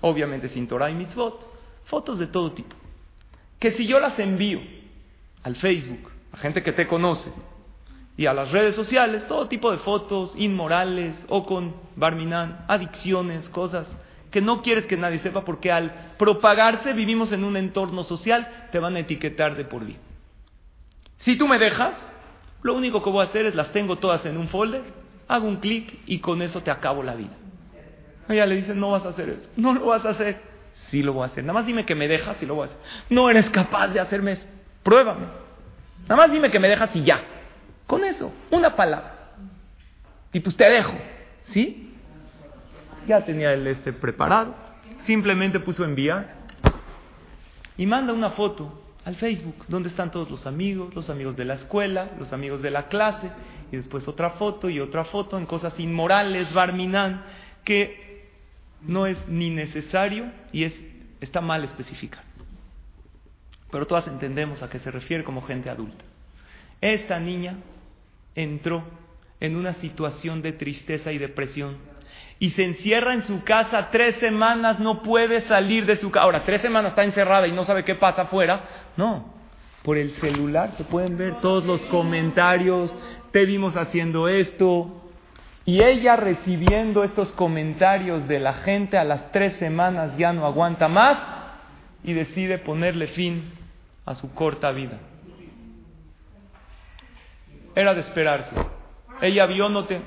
obviamente 0.00 0.48
sin 0.48 0.66
Torah 0.66 0.90
y 0.90 0.94
mitzvot, 0.94 1.46
fotos 1.84 2.18
de 2.18 2.26
todo 2.26 2.52
tipo. 2.52 2.74
Que 3.58 3.72
si 3.72 3.86
yo 3.86 4.00
las 4.00 4.18
envío 4.18 4.60
al 5.42 5.56
Facebook, 5.56 6.10
a 6.32 6.36
gente 6.38 6.62
que 6.62 6.72
te 6.72 6.86
conoce, 6.86 7.30
y 8.16 8.26
a 8.26 8.32
las 8.32 8.50
redes 8.50 8.74
sociales, 8.74 9.26
todo 9.28 9.48
tipo 9.48 9.70
de 9.70 9.78
fotos 9.78 10.32
inmorales 10.36 11.14
o 11.28 11.44
con 11.44 11.74
barminan, 11.96 12.64
adicciones, 12.66 13.46
cosas 13.50 13.86
que 14.30 14.40
no 14.40 14.62
quieres 14.62 14.86
que 14.86 14.96
nadie 14.96 15.18
sepa 15.20 15.44
porque 15.44 15.70
al 15.70 16.14
propagarse 16.18 16.92
vivimos 16.92 17.32
en 17.32 17.44
un 17.44 17.56
entorno 17.56 18.04
social, 18.04 18.68
te 18.72 18.78
van 18.78 18.96
a 18.96 19.00
etiquetar 19.00 19.56
de 19.56 19.64
por 19.64 19.84
vida. 19.84 19.98
Si 21.18 21.36
tú 21.36 21.46
me 21.46 21.58
dejas, 21.58 21.94
lo 22.62 22.74
único 22.74 23.02
que 23.02 23.10
voy 23.10 23.24
a 23.24 23.28
hacer 23.28 23.46
es 23.46 23.54
las 23.54 23.72
tengo 23.72 23.96
todas 23.96 24.24
en 24.26 24.36
un 24.36 24.48
folder, 24.48 24.82
hago 25.28 25.46
un 25.46 25.56
clic 25.56 26.00
y 26.06 26.20
con 26.20 26.42
eso 26.42 26.62
te 26.62 26.70
acabo 26.70 27.02
la 27.02 27.14
vida. 27.14 27.34
Ella 28.28 28.46
le 28.46 28.56
dice, 28.56 28.74
no 28.74 28.90
vas 28.90 29.04
a 29.04 29.10
hacer 29.10 29.28
eso, 29.28 29.48
no 29.56 29.74
lo 29.74 29.86
vas 29.86 30.04
a 30.04 30.10
hacer. 30.10 30.40
Sí 30.90 31.02
lo 31.02 31.14
voy 31.14 31.22
a 31.22 31.26
hacer. 31.26 31.42
Nada 31.42 31.54
más 31.54 31.66
dime 31.66 31.86
que 31.86 31.94
me 31.94 32.06
dejas 32.06 32.40
y 32.42 32.46
lo 32.46 32.54
voy 32.54 32.64
a 32.64 32.66
hacer. 32.66 32.78
No 33.10 33.30
eres 33.30 33.48
capaz 33.50 33.88
de 33.88 34.00
hacerme 34.00 34.32
eso. 34.32 34.46
Pruébame. 34.82 35.26
Nada 36.02 36.16
más 36.16 36.30
dime 36.30 36.50
que 36.50 36.60
me 36.60 36.68
dejas 36.68 36.94
y 36.94 37.02
ya. 37.02 37.20
Con 37.86 38.04
eso, 38.04 38.32
una 38.50 38.76
palabra. 38.76 39.32
Y 40.32 40.40
pues 40.40 40.56
te 40.56 40.68
dejo. 40.68 40.92
¿Sí? 41.50 41.94
Ya 43.08 43.24
tenía 43.24 43.52
el 43.52 43.66
este 43.66 43.92
preparado. 43.92 44.54
Simplemente 45.06 45.60
puso 45.60 45.84
enviar. 45.84 46.34
Y 47.76 47.86
manda 47.86 48.12
una 48.12 48.30
foto 48.30 48.85
al 49.06 49.14
Facebook, 49.14 49.64
donde 49.68 49.88
están 49.88 50.10
todos 50.10 50.28
los 50.28 50.46
amigos, 50.46 50.92
los 50.92 51.08
amigos 51.10 51.36
de 51.36 51.44
la 51.44 51.54
escuela, 51.54 52.10
los 52.18 52.32
amigos 52.32 52.60
de 52.60 52.72
la 52.72 52.88
clase, 52.88 53.30
y 53.70 53.76
después 53.76 54.06
otra 54.08 54.30
foto 54.30 54.68
y 54.68 54.80
otra 54.80 55.04
foto 55.04 55.38
en 55.38 55.46
cosas 55.46 55.78
inmorales, 55.78 56.52
barminan, 56.52 57.22
que 57.64 58.26
no 58.82 59.06
es 59.06 59.16
ni 59.28 59.50
necesario 59.50 60.26
y 60.52 60.64
es, 60.64 60.74
está 61.20 61.40
mal 61.40 61.62
especificar. 61.62 62.24
Pero 63.70 63.86
todas 63.86 64.08
entendemos 64.08 64.60
a 64.64 64.68
qué 64.68 64.80
se 64.80 64.90
refiere 64.90 65.22
como 65.22 65.42
gente 65.42 65.70
adulta. 65.70 66.04
Esta 66.80 67.20
niña 67.20 67.58
entró 68.34 68.82
en 69.38 69.54
una 69.54 69.74
situación 69.74 70.42
de 70.42 70.50
tristeza 70.52 71.12
y 71.12 71.18
depresión 71.18 71.76
y 72.38 72.50
se 72.50 72.64
encierra 72.64 73.14
en 73.14 73.22
su 73.22 73.42
casa 73.44 73.88
tres 73.90 74.16
semanas, 74.16 74.78
no 74.78 75.02
puede 75.02 75.42
salir 75.42 75.86
de 75.86 75.96
su 75.96 76.10
casa. 76.10 76.24
Ahora, 76.24 76.44
tres 76.44 76.60
semanas 76.60 76.90
está 76.90 77.04
encerrada 77.04 77.46
y 77.46 77.52
no 77.52 77.64
sabe 77.64 77.84
qué 77.84 77.94
pasa 77.94 78.22
afuera. 78.22 78.60
No, 78.96 79.32
por 79.82 79.96
el 79.96 80.12
celular 80.16 80.72
se 80.76 80.84
pueden 80.84 81.16
ver 81.16 81.40
todos 81.40 81.64
los 81.64 81.80
comentarios, 81.86 82.92
te 83.30 83.46
vimos 83.46 83.76
haciendo 83.76 84.28
esto. 84.28 85.02
Y 85.64 85.82
ella 85.82 86.14
recibiendo 86.14 87.02
estos 87.02 87.32
comentarios 87.32 88.28
de 88.28 88.38
la 88.38 88.54
gente 88.54 88.98
a 88.98 89.04
las 89.04 89.32
tres 89.32 89.56
semanas 89.56 90.16
ya 90.16 90.32
no 90.32 90.46
aguanta 90.46 90.86
más 90.86 91.18
y 92.04 92.12
decide 92.12 92.58
ponerle 92.58 93.08
fin 93.08 93.52
a 94.04 94.14
su 94.14 94.32
corta 94.32 94.70
vida. 94.70 94.98
Era 97.74 97.94
de 97.94 98.00
esperarse. 98.00 98.54
Ella 99.20 99.46
vio, 99.46 99.68
no 99.68 99.86
te... 99.86 100.00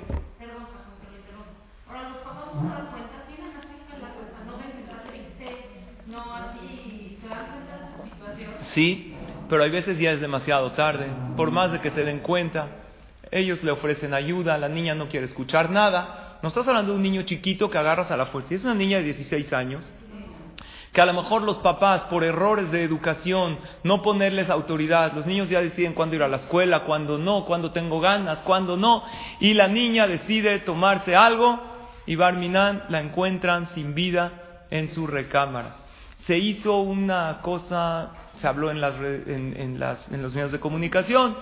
Sí, 8.74 9.14
pero 9.50 9.64
hay 9.64 9.72
veces 9.72 9.98
ya 10.00 10.12
es 10.12 10.22
demasiado 10.22 10.72
tarde, 10.74 11.08
por 11.36 11.52
más 11.52 11.72
de 11.72 11.82
que 11.82 11.92
se 11.92 12.04
den 12.04 12.20
cuenta. 12.20 12.68
Ellos 13.32 13.64
le 13.64 13.72
ofrecen 13.72 14.14
ayuda, 14.14 14.58
la 14.58 14.70
niña 14.70 14.96
no 14.96 15.08
quiere 15.08 15.26
escuchar 15.26 15.70
nada. 15.70 16.38
No 16.42 16.50
estás 16.50 16.68
hablando 16.68 16.92
de 16.92 16.98
un 16.98 17.04
niño 17.04 17.24
chiquito 17.24 17.70
que 17.70 17.78
agarras 17.78 18.12
a 18.12 18.18
la 18.18 18.28
fuerza. 18.28 18.50
Si 18.50 18.56
es 18.56 18.64
una 18.64 18.76
niña 18.76 18.98
de 18.98 19.04
16 19.04 19.54
años, 19.54 19.92
que 20.94 21.02
a 21.02 21.06
lo 21.06 21.14
mejor 21.14 21.44
los 21.44 21.58
papás, 21.60 22.04
por 22.04 22.24
errores 22.24 22.72
de 22.72 22.84
educación, 22.84 23.60
no 23.84 24.02
ponerles 24.02 24.50
autoridad, 24.50 25.14
los 25.14 25.26
niños 25.26 25.50
ya 25.50 25.62
deciden 25.62 25.94
cuándo 25.94 26.16
ir 26.16 26.24
a 26.24 26.28
la 26.28 26.38
escuela, 26.38 26.84
cuándo 26.84 27.18
no, 27.18 27.46
cuándo 27.46 27.72
tengo 27.72 28.00
ganas, 28.00 28.40
cuándo 28.40 28.76
no, 28.76 29.04
y 29.40 29.54
la 29.54 29.68
niña 29.68 30.08
decide 30.08 30.60
tomarse 30.60 31.16
algo 31.16 31.60
y 32.08 32.16
Barminan 32.16 32.86
la 32.90 33.02
encuentran 33.02 33.68
sin 33.68 33.94
vida 33.94 34.66
en 34.72 34.90
su 34.90 35.06
recámara. 35.06 35.76
Se 36.26 36.38
hizo 36.38 36.80
una 36.80 37.40
cosa, 37.42 38.10
se 38.42 38.48
habló 38.48 38.72
en, 38.72 38.82
las, 38.82 38.96
en, 39.00 40.22
los 40.22 40.34
medios 40.34 40.52
de 40.52 40.60
comunicación, 40.60 41.36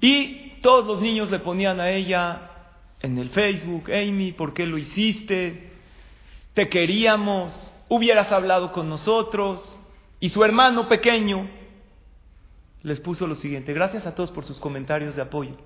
y 0.00 0.60
todos 0.62 0.86
los 0.86 1.00
niños 1.00 1.30
le 1.30 1.38
ponían 1.38 1.80
a 1.80 1.90
ella 1.90 2.50
en 3.00 3.18
el 3.18 3.30
Facebook, 3.30 3.90
Amy, 3.90 4.32
¿por 4.32 4.54
qué 4.54 4.66
lo 4.66 4.78
hiciste? 4.78 5.70
Te 6.54 6.68
queríamos, 6.68 7.52
hubieras 7.88 8.32
hablado 8.32 8.72
con 8.72 8.88
nosotros. 8.88 9.78
Y 10.18 10.30
su 10.30 10.42
hermano 10.42 10.88
pequeño 10.88 11.46
les 12.82 13.00
puso 13.00 13.26
lo 13.26 13.34
siguiente, 13.34 13.72
gracias 13.74 14.06
a 14.06 14.14
todos 14.14 14.30
por 14.30 14.44
sus 14.44 14.58
comentarios 14.58 15.16
de 15.16 15.22
apoyo, 15.22 15.56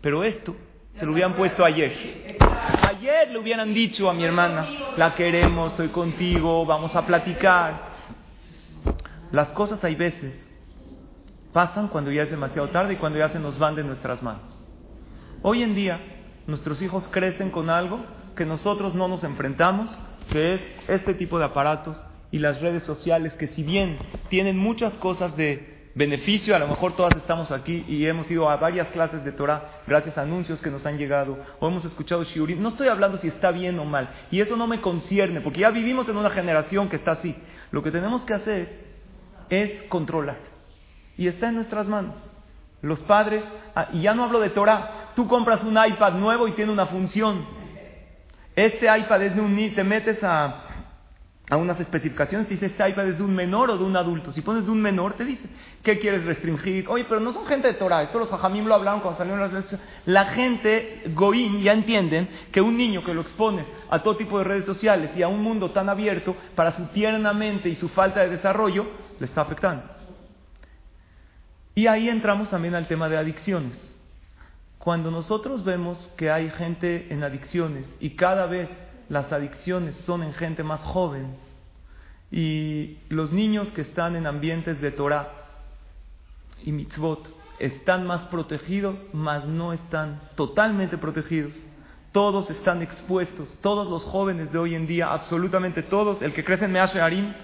pero 0.00 0.24
esto 0.24 0.54
se 0.96 1.06
lo 1.06 1.12
hubieran 1.12 1.34
puesto 1.34 1.64
ayer. 1.64 2.36
Ayer 2.82 3.30
le 3.30 3.38
hubieran 3.38 3.72
dicho 3.72 4.10
a 4.10 4.14
mi 4.14 4.24
hermana, 4.24 4.66
la 4.96 5.14
queremos, 5.14 5.72
estoy 5.72 5.88
contigo, 5.88 6.64
vamos 6.66 6.94
a 6.94 7.06
platicar. 7.06 7.93
Las 9.34 9.48
cosas 9.48 9.82
hay 9.82 9.96
veces 9.96 10.32
pasan 11.52 11.88
cuando 11.88 12.12
ya 12.12 12.22
es 12.22 12.30
demasiado 12.30 12.68
tarde 12.68 12.92
y 12.92 12.96
cuando 12.98 13.18
ya 13.18 13.30
se 13.30 13.40
nos 13.40 13.58
van 13.58 13.74
de 13.74 13.82
nuestras 13.82 14.22
manos. 14.22 14.64
Hoy 15.42 15.64
en 15.64 15.74
día 15.74 15.98
nuestros 16.46 16.80
hijos 16.82 17.08
crecen 17.10 17.50
con 17.50 17.68
algo 17.68 17.98
que 18.36 18.46
nosotros 18.46 18.94
no 18.94 19.08
nos 19.08 19.24
enfrentamos 19.24 19.90
que 20.30 20.54
es 20.54 20.60
este 20.86 21.14
tipo 21.14 21.40
de 21.40 21.46
aparatos 21.46 22.00
y 22.30 22.38
las 22.38 22.60
redes 22.60 22.84
sociales 22.84 23.32
que 23.32 23.48
si 23.48 23.64
bien 23.64 23.98
tienen 24.28 24.56
muchas 24.56 24.94
cosas 24.98 25.36
de 25.36 25.90
beneficio, 25.96 26.54
a 26.54 26.60
lo 26.60 26.68
mejor 26.68 26.94
todas 26.94 27.16
estamos 27.16 27.50
aquí 27.50 27.84
y 27.88 28.06
hemos 28.06 28.30
ido 28.30 28.48
a 28.48 28.56
varias 28.56 28.86
clases 28.90 29.24
de 29.24 29.32
Torah 29.32 29.82
gracias 29.88 30.16
a 30.16 30.22
anuncios 30.22 30.62
que 30.62 30.70
nos 30.70 30.86
han 30.86 30.96
llegado 30.96 31.40
o 31.58 31.66
hemos 31.66 31.84
escuchado 31.84 32.22
shiurim, 32.22 32.62
no 32.62 32.68
estoy 32.68 32.86
hablando 32.86 33.18
si 33.18 33.26
está 33.26 33.50
bien 33.50 33.80
o 33.80 33.84
mal 33.84 34.10
y 34.30 34.38
eso 34.40 34.56
no 34.56 34.68
me 34.68 34.80
concierne 34.80 35.40
porque 35.40 35.62
ya 35.62 35.70
vivimos 35.70 36.08
en 36.08 36.18
una 36.18 36.30
generación 36.30 36.88
que 36.88 36.94
está 36.94 37.10
así. 37.10 37.34
Lo 37.72 37.82
que 37.82 37.90
tenemos 37.90 38.24
que 38.24 38.34
hacer 38.34 38.83
es 39.50 39.82
controlar 39.84 40.38
y 41.16 41.28
está 41.28 41.48
en 41.48 41.56
nuestras 41.56 41.86
manos. 41.86 42.16
Los 42.82 43.00
padres, 43.00 43.44
ah, 43.74 43.88
y 43.92 44.02
ya 44.02 44.14
no 44.14 44.24
hablo 44.24 44.40
de 44.40 44.50
Torah, 44.50 45.12
tú 45.16 45.26
compras 45.26 45.64
un 45.64 45.78
iPad 45.82 46.14
nuevo 46.14 46.46
y 46.48 46.52
tiene 46.52 46.72
una 46.72 46.86
función 46.86 47.44
este 48.56 48.86
iPad 48.86 49.22
es 49.22 49.34
de 49.34 49.40
un 49.40 49.74
te 49.74 49.82
metes 49.82 50.22
a, 50.22 50.62
a 51.50 51.56
unas 51.56 51.80
especificaciones, 51.80 52.46
te 52.46 52.54
dice 52.54 52.66
este 52.66 52.88
iPad 52.88 53.08
es 53.08 53.18
de 53.18 53.24
un 53.24 53.34
menor 53.34 53.68
o 53.70 53.76
de 53.76 53.82
un 53.82 53.96
adulto. 53.96 54.30
Si 54.30 54.42
pones 54.42 54.64
de 54.64 54.70
un 54.70 54.80
menor, 54.80 55.14
te 55.14 55.24
dice, 55.24 55.48
¿qué 55.82 55.98
quieres 55.98 56.24
restringir? 56.24 56.88
Oye, 56.88 57.04
pero 57.08 57.20
no 57.20 57.32
son 57.32 57.46
gente 57.46 57.66
de 57.66 57.74
Torah, 57.74 58.04
esto 58.04 58.20
los 58.20 58.32
hajamim 58.32 58.66
lo 58.66 58.74
hablaron 58.74 59.00
cuando 59.00 59.18
salieron 59.18 59.40
las 59.40 59.50
redes 59.50 59.76
La 60.06 60.26
gente, 60.26 61.02
goim, 61.14 61.60
ya 61.62 61.72
entienden 61.72 62.28
que 62.52 62.60
un 62.60 62.76
niño 62.76 63.02
que 63.02 63.12
lo 63.12 63.22
expones 63.22 63.66
a 63.90 64.00
todo 64.00 64.16
tipo 64.16 64.38
de 64.38 64.44
redes 64.44 64.64
sociales 64.64 65.10
y 65.16 65.22
a 65.22 65.28
un 65.28 65.42
mundo 65.42 65.72
tan 65.72 65.88
abierto, 65.88 66.36
para 66.54 66.70
su 66.70 66.84
tierna 66.86 67.32
mente 67.32 67.68
y 67.68 67.74
su 67.74 67.88
falta 67.88 68.20
de 68.20 68.28
desarrollo, 68.28 68.86
le 69.18 69.26
está 69.26 69.42
afectando. 69.42 69.84
Y 71.74 71.86
ahí 71.86 72.08
entramos 72.08 72.50
también 72.50 72.74
al 72.74 72.86
tema 72.86 73.08
de 73.08 73.16
adicciones. 73.16 73.78
Cuando 74.78 75.10
nosotros 75.10 75.64
vemos 75.64 76.10
que 76.16 76.30
hay 76.30 76.50
gente 76.50 77.06
en 77.10 77.24
adicciones 77.24 77.88
y 78.00 78.10
cada 78.10 78.46
vez 78.46 78.68
las 79.08 79.32
adicciones 79.32 79.96
son 79.96 80.22
en 80.22 80.34
gente 80.34 80.62
más 80.62 80.80
joven 80.80 81.36
y 82.30 82.98
los 83.08 83.32
niños 83.32 83.70
que 83.72 83.80
están 83.80 84.16
en 84.16 84.26
ambientes 84.26 84.80
de 84.80 84.90
Torah 84.90 85.30
y 86.64 86.72
mitzvot 86.72 87.32
están 87.58 88.06
más 88.06 88.22
protegidos, 88.26 89.06
mas 89.12 89.46
no 89.46 89.72
están 89.72 90.20
totalmente 90.34 90.98
protegidos. 90.98 91.52
Todos 92.12 92.50
están 92.50 92.82
expuestos, 92.82 93.56
todos 93.60 93.88
los 93.88 94.04
jóvenes 94.04 94.52
de 94.52 94.58
hoy 94.58 94.74
en 94.74 94.86
día, 94.86 95.12
absolutamente 95.12 95.82
todos, 95.82 96.22
el 96.22 96.32
que 96.32 96.44
crece 96.44 96.66
en 96.66 96.72
Measharim, 96.72 97.34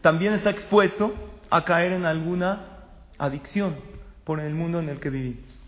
también 0.00 0.32
está 0.34 0.50
expuesto 0.50 1.12
a 1.50 1.64
caer 1.64 1.92
en 1.92 2.04
alguna 2.04 2.66
adicción 3.18 3.76
por 4.24 4.40
el 4.40 4.54
mundo 4.54 4.78
en 4.78 4.88
el 4.88 5.00
que 5.00 5.10
vivimos. 5.10 5.58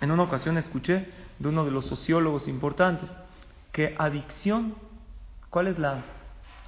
En 0.00 0.10
una 0.10 0.24
ocasión 0.24 0.58
escuché 0.58 1.08
de 1.38 1.48
uno 1.48 1.64
de 1.64 1.70
los 1.70 1.86
sociólogos 1.86 2.48
importantes 2.48 3.08
que 3.72 3.94
adicción, 3.98 4.74
¿cuál 5.48 5.68
es 5.68 5.78
la 5.78 6.02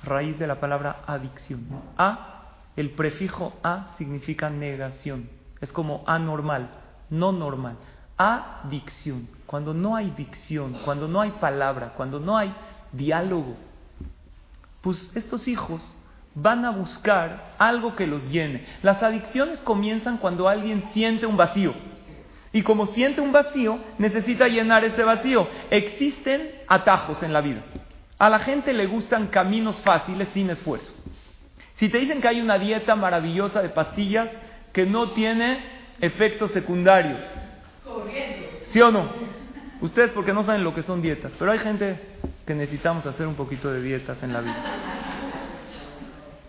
raíz 0.02 0.38
de 0.38 0.46
la 0.46 0.60
palabra 0.60 1.02
adicción? 1.06 1.66
A, 1.98 2.52
el 2.76 2.90
prefijo 2.90 3.52
a 3.62 3.94
significa 3.98 4.50
negación, 4.50 5.28
es 5.60 5.72
como 5.72 6.02
anormal, 6.06 6.70
no 7.10 7.32
normal. 7.32 7.76
Adicción, 8.16 9.28
cuando 9.46 9.74
no 9.74 9.96
hay 9.96 10.10
dicción, 10.10 10.80
cuando 10.84 11.08
no 11.08 11.20
hay 11.20 11.32
palabra, 11.32 11.92
cuando 11.96 12.20
no 12.20 12.36
hay 12.36 12.54
diálogo, 12.92 13.56
pues 14.80 15.10
estos 15.14 15.48
hijos 15.48 15.82
van 16.34 16.64
a 16.64 16.70
buscar 16.70 17.54
algo 17.58 17.94
que 17.94 18.06
los 18.06 18.30
llene. 18.30 18.64
Las 18.82 19.02
adicciones 19.02 19.60
comienzan 19.60 20.18
cuando 20.18 20.48
alguien 20.48 20.82
siente 20.92 21.26
un 21.26 21.36
vacío. 21.36 21.74
Y 22.52 22.62
como 22.62 22.86
siente 22.86 23.20
un 23.20 23.32
vacío, 23.32 23.78
necesita 23.98 24.46
llenar 24.46 24.84
ese 24.84 25.02
vacío. 25.02 25.48
Existen 25.70 26.50
atajos 26.68 27.22
en 27.22 27.32
la 27.32 27.40
vida. 27.40 27.62
A 28.18 28.30
la 28.30 28.38
gente 28.38 28.72
le 28.72 28.86
gustan 28.86 29.26
caminos 29.26 29.80
fáciles 29.80 30.28
sin 30.28 30.50
esfuerzo. 30.50 30.92
Si 31.76 31.88
te 31.88 31.98
dicen 31.98 32.20
que 32.20 32.28
hay 32.28 32.40
una 32.40 32.58
dieta 32.58 32.94
maravillosa 32.94 33.60
de 33.60 33.70
pastillas 33.70 34.28
que 34.72 34.86
no 34.86 35.10
tiene 35.10 35.58
efectos 36.00 36.52
secundarios. 36.52 37.24
¿Sí 38.70 38.80
o 38.80 38.90
no? 38.90 39.08
Ustedes 39.80 40.12
porque 40.12 40.32
no 40.32 40.44
saben 40.44 40.64
lo 40.64 40.74
que 40.74 40.82
son 40.82 41.02
dietas, 41.02 41.32
pero 41.38 41.50
hay 41.50 41.58
gente 41.58 41.98
que 42.46 42.54
necesitamos 42.54 43.04
hacer 43.06 43.26
un 43.26 43.34
poquito 43.34 43.72
de 43.72 43.82
dietas 43.82 44.22
en 44.22 44.32
la 44.32 44.40
vida. 44.40 45.13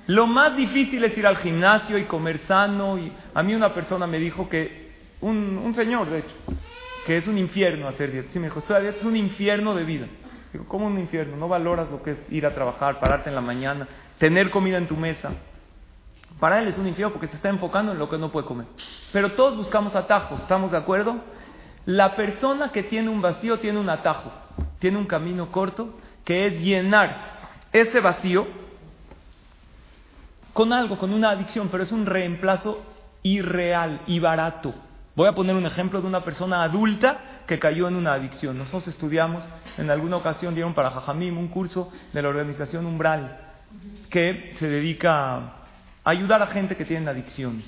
Lo 0.07 0.27
más 0.27 0.55
difícil 0.55 1.03
es 1.03 1.17
ir 1.17 1.25
al 1.25 1.37
gimnasio 1.37 1.97
y 1.97 2.03
comer 2.03 2.37
sano. 2.39 2.97
Y 2.97 3.11
a 3.33 3.43
mí 3.43 3.55
una 3.55 3.73
persona 3.73 4.05
me 4.05 4.19
dijo 4.19 4.47
que 4.47 4.93
un, 5.21 5.73
señor, 5.75 6.09
de 6.09 6.19
hecho, 6.19 6.35
que 7.05 7.17
es 7.17 7.27
un 7.27 7.37
infierno 7.37 7.87
hacer 7.87 8.11
dieta. 8.11 8.29
Sí, 8.31 8.39
me 8.39 8.47
dijo, 8.47 8.59
estoy 8.59 8.81
dieta 8.81 8.97
es 8.97 9.05
un 9.05 9.15
infierno 9.15 9.73
de 9.73 9.83
vida. 9.83 10.07
Digo, 10.53 10.65
¿cómo 10.67 10.87
un 10.87 10.99
infierno? 10.99 11.35
No 11.37 11.47
valoras 11.47 11.89
lo 11.89 12.03
que 12.03 12.11
es 12.11 12.19
ir 12.29 12.45
a 12.45 12.53
trabajar, 12.53 12.99
pararte 12.99 13.29
en 13.29 13.35
la 13.35 13.41
mañana, 13.41 13.87
tener 14.19 14.51
comida 14.51 14.77
en 14.77 14.87
tu 14.87 14.95
mesa. 14.95 15.31
Para 16.39 16.61
él 16.61 16.67
es 16.67 16.77
un 16.77 16.87
infierno 16.87 17.13
porque 17.13 17.27
se 17.27 17.37
está 17.37 17.49
enfocando 17.49 17.93
en 17.93 17.97
lo 17.97 18.07
que 18.09 18.17
no 18.17 18.31
puede 18.31 18.45
comer. 18.45 18.67
Pero 19.11 19.33
todos 19.33 19.57
buscamos 19.57 19.95
atajos, 19.95 20.41
¿estamos 20.41 20.71
de 20.71 20.77
acuerdo? 20.77 21.15
La 21.85 22.15
persona 22.15 22.71
que 22.71 22.83
tiene 22.83 23.09
un 23.09 23.21
vacío 23.21 23.59
tiene 23.59 23.79
un 23.79 23.89
atajo, 23.89 24.31
tiene 24.79 24.97
un 24.97 25.05
camino 25.05 25.51
corto 25.51 25.97
que 26.23 26.47
es 26.47 26.59
llenar 26.59 27.35
ese 27.71 27.99
vacío 27.99 28.47
con 30.55 30.71
algo, 30.71 30.97
con 30.97 31.11
una 31.11 31.31
adicción, 31.31 31.67
pero 31.69 31.83
es 31.83 31.91
un 31.91 32.05
reemplazo 32.05 32.81
irreal 33.23 33.99
y 34.07 34.19
barato. 34.19 34.73
Voy 35.13 35.27
a 35.27 35.35
poner 35.35 35.53
un 35.53 35.65
ejemplo 35.65 35.99
de 35.99 36.07
una 36.07 36.23
persona 36.23 36.63
adulta 36.63 37.41
que 37.45 37.59
cayó 37.59 37.89
en 37.89 37.97
una 37.97 38.13
adicción. 38.13 38.57
Nosotros 38.57 38.87
estudiamos, 38.87 39.43
en 39.77 39.89
alguna 39.91 40.15
ocasión 40.15 40.55
dieron 40.55 40.73
para 40.73 40.91
Jajamim 40.91 41.37
un 41.37 41.49
curso 41.49 41.91
de 42.13 42.21
la 42.21 42.29
organización 42.29 42.85
Umbral, 42.85 43.37
que 44.09 44.53
se 44.55 44.69
dedica 44.69 45.35
a 45.35 45.65
ayudar 46.05 46.41
a 46.41 46.47
gente 46.47 46.77
que 46.77 46.85
tiene 46.85 47.09
adicciones. 47.09 47.65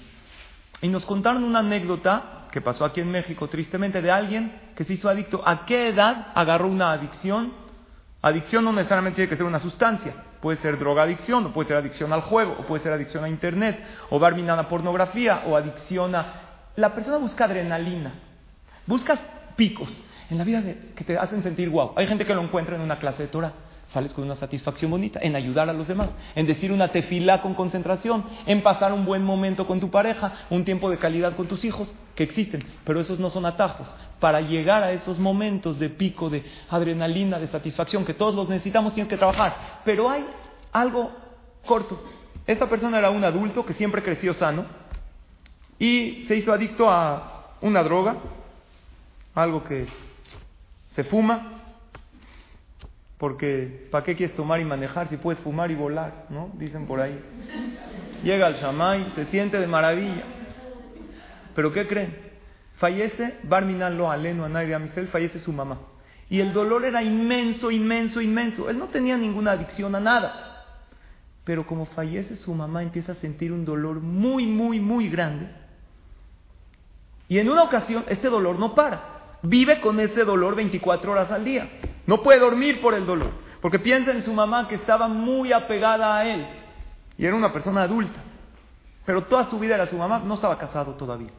Y 0.82 0.88
nos 0.88 1.06
contaron 1.06 1.44
una 1.44 1.60
anécdota 1.60 2.48
que 2.54 2.62
pasó 2.62 2.86
aquí 2.86 3.02
en 3.02 3.12
México, 3.12 3.50
tristemente, 3.50 4.02
de 4.02 4.12
alguien 4.12 4.62
que 4.78 4.86
se 4.86 4.94
hizo 4.94 5.10
adicto. 5.10 5.44
¿A 5.46 5.66
qué 5.66 5.90
edad 5.90 6.28
agarró 6.34 6.70
una 6.70 6.94
adicción 6.94 7.52
Adicción 8.22 8.64
no 8.64 8.74
necesariamente 8.74 9.18
tiene 9.18 9.30
que 9.30 9.38
ser 9.38 9.46
una 9.46 9.60
sustancia. 9.60 10.14
Puede 10.42 10.58
ser 10.58 10.78
drogadicción, 10.78 11.46
o 11.48 11.54
puede 11.54 11.68
ser 11.68 11.78
adicción 11.78 12.14
al 12.14 12.22
juego, 12.22 12.56
o 12.60 12.66
puede 12.66 12.84
ser 12.84 12.94
adicción 12.94 13.24
a 13.24 13.30
internet, 13.30 13.84
o 14.10 14.20
barminada 14.20 14.68
pornografía, 14.68 15.44
o 15.48 15.56
adicción 15.56 16.16
a... 16.16 16.26
La 16.76 16.94
persona 16.94 17.18
busca 17.18 17.46
adrenalina, 17.46 18.14
buscas 18.86 19.20
picos 19.56 20.06
en 20.30 20.38
la 20.38 20.44
vida 20.44 20.62
que 20.96 21.04
te 21.04 21.18
hacen 21.18 21.42
sentir 21.42 21.70
guau. 21.70 21.94
Hay 21.96 22.06
gente 22.06 22.26
que 22.26 22.36
lo 22.36 22.42
encuentra 22.42 22.76
en 22.76 22.82
una 22.82 23.00
clase 23.00 23.24
de 23.24 23.30
Torah 23.30 23.54
sales 23.90 24.14
con 24.14 24.26
una 24.26 24.36
satisfacción 24.36 24.92
bonita, 24.92 25.20
en 25.22 25.36
ayudar 25.36 25.70
a 25.70 25.74
los 25.74 25.88
demás, 25.88 26.10
en 26.36 26.46
decir 26.46 26.72
una 26.72 26.90
tefilá 26.90 27.42
con 27.42 27.54
concentración, 27.54 28.24
en 28.46 28.62
pasar 28.62 28.92
un 28.92 29.06
buen 29.06 29.24
momento 29.24 29.66
con 29.66 29.80
tu 29.80 29.90
pareja, 29.90 30.34
un 30.50 30.66
tiempo 30.66 30.90
de 30.90 30.98
calidad 30.98 31.36
con 31.36 31.48
tus 31.48 31.64
hijos, 31.64 31.94
que 32.16 32.24
existen, 32.24 32.64
pero 32.84 33.00
esos 33.00 33.20
no 33.20 33.30
son 33.30 33.46
atajos. 33.46 33.88
Para 34.20 34.42
llegar 34.42 34.84
a 34.84 34.92
esos 34.92 35.20
momentos 35.20 35.80
de 35.80 35.90
pico, 35.90 36.30
de 36.30 36.44
adrenalina, 36.70 37.40
de 37.40 37.48
satisfacción, 37.48 38.04
que 38.04 38.14
todos 38.14 38.36
los 38.36 38.50
necesitamos, 38.50 38.94
tienes 38.94 39.10
que 39.10 39.18
trabajar. 39.18 39.82
Pero 39.86 40.10
hay 40.10 40.26
algo 40.72 41.12
corto. 41.66 42.04
Esta 42.46 42.68
persona 42.68 42.98
era 42.98 43.10
un 43.10 43.24
adulto 43.24 43.66
que 43.66 43.74
siempre 43.74 44.04
creció 44.04 44.34
sano 44.34 44.66
y 45.80 46.26
se 46.28 46.36
hizo 46.36 46.52
adicto 46.52 46.90
a 46.90 47.56
una 47.62 47.84
droga, 47.84 48.18
algo 49.36 49.64
que 49.64 49.88
se 50.92 51.04
fuma, 51.04 51.57
porque, 53.18 53.88
¿para 53.92 54.04
qué 54.04 54.16
quieres 54.16 54.36
tomar 54.36 54.60
y 54.60 54.66
manejar 54.66 55.10
si 55.10 55.18
puedes 55.18 55.42
fumar 55.42 55.72
y 55.72 55.76
volar? 55.76 56.28
¿No? 56.30 56.52
Dicen 56.54 56.86
por 56.86 57.02
ahí. 57.02 57.20
Llega 58.24 58.46
al 58.46 58.56
Shamay, 58.56 59.12
se 59.16 59.26
siente 59.26 59.60
de 59.60 59.66
maravilla. 59.66 60.24
¿Pero 61.56 61.72
qué 61.72 61.88
creen? 61.88 62.16
Fallece 62.76 63.40
Barminan 63.42 63.98
lo 63.98 64.12
aleno 64.12 64.46
a 64.46 64.50
nadie 64.50 64.76
Amistel, 64.76 65.08
fallece 65.08 65.40
su 65.40 65.52
mamá. 65.52 65.80
Y 66.30 66.42
el 66.42 66.54
dolor 66.54 66.86
era 66.86 67.02
inmenso, 67.02 67.72
inmenso, 67.72 68.22
inmenso. 68.22 68.70
Él 68.70 68.78
no 68.78 68.88
tenía 68.90 69.18
ninguna 69.18 69.52
adicción 69.52 69.96
a 69.96 70.00
nada. 70.00 70.66
Pero 71.44 71.66
como 71.66 71.86
fallece 71.86 72.36
su 72.36 72.54
mamá, 72.54 72.84
empieza 72.84 73.14
a 73.14 73.16
sentir 73.16 73.52
un 73.52 73.66
dolor 73.66 74.00
muy, 74.02 74.46
muy, 74.46 74.80
muy 74.80 75.10
grande. 75.10 75.48
Y 77.30 77.40
en 77.40 77.50
una 77.50 77.64
ocasión, 77.64 78.04
este 78.08 78.28
dolor 78.28 78.60
no 78.60 78.76
para. 78.76 79.38
Vive 79.42 79.82
con 79.82 80.00
ese 80.00 80.24
dolor 80.24 80.56
24 80.56 81.12
horas 81.12 81.32
al 81.32 81.46
día. 81.46 81.68
No 82.08 82.24
puede 82.24 82.40
dormir 82.40 82.82
por 82.82 82.94
el 82.94 83.06
dolor, 83.06 83.32
porque 83.62 83.80
piensa 83.80 84.12
en 84.12 84.24
su 84.24 84.34
mamá 84.34 84.68
que 84.68 84.76
estaba 84.76 85.08
muy 85.08 85.54
apegada 85.54 86.16
a 86.16 86.26
él 86.26 86.48
y 87.18 87.26
era 87.26 87.36
una 87.36 87.52
persona 87.52 87.82
adulta, 87.82 88.20
pero 89.06 89.24
toda 89.24 89.46
su 89.46 89.60
vida 89.60 89.76
era 89.76 89.88
su 89.88 89.98
mamá, 89.98 90.22
no 90.24 90.36
estaba 90.36 90.58
casado 90.58 90.94
todavía. 90.94 91.32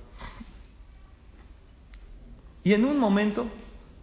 Y 2.65 2.75
en 2.75 2.85
un 2.85 2.99
momento 2.99 3.47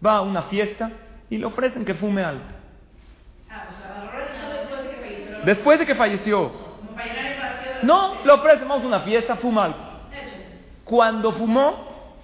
va 0.03 0.17
a 0.17 0.21
una 0.21 0.43
fiesta 0.43 0.91
y 1.29 1.37
le 1.37 1.45
ofrecen 1.45 1.85
que 1.85 1.93
fume 1.93 2.23
algo. 2.23 2.43
Después 5.45 5.77
de 5.77 5.85
que 5.85 5.95
falleció. 5.95 6.51
No, 7.83 8.23
le 8.23 8.31
ofrecen, 8.31 8.71
una 8.71 9.01
fiesta, 9.01 9.35
fuma 9.35 9.65
algo. 9.65 9.77
Cuando 10.83 11.31
fumó, 11.33 12.15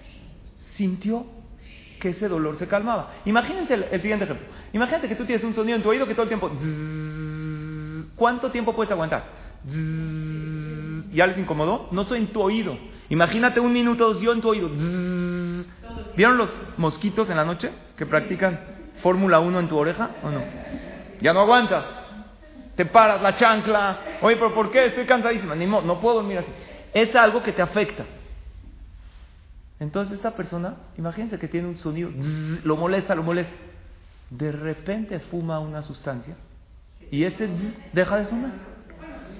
sintió 0.73 1.25
que 2.01 2.09
ese 2.09 2.27
dolor 2.27 2.57
se 2.57 2.67
calmaba. 2.67 3.11
Imagínense 3.25 3.75
el, 3.75 4.01
siguiente 4.01 4.25
ejemplo. 4.25 4.47
Imagínate 4.73 5.07
que 5.07 5.15
tú 5.15 5.23
tienes 5.23 5.45
un 5.45 5.53
sonido 5.53 5.77
en 5.77 5.83
tu 5.83 5.89
oído 5.89 6.05
que 6.07 6.15
todo 6.15 6.23
el 6.23 6.27
tiempo... 6.27 6.51
¿Cuánto 8.15 8.51
tiempo 8.51 8.73
puedes 8.75 8.91
aguantar? 8.91 9.23
¿Ya 11.13 11.27
les 11.27 11.37
incomodó? 11.37 11.87
No 11.91 12.01
estoy 12.01 12.19
en 12.19 12.27
tu 12.31 12.41
oído. 12.41 12.77
Imagínate 13.09 13.59
un 13.59 13.71
minuto, 13.71 14.13
dos, 14.13 14.21
yo 14.21 14.33
en 14.33 14.41
tu 14.41 14.49
oído. 14.49 14.69
¿Vieron 16.17 16.37
los 16.37 16.51
mosquitos 16.77 17.29
en 17.29 17.37
la 17.37 17.45
noche 17.45 17.71
que 17.95 18.05
practican 18.05 18.59
Fórmula 19.01 19.39
1 19.39 19.59
en 19.59 19.67
tu 19.67 19.77
oreja 19.77 20.09
o 20.23 20.31
no? 20.31 20.41
Ya 21.21 21.33
no 21.33 21.41
aguantas. 21.41 21.85
Te 22.75 22.85
paras 22.85 23.21
la 23.21 23.35
chancla. 23.35 23.99
Oye, 24.21 24.37
pero 24.37 24.53
¿por 24.53 24.71
qué? 24.71 24.85
Estoy 24.87 25.05
cansadísima. 25.05 25.53
Ni 25.53 25.67
no 25.67 25.99
puedo 26.01 26.15
dormir 26.15 26.39
así. 26.39 26.51
Es 26.93 27.15
algo 27.15 27.43
que 27.43 27.51
te 27.51 27.61
afecta. 27.61 28.05
Entonces 29.81 30.17
esta 30.17 30.35
persona, 30.35 30.75
imagínense 30.95 31.39
que 31.39 31.47
tiene 31.47 31.67
un 31.67 31.75
sonido, 31.75 32.11
lo 32.63 32.77
molesta, 32.77 33.15
lo 33.15 33.23
molesta. 33.23 33.51
De 34.29 34.51
repente 34.51 35.19
fuma 35.19 35.59
una 35.59 35.81
sustancia 35.81 36.35
y 37.09 37.23
ese 37.23 37.49
deja 37.91 38.17
de 38.17 38.25
sonar. 38.25 38.51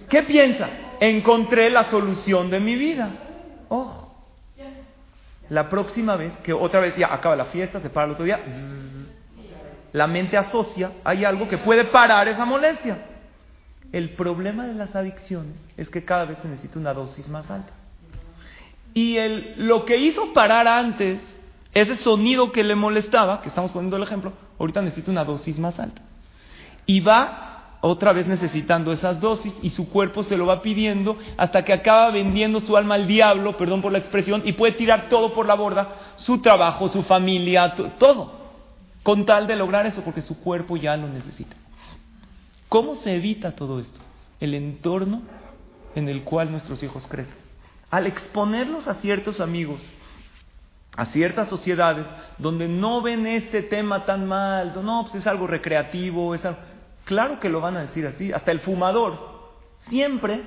¿Qué 0.09 0.23
piensa? 0.23 0.67
Encontré 0.99 1.69
la 1.69 1.83
solución 1.83 2.49
de 2.49 2.59
mi 2.59 2.75
vida. 2.75 3.11
Ojo. 3.69 4.11
La 5.49 5.69
próxima 5.69 6.15
vez 6.15 6.33
que 6.39 6.53
otra 6.53 6.79
vez 6.79 6.97
ya 6.97 7.13
acaba 7.13 7.35
la 7.35 7.45
fiesta, 7.45 7.79
se 7.79 7.91
para 7.91 8.07
el 8.07 8.13
otro 8.13 8.25
día, 8.25 8.39
la 9.93 10.07
mente 10.07 10.37
asocia, 10.37 10.93
hay 11.03 11.23
algo 11.23 11.47
que 11.47 11.59
puede 11.59 11.85
parar 11.85 12.27
esa 12.27 12.45
molestia. 12.45 12.97
El 13.91 14.15
problema 14.15 14.65
de 14.65 14.73
las 14.73 14.95
adicciones 14.95 15.55
es 15.77 15.91
que 15.91 16.03
cada 16.03 16.25
vez 16.25 16.39
se 16.39 16.47
necesita 16.47 16.79
una 16.79 16.95
dosis 16.95 17.29
más 17.29 17.51
alta. 17.51 17.73
Y 18.93 19.17
el, 19.17 19.53
lo 19.57 19.85
que 19.85 19.97
hizo 19.97 20.33
parar 20.33 20.67
antes, 20.67 21.19
ese 21.73 21.95
sonido 21.97 22.51
que 22.51 22.63
le 22.63 22.75
molestaba, 22.75 23.41
que 23.41 23.49
estamos 23.49 23.71
poniendo 23.71 23.97
el 23.97 24.03
ejemplo, 24.03 24.33
ahorita 24.59 24.81
necesita 24.81 25.11
una 25.11 25.23
dosis 25.23 25.57
más 25.59 25.79
alta. 25.79 26.01
Y 26.85 26.99
va 26.99 27.77
otra 27.81 28.13
vez 28.13 28.27
necesitando 28.27 28.91
esas 28.91 29.19
dosis 29.19 29.53
y 29.61 29.69
su 29.69 29.89
cuerpo 29.89 30.23
se 30.23 30.37
lo 30.37 30.45
va 30.45 30.61
pidiendo 30.61 31.17
hasta 31.37 31.63
que 31.63 31.73
acaba 31.73 32.11
vendiendo 32.11 32.59
su 32.59 32.75
alma 32.77 32.95
al 32.95 33.07
diablo, 33.07 33.57
perdón 33.57 33.81
por 33.81 33.91
la 33.91 33.97
expresión, 33.97 34.43
y 34.45 34.53
puede 34.53 34.73
tirar 34.73 35.09
todo 35.09 35.33
por 35.33 35.47
la 35.47 35.55
borda, 35.55 35.95
su 36.17 36.41
trabajo, 36.41 36.89
su 36.89 37.01
familia, 37.03 37.73
todo, 37.97 38.33
con 39.03 39.25
tal 39.25 39.47
de 39.47 39.55
lograr 39.55 39.85
eso, 39.85 40.01
porque 40.01 40.21
su 40.21 40.39
cuerpo 40.41 40.77
ya 40.77 40.97
lo 40.97 41.07
necesita. 41.07 41.55
¿Cómo 42.69 42.95
se 42.95 43.15
evita 43.15 43.55
todo 43.55 43.79
esto? 43.79 43.99
El 44.39 44.53
entorno 44.53 45.21
en 45.95 46.07
el 46.07 46.23
cual 46.23 46.51
nuestros 46.51 46.83
hijos 46.83 47.07
crecen 47.07 47.40
al 47.91 48.07
exponerlos 48.07 48.87
a 48.87 48.95
ciertos 48.95 49.41
amigos, 49.41 49.85
a 50.95 51.05
ciertas 51.05 51.49
sociedades 51.49 52.07
donde 52.37 52.67
no 52.67 53.01
ven 53.01 53.27
este 53.27 53.61
tema 53.61 54.05
tan 54.05 54.25
mal, 54.27 54.73
no, 54.83 55.03
pues 55.03 55.15
es 55.15 55.27
algo 55.27 55.45
recreativo, 55.45 56.33
es 56.33 56.43
algo... 56.45 56.59
Claro 57.03 57.39
que 57.39 57.49
lo 57.49 57.59
van 57.59 57.77
a 57.77 57.81
decir 57.81 58.07
así, 58.07 58.31
hasta 58.31 58.51
el 58.51 58.61
fumador 58.61 59.41
siempre 59.79 60.43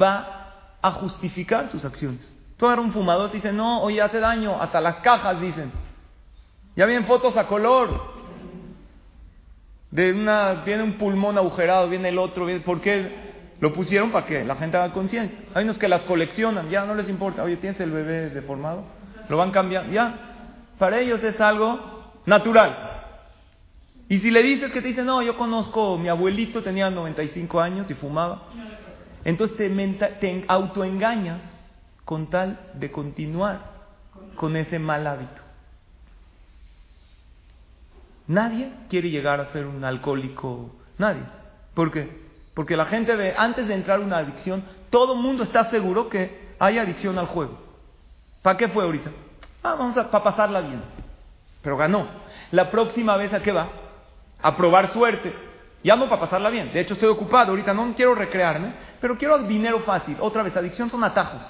va 0.00 0.76
a 0.80 0.90
justificar 0.92 1.70
sus 1.70 1.84
acciones. 1.84 2.20
Tú 2.56 2.66
eres 2.66 2.84
un 2.84 2.92
fumador 2.92 3.30
te 3.30 3.38
dice, 3.38 3.52
no, 3.52 3.82
oye, 3.82 4.00
hace 4.00 4.20
daño, 4.20 4.60
hasta 4.60 4.80
las 4.80 5.00
cajas 5.00 5.40
dicen. 5.40 5.72
Ya 6.76 6.86
vienen 6.86 7.06
fotos 7.06 7.36
a 7.36 7.46
color. 7.46 8.14
De 9.90 10.12
una, 10.12 10.62
viene 10.64 10.82
un 10.82 10.98
pulmón 10.98 11.38
agujerado, 11.38 11.88
viene 11.88 12.08
el 12.08 12.18
otro, 12.18 12.46
viene, 12.46 12.60
¿por 12.60 12.80
qué? 12.80 13.33
Lo 13.60 13.72
pusieron 13.72 14.10
para 14.10 14.26
que 14.26 14.44
la 14.44 14.56
gente 14.56 14.76
haga 14.76 14.92
conciencia. 14.92 15.38
Hay 15.54 15.64
unos 15.64 15.78
que 15.78 15.88
las 15.88 16.02
coleccionan, 16.02 16.68
ya 16.68 16.84
no 16.84 16.94
les 16.94 17.08
importa. 17.08 17.42
Oye, 17.42 17.56
¿tienes 17.56 17.80
el 17.80 17.90
bebé 17.90 18.30
deformado? 18.30 18.84
Lo 19.28 19.36
van 19.36 19.50
cambiando, 19.50 19.92
ya. 19.92 20.14
Para 20.78 20.98
ellos 20.98 21.22
es 21.22 21.40
algo 21.40 22.12
natural. 22.26 22.94
Y 24.08 24.18
si 24.18 24.30
le 24.30 24.42
dices 24.42 24.70
que 24.70 24.82
te 24.82 24.88
dice, 24.88 25.02
no, 25.02 25.22
yo 25.22 25.36
conozco, 25.36 25.96
mi 25.96 26.08
abuelito 26.08 26.62
tenía 26.62 26.90
95 26.90 27.60
años 27.60 27.90
y 27.90 27.94
fumaba. 27.94 28.42
Entonces 29.24 29.56
te, 29.56 29.70
te 30.20 30.44
autoengañas 30.46 31.40
con 32.04 32.28
tal 32.28 32.60
de 32.74 32.90
continuar 32.90 33.72
con 34.36 34.56
ese 34.56 34.78
mal 34.78 35.06
hábito. 35.06 35.42
Nadie 38.26 38.72
quiere 38.88 39.10
llegar 39.10 39.40
a 39.40 39.52
ser 39.52 39.66
un 39.66 39.84
alcohólico, 39.84 40.70
nadie. 40.98 41.22
¿Por 41.74 41.90
qué? 41.90 42.23
Porque 42.54 42.76
la 42.76 42.86
gente 42.86 43.16
de, 43.16 43.34
antes 43.36 43.66
de 43.66 43.74
entrar 43.74 44.00
una 44.00 44.18
adicción, 44.18 44.64
todo 44.90 45.14
el 45.14 45.20
mundo 45.20 45.42
está 45.42 45.68
seguro 45.70 46.08
que 46.08 46.54
hay 46.58 46.78
adicción 46.78 47.18
al 47.18 47.26
juego. 47.26 47.58
¿Para 48.42 48.56
qué 48.56 48.68
fue 48.68 48.84
ahorita? 48.84 49.10
Ah, 49.62 49.74
vamos 49.74 49.96
a 49.96 50.10
para 50.10 50.22
pasarla 50.22 50.60
bien. 50.60 50.82
Pero 51.62 51.76
ganó. 51.76 52.06
La 52.52 52.70
próxima 52.70 53.16
vez 53.16 53.32
a 53.32 53.40
qué 53.40 53.50
va? 53.50 53.68
A 54.40 54.56
probar 54.56 54.90
suerte. 54.90 55.34
Ya 55.82 55.96
no 55.96 56.08
para 56.08 56.20
pasarla 56.20 56.50
bien. 56.50 56.72
De 56.72 56.80
hecho, 56.80 56.94
estoy 56.94 57.08
ocupado 57.08 57.50
ahorita, 57.50 57.74
no 57.74 57.94
quiero 57.94 58.14
recrearme, 58.14 58.72
pero 59.00 59.18
quiero 59.18 59.38
dinero 59.42 59.80
fácil. 59.80 60.16
Otra 60.20 60.42
vez, 60.42 60.56
adicción 60.56 60.88
son 60.90 61.02
atajos. 61.02 61.42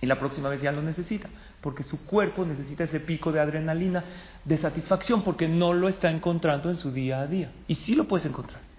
Y 0.00 0.06
la 0.06 0.18
próxima 0.18 0.48
vez 0.48 0.62
ya 0.62 0.72
lo 0.72 0.80
necesita, 0.80 1.28
porque 1.60 1.82
su 1.82 2.06
cuerpo 2.06 2.44
necesita 2.44 2.84
ese 2.84 3.00
pico 3.00 3.32
de 3.32 3.40
adrenalina, 3.40 4.02
de 4.44 4.56
satisfacción, 4.56 5.22
porque 5.22 5.46
no 5.46 5.72
lo 5.72 5.88
está 5.88 6.10
encontrando 6.10 6.70
en 6.70 6.78
su 6.78 6.90
día 6.90 7.20
a 7.20 7.26
día. 7.26 7.52
Y 7.68 7.74
sí 7.74 7.94
lo 7.94 8.04
puedes 8.04 8.26
encontrar. 8.26 8.69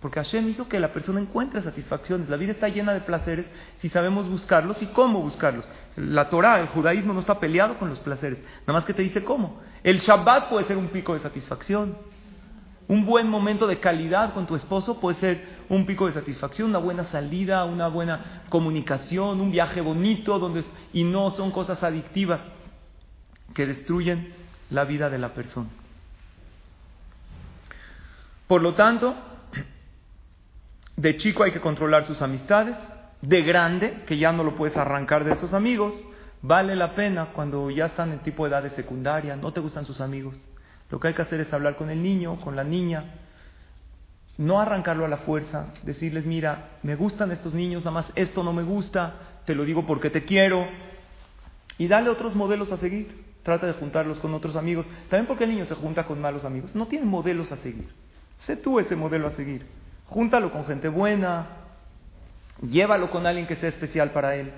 Porque 0.00 0.20
Hashem 0.20 0.48
hizo 0.48 0.68
que 0.68 0.78
la 0.78 0.92
persona 0.92 1.20
encuentre 1.20 1.60
satisfacciones. 1.60 2.28
La 2.28 2.36
vida 2.36 2.52
está 2.52 2.68
llena 2.68 2.94
de 2.94 3.00
placeres 3.00 3.46
si 3.78 3.88
sabemos 3.88 4.28
buscarlos 4.28 4.80
y 4.80 4.86
cómo 4.86 5.20
buscarlos. 5.20 5.66
La 5.96 6.30
Torah, 6.30 6.60
el 6.60 6.68
judaísmo 6.68 7.12
no 7.12 7.20
está 7.20 7.40
peleado 7.40 7.78
con 7.78 7.88
los 7.88 7.98
placeres. 7.98 8.38
Nada 8.60 8.74
más 8.74 8.84
que 8.84 8.94
te 8.94 9.02
dice 9.02 9.24
cómo. 9.24 9.60
El 9.82 9.98
Shabbat 9.98 10.50
puede 10.50 10.66
ser 10.66 10.76
un 10.76 10.88
pico 10.88 11.14
de 11.14 11.20
satisfacción. 11.20 11.96
Un 12.86 13.04
buen 13.04 13.28
momento 13.28 13.66
de 13.66 13.80
calidad 13.80 14.32
con 14.32 14.46
tu 14.46 14.54
esposo 14.54 15.00
puede 15.00 15.18
ser 15.18 15.44
un 15.68 15.84
pico 15.84 16.06
de 16.06 16.12
satisfacción, 16.12 16.70
una 16.70 16.78
buena 16.78 17.04
salida, 17.04 17.64
una 17.64 17.88
buena 17.88 18.44
comunicación, 18.48 19.40
un 19.40 19.50
viaje 19.50 19.80
bonito 19.80 20.38
donde 20.38 20.64
y 20.92 21.04
no 21.04 21.30
son 21.30 21.50
cosas 21.50 21.82
adictivas 21.82 22.40
que 23.52 23.66
destruyen 23.66 24.32
la 24.70 24.84
vida 24.84 25.10
de 25.10 25.18
la 25.18 25.34
persona. 25.34 25.68
Por 28.46 28.62
lo 28.62 28.72
tanto, 28.72 29.14
de 30.98 31.16
chico 31.16 31.44
hay 31.44 31.52
que 31.52 31.60
controlar 31.60 32.06
sus 32.06 32.20
amistades, 32.22 32.76
de 33.22 33.42
grande, 33.42 34.02
que 34.04 34.18
ya 34.18 34.32
no 34.32 34.42
lo 34.42 34.56
puedes 34.56 34.76
arrancar 34.76 35.24
de 35.24 35.32
esos 35.32 35.54
amigos, 35.54 35.94
vale 36.42 36.74
la 36.74 36.96
pena 36.96 37.26
cuando 37.32 37.70
ya 37.70 37.86
están 37.86 38.10
en 38.10 38.18
tipo 38.18 38.44
de 38.44 38.50
edad 38.50 38.64
de 38.64 38.70
secundaria, 38.70 39.36
no 39.36 39.52
te 39.52 39.60
gustan 39.60 39.84
sus 39.84 40.00
amigos. 40.00 40.36
Lo 40.90 40.98
que 40.98 41.08
hay 41.08 41.14
que 41.14 41.22
hacer 41.22 41.40
es 41.40 41.52
hablar 41.52 41.76
con 41.76 41.88
el 41.88 42.02
niño, 42.02 42.40
con 42.40 42.56
la 42.56 42.64
niña, 42.64 43.14
no 44.38 44.60
arrancarlo 44.60 45.04
a 45.04 45.08
la 45.08 45.18
fuerza, 45.18 45.72
decirles, 45.84 46.26
mira, 46.26 46.78
me 46.82 46.96
gustan 46.96 47.30
estos 47.30 47.54
niños, 47.54 47.84
nada 47.84 47.94
más 47.94 48.12
esto 48.16 48.42
no 48.42 48.52
me 48.52 48.64
gusta, 48.64 49.14
te 49.44 49.54
lo 49.54 49.64
digo 49.64 49.86
porque 49.86 50.10
te 50.10 50.24
quiero, 50.24 50.66
y 51.78 51.86
dale 51.86 52.10
otros 52.10 52.34
modelos 52.34 52.72
a 52.72 52.76
seguir. 52.76 53.28
Trata 53.44 53.68
de 53.68 53.74
juntarlos 53.74 54.18
con 54.18 54.34
otros 54.34 54.56
amigos. 54.56 54.84
También 55.08 55.26
porque 55.26 55.44
el 55.44 55.50
niño 55.50 55.64
se 55.64 55.76
junta 55.76 56.04
con 56.04 56.20
malos 56.20 56.44
amigos. 56.44 56.74
No 56.74 56.86
tiene 56.86 57.06
modelos 57.06 57.52
a 57.52 57.56
seguir. 57.58 57.88
Sé 58.44 58.56
tú 58.56 58.80
ese 58.80 58.96
modelo 58.96 59.28
a 59.28 59.30
seguir. 59.30 59.64
Júntalo 60.08 60.50
con 60.50 60.66
gente 60.66 60.88
buena. 60.88 61.46
Llévalo 62.62 63.10
con 63.10 63.26
alguien 63.26 63.46
que 63.46 63.56
sea 63.56 63.68
especial 63.68 64.10
para 64.10 64.34
él. 64.34 64.52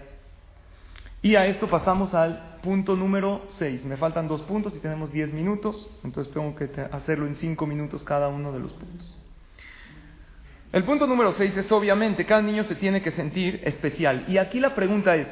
Y 1.22 1.36
a 1.36 1.46
esto 1.46 1.68
pasamos 1.68 2.14
al 2.14 2.56
punto 2.62 2.96
número 2.96 3.42
6. 3.50 3.84
Me 3.84 3.96
faltan 3.96 4.26
dos 4.26 4.42
puntos 4.42 4.74
y 4.74 4.78
tenemos 4.78 5.12
10 5.12 5.32
minutos. 5.32 5.90
Entonces 6.02 6.32
tengo 6.32 6.54
que 6.56 6.70
hacerlo 6.92 7.26
en 7.26 7.36
5 7.36 7.66
minutos 7.66 8.02
cada 8.04 8.28
uno 8.28 8.52
de 8.52 8.60
los 8.60 8.72
puntos. 8.72 9.16
El 10.72 10.84
punto 10.84 11.06
número 11.06 11.32
6 11.32 11.56
es 11.56 11.72
obviamente, 11.72 12.24
cada 12.24 12.42
niño 12.42 12.62
se 12.64 12.76
tiene 12.76 13.02
que 13.02 13.10
sentir 13.10 13.60
especial. 13.64 14.24
Y 14.28 14.38
aquí 14.38 14.60
la 14.60 14.74
pregunta 14.74 15.16
es, 15.16 15.26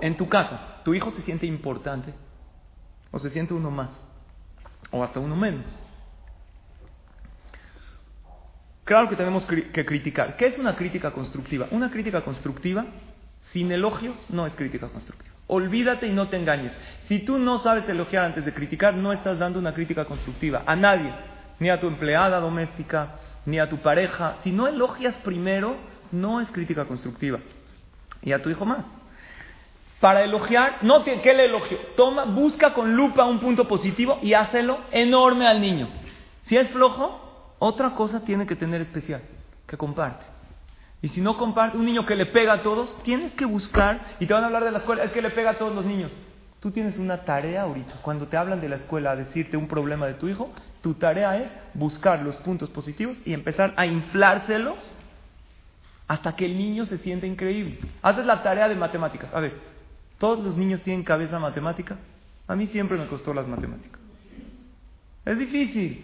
en 0.00 0.16
tu 0.16 0.28
casa, 0.28 0.80
¿tu 0.84 0.94
hijo 0.94 1.10
se 1.10 1.22
siente 1.22 1.44
importante? 1.44 2.14
¿O 3.10 3.18
se 3.18 3.30
siente 3.30 3.52
uno 3.52 3.70
más? 3.72 3.90
¿O 4.92 5.02
hasta 5.02 5.18
uno 5.18 5.34
menos? 5.34 5.64
Claro 8.88 9.06
que 9.10 9.16
tenemos 9.16 9.44
que 9.44 9.84
criticar. 9.84 10.34
¿Qué 10.38 10.46
es 10.46 10.58
una 10.58 10.74
crítica 10.74 11.10
constructiva? 11.10 11.68
Una 11.72 11.90
crítica 11.90 12.22
constructiva 12.22 12.86
sin 13.52 13.70
elogios 13.70 14.30
no 14.30 14.46
es 14.46 14.54
crítica 14.54 14.88
constructiva. 14.88 15.34
Olvídate 15.46 16.06
y 16.06 16.12
no 16.12 16.28
te 16.28 16.38
engañes. 16.38 16.72
Si 17.02 17.18
tú 17.18 17.36
no 17.36 17.58
sabes 17.58 17.86
elogiar 17.86 18.24
antes 18.24 18.46
de 18.46 18.54
criticar, 18.54 18.94
no 18.94 19.12
estás 19.12 19.38
dando 19.38 19.58
una 19.58 19.74
crítica 19.74 20.06
constructiva 20.06 20.62
a 20.64 20.74
nadie, 20.74 21.12
ni 21.58 21.68
a 21.68 21.78
tu 21.78 21.86
empleada 21.86 22.40
doméstica, 22.40 23.16
ni 23.44 23.58
a 23.58 23.68
tu 23.68 23.76
pareja. 23.76 24.36
Si 24.42 24.52
no 24.52 24.66
elogias 24.66 25.18
primero, 25.18 25.76
no 26.10 26.40
es 26.40 26.50
crítica 26.50 26.86
constructiva. 26.86 27.40
Y 28.22 28.32
a 28.32 28.40
tu 28.40 28.48
hijo 28.48 28.64
más. 28.64 28.86
Para 30.00 30.22
elogiar, 30.22 30.78
no 30.80 31.02
tiene 31.02 31.22
le 31.34 31.44
elogio. 31.44 31.76
Toma, 31.94 32.24
busca 32.24 32.72
con 32.72 32.96
lupa 32.96 33.26
un 33.26 33.38
punto 33.38 33.68
positivo 33.68 34.18
y 34.22 34.32
hácelo 34.32 34.78
enorme 34.92 35.46
al 35.46 35.60
niño. 35.60 35.90
Si 36.40 36.56
es 36.56 36.70
flojo, 36.70 37.27
otra 37.58 37.94
cosa 37.94 38.24
tiene 38.24 38.46
que 38.46 38.56
tener 38.56 38.80
especial, 38.80 39.22
que 39.66 39.76
comparte. 39.76 40.26
Y 41.00 41.08
si 41.08 41.20
no 41.20 41.36
comparte, 41.36 41.78
un 41.78 41.84
niño 41.84 42.04
que 42.04 42.16
le 42.16 42.26
pega 42.26 42.54
a 42.54 42.62
todos, 42.62 43.02
tienes 43.02 43.32
que 43.34 43.44
buscar, 43.44 44.16
y 44.18 44.26
te 44.26 44.34
van 44.34 44.42
a 44.42 44.46
hablar 44.46 44.64
de 44.64 44.72
la 44.72 44.78
escuela, 44.78 45.04
es 45.04 45.12
que 45.12 45.22
le 45.22 45.30
pega 45.30 45.50
a 45.50 45.58
todos 45.58 45.74
los 45.74 45.84
niños. 45.84 46.10
Tú 46.60 46.72
tienes 46.72 46.98
una 46.98 47.24
tarea 47.24 47.62
ahorita. 47.62 47.94
Cuando 48.02 48.26
te 48.26 48.36
hablan 48.36 48.60
de 48.60 48.68
la 48.68 48.76
escuela 48.76 49.12
a 49.12 49.16
decirte 49.16 49.56
un 49.56 49.68
problema 49.68 50.06
de 50.06 50.14
tu 50.14 50.28
hijo, 50.28 50.50
tu 50.82 50.94
tarea 50.94 51.36
es 51.36 51.52
buscar 51.74 52.22
los 52.22 52.36
puntos 52.36 52.68
positivos 52.70 53.20
y 53.24 53.32
empezar 53.32 53.74
a 53.76 53.86
inflárselos 53.86 54.78
hasta 56.08 56.34
que 56.34 56.46
el 56.46 56.58
niño 56.58 56.84
se 56.84 56.98
sienta 56.98 57.26
increíble. 57.26 57.78
Haces 58.02 58.26
la 58.26 58.42
tarea 58.42 58.68
de 58.68 58.74
matemáticas. 58.74 59.32
A 59.32 59.38
ver, 59.38 59.54
¿Todos 60.18 60.44
los 60.44 60.56
niños 60.56 60.82
tienen 60.82 61.04
cabeza 61.04 61.38
matemática? 61.38 61.96
A 62.48 62.56
mí 62.56 62.66
siempre 62.66 62.98
me 62.98 63.06
costó 63.06 63.32
las 63.32 63.46
matemáticas. 63.46 64.00
Es 65.24 65.38
difícil. 65.38 66.02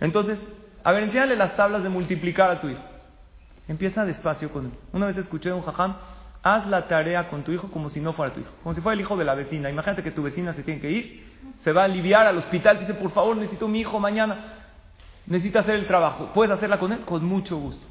Entonces, 0.00 0.38
a 0.82 0.92
ver, 0.92 1.02
enséñale 1.04 1.36
las 1.36 1.56
tablas 1.56 1.82
de 1.82 1.88
multiplicar 1.88 2.50
a 2.50 2.60
tu 2.60 2.68
hijo. 2.68 2.80
Empieza 3.68 4.04
despacio 4.04 4.50
con 4.50 4.66
él. 4.66 4.72
Una 4.92 5.06
vez 5.06 5.16
escuché 5.16 5.50
a 5.50 5.54
un 5.54 5.62
jajam, 5.62 5.96
haz 6.42 6.66
la 6.66 6.88
tarea 6.88 7.28
con 7.28 7.42
tu 7.42 7.52
hijo 7.52 7.70
como 7.70 7.88
si 7.88 8.00
no 8.00 8.12
fuera 8.12 8.32
tu 8.32 8.40
hijo, 8.40 8.50
como 8.62 8.74
si 8.74 8.80
fuera 8.80 8.94
el 8.94 9.00
hijo 9.00 9.16
de 9.16 9.24
la 9.24 9.34
vecina. 9.34 9.70
Imagínate 9.70 10.02
que 10.02 10.10
tu 10.10 10.22
vecina 10.22 10.54
se 10.54 10.62
tiene 10.62 10.80
que 10.80 10.90
ir, 10.90 11.24
se 11.62 11.72
va 11.72 11.82
a 11.82 11.84
aliviar 11.84 12.26
al 12.26 12.38
hospital, 12.38 12.80
dice, 12.80 12.94
por 12.94 13.10
favor, 13.10 13.36
necesito 13.36 13.68
mi 13.68 13.80
hijo 13.80 14.00
mañana, 14.00 14.36
necesita 15.26 15.60
hacer 15.60 15.76
el 15.76 15.86
trabajo. 15.86 16.30
¿Puedes 16.32 16.52
hacerla 16.52 16.78
con 16.78 16.92
él? 16.92 17.00
Con 17.00 17.24
mucho 17.24 17.56
gusto. 17.58 17.86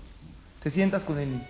Te 0.62 0.72
sientas 0.72 1.03
con 1.03 1.20
el 1.20 1.30
niño. 1.30 1.47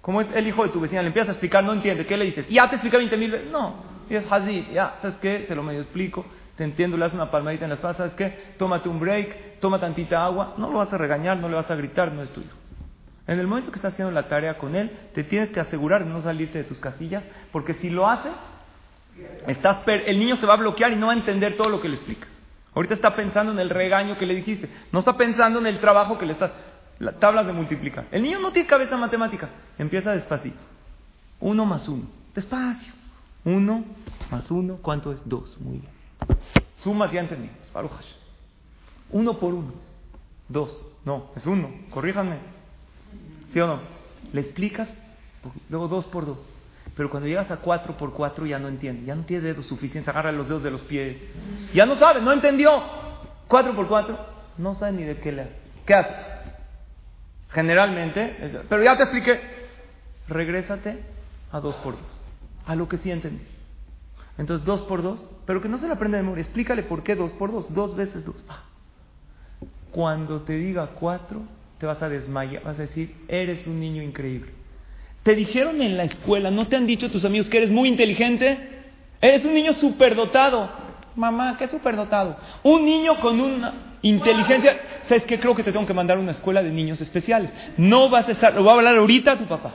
Como 0.00 0.20
es 0.20 0.28
el 0.34 0.46
hijo 0.46 0.64
de 0.64 0.70
tu 0.70 0.80
vecina, 0.80 1.02
le 1.02 1.08
empiezas 1.08 1.28
a 1.28 1.32
explicar, 1.32 1.62
no 1.62 1.72
entiende, 1.72 2.06
¿qué 2.06 2.16
le 2.16 2.24
dices? 2.24 2.48
Ya 2.48 2.68
te 2.68 2.76
expliqué 2.76 2.96
20 2.96 3.16
mil 3.16 3.30
veces. 3.30 3.50
No, 3.50 3.76
es 4.08 4.24
así, 4.30 4.66
ya, 4.72 4.96
¿sabes 5.00 5.18
qué? 5.18 5.44
Se 5.46 5.54
lo 5.54 5.62
medio 5.62 5.80
explico, 5.80 6.26
te 6.60 6.64
entiendo, 6.64 6.98
le 6.98 7.04
das 7.06 7.14
una 7.14 7.30
palmadita 7.30 7.64
en 7.64 7.70
la 7.70 7.76
espalda, 7.76 7.96
¿sabes 7.96 8.12
qué? 8.12 8.52
Tómate 8.58 8.86
un 8.86 9.00
break, 9.00 9.60
toma 9.60 9.80
tantita 9.80 10.22
agua, 10.22 10.56
no 10.58 10.68
lo 10.68 10.76
vas 10.76 10.92
a 10.92 10.98
regañar, 10.98 11.38
no 11.38 11.48
le 11.48 11.54
vas 11.54 11.70
a 11.70 11.74
gritar, 11.74 12.12
no 12.12 12.20
es 12.20 12.30
tuyo. 12.32 12.50
En 13.26 13.40
el 13.40 13.46
momento 13.46 13.70
que 13.70 13.76
estás 13.76 13.94
haciendo 13.94 14.12
la 14.12 14.28
tarea 14.28 14.58
con 14.58 14.76
él, 14.76 14.90
te 15.14 15.24
tienes 15.24 15.50
que 15.52 15.58
asegurar 15.58 16.04
de 16.04 16.10
no 16.10 16.20
salirte 16.20 16.58
de 16.58 16.64
tus 16.64 16.78
casillas, 16.78 17.24
porque 17.50 17.72
si 17.72 17.88
lo 17.88 18.06
haces, 18.06 18.34
estás 19.46 19.80
el 19.86 20.18
niño 20.18 20.36
se 20.36 20.44
va 20.44 20.52
a 20.52 20.56
bloquear 20.58 20.92
y 20.92 20.96
no 20.96 21.06
va 21.06 21.14
a 21.14 21.16
entender 21.16 21.56
todo 21.56 21.70
lo 21.70 21.80
que 21.80 21.88
le 21.88 21.94
explicas. 21.94 22.28
Ahorita 22.74 22.92
está 22.92 23.16
pensando 23.16 23.52
en 23.52 23.58
el 23.58 23.70
regaño 23.70 24.18
que 24.18 24.26
le 24.26 24.34
dijiste, 24.34 24.68
no 24.92 24.98
está 24.98 25.16
pensando 25.16 25.60
en 25.60 25.66
el 25.66 25.80
trabajo 25.80 26.18
que 26.18 26.26
le 26.26 26.34
estás 26.34 26.50
tablas 27.20 27.46
de 27.46 27.54
multiplicar. 27.54 28.04
El 28.10 28.22
niño 28.22 28.38
no 28.38 28.52
tiene 28.52 28.68
cabeza 28.68 28.98
matemática. 28.98 29.48
Empieza 29.78 30.12
despacito. 30.12 30.60
Uno 31.40 31.64
más 31.64 31.88
uno. 31.88 32.04
Despacio. 32.34 32.92
Uno 33.46 33.82
más 34.30 34.50
uno. 34.50 34.76
¿Cuánto 34.82 35.10
es? 35.10 35.20
Dos. 35.24 35.58
Muy 35.58 35.78
bien. 35.78 35.99
Sumas 36.78 37.12
ya 37.12 37.20
entendimos. 37.20 37.56
Uno 39.10 39.38
por 39.38 39.54
uno. 39.54 39.72
Dos. 40.48 40.86
No, 41.04 41.30
es 41.36 41.46
uno. 41.46 41.70
Corríjanme. 41.90 42.38
¿Sí 43.52 43.60
o 43.60 43.66
no? 43.66 43.80
Le 44.32 44.40
explicas. 44.40 44.88
Luego 45.68 45.88
dos 45.88 46.06
por 46.06 46.26
dos. 46.26 46.38
Pero 46.96 47.10
cuando 47.10 47.28
llegas 47.28 47.50
a 47.50 47.58
cuatro 47.58 47.96
por 47.96 48.12
cuatro 48.12 48.46
ya 48.46 48.58
no 48.58 48.68
entiende. 48.68 49.06
Ya 49.06 49.14
no 49.14 49.24
tiene 49.24 49.42
dedos 49.42 49.66
suficientes. 49.66 50.08
Agarra 50.08 50.32
los 50.32 50.48
dedos 50.48 50.62
de 50.62 50.70
los 50.70 50.82
pies. 50.82 51.18
Ya 51.74 51.86
no 51.86 51.96
sabe. 51.96 52.20
No 52.20 52.32
entendió. 52.32 52.70
Cuatro 53.48 53.74
por 53.74 53.88
cuatro. 53.88 54.18
No 54.58 54.74
sabe 54.74 54.92
ni 54.92 55.04
de 55.04 55.18
qué 55.18 55.32
le. 55.32 55.48
¿Qué 55.86 55.94
hace? 55.94 56.30
Generalmente, 57.52 58.62
pero 58.68 58.82
ya 58.82 58.96
te 58.96 59.02
expliqué. 59.02 59.40
Regrésate 60.28 61.02
a 61.50 61.60
dos 61.60 61.74
por 61.76 61.94
dos, 61.94 62.20
a 62.64 62.76
lo 62.76 62.88
que 62.88 62.98
sí 62.98 63.10
entendí. 63.10 63.44
Entonces, 64.38 64.64
dos 64.64 64.82
por 64.82 65.02
dos, 65.02 65.20
pero 65.46 65.60
que 65.60 65.68
no 65.68 65.78
se 65.78 65.86
lo 65.86 65.94
aprenda 65.94 66.18
de 66.18 66.22
memoria. 66.22 66.42
Explícale 66.42 66.82
por 66.82 67.02
qué 67.02 67.14
dos 67.14 67.32
por 67.32 67.52
dos, 67.52 67.72
dos 67.74 67.96
veces 67.96 68.24
dos. 68.24 68.44
Ah. 68.48 68.64
Cuando 69.90 70.42
te 70.42 70.54
diga 70.54 70.88
cuatro, 70.94 71.42
te 71.78 71.86
vas 71.86 72.00
a 72.02 72.08
desmayar, 72.08 72.62
vas 72.62 72.78
a 72.78 72.82
decir, 72.82 73.14
eres 73.28 73.66
un 73.66 73.80
niño 73.80 74.02
increíble. 74.02 74.52
Te 75.22 75.34
dijeron 75.34 75.82
en 75.82 75.96
la 75.96 76.04
escuela, 76.04 76.50
¿no 76.50 76.66
te 76.66 76.76
han 76.76 76.86
dicho 76.86 77.10
tus 77.10 77.24
amigos 77.24 77.48
que 77.48 77.58
eres 77.58 77.70
muy 77.70 77.88
inteligente? 77.88 78.58
Eres 79.20 79.44
un 79.44 79.54
niño 79.54 79.72
superdotado. 79.72 80.70
Mamá, 81.16 81.56
¿qué 81.58 81.68
superdotado? 81.68 82.36
Un 82.62 82.84
niño 82.84 83.18
con 83.20 83.40
una 83.40 83.90
Inteligencia, 84.02 84.80
¿sabes 85.08 85.24
qué? 85.24 85.38
Creo 85.38 85.54
que 85.54 85.62
te 85.62 85.72
tengo 85.72 85.86
que 85.86 85.92
mandar 85.92 86.16
a 86.16 86.20
una 86.20 86.30
escuela 86.30 86.62
de 86.62 86.70
niños 86.70 87.00
especiales. 87.00 87.52
No 87.76 88.08
vas 88.08 88.28
a 88.28 88.32
estar, 88.32 88.54
lo 88.54 88.64
va 88.64 88.72
a 88.72 88.74
hablar 88.76 88.96
ahorita 88.96 89.38
tu 89.38 89.44
papá. 89.44 89.72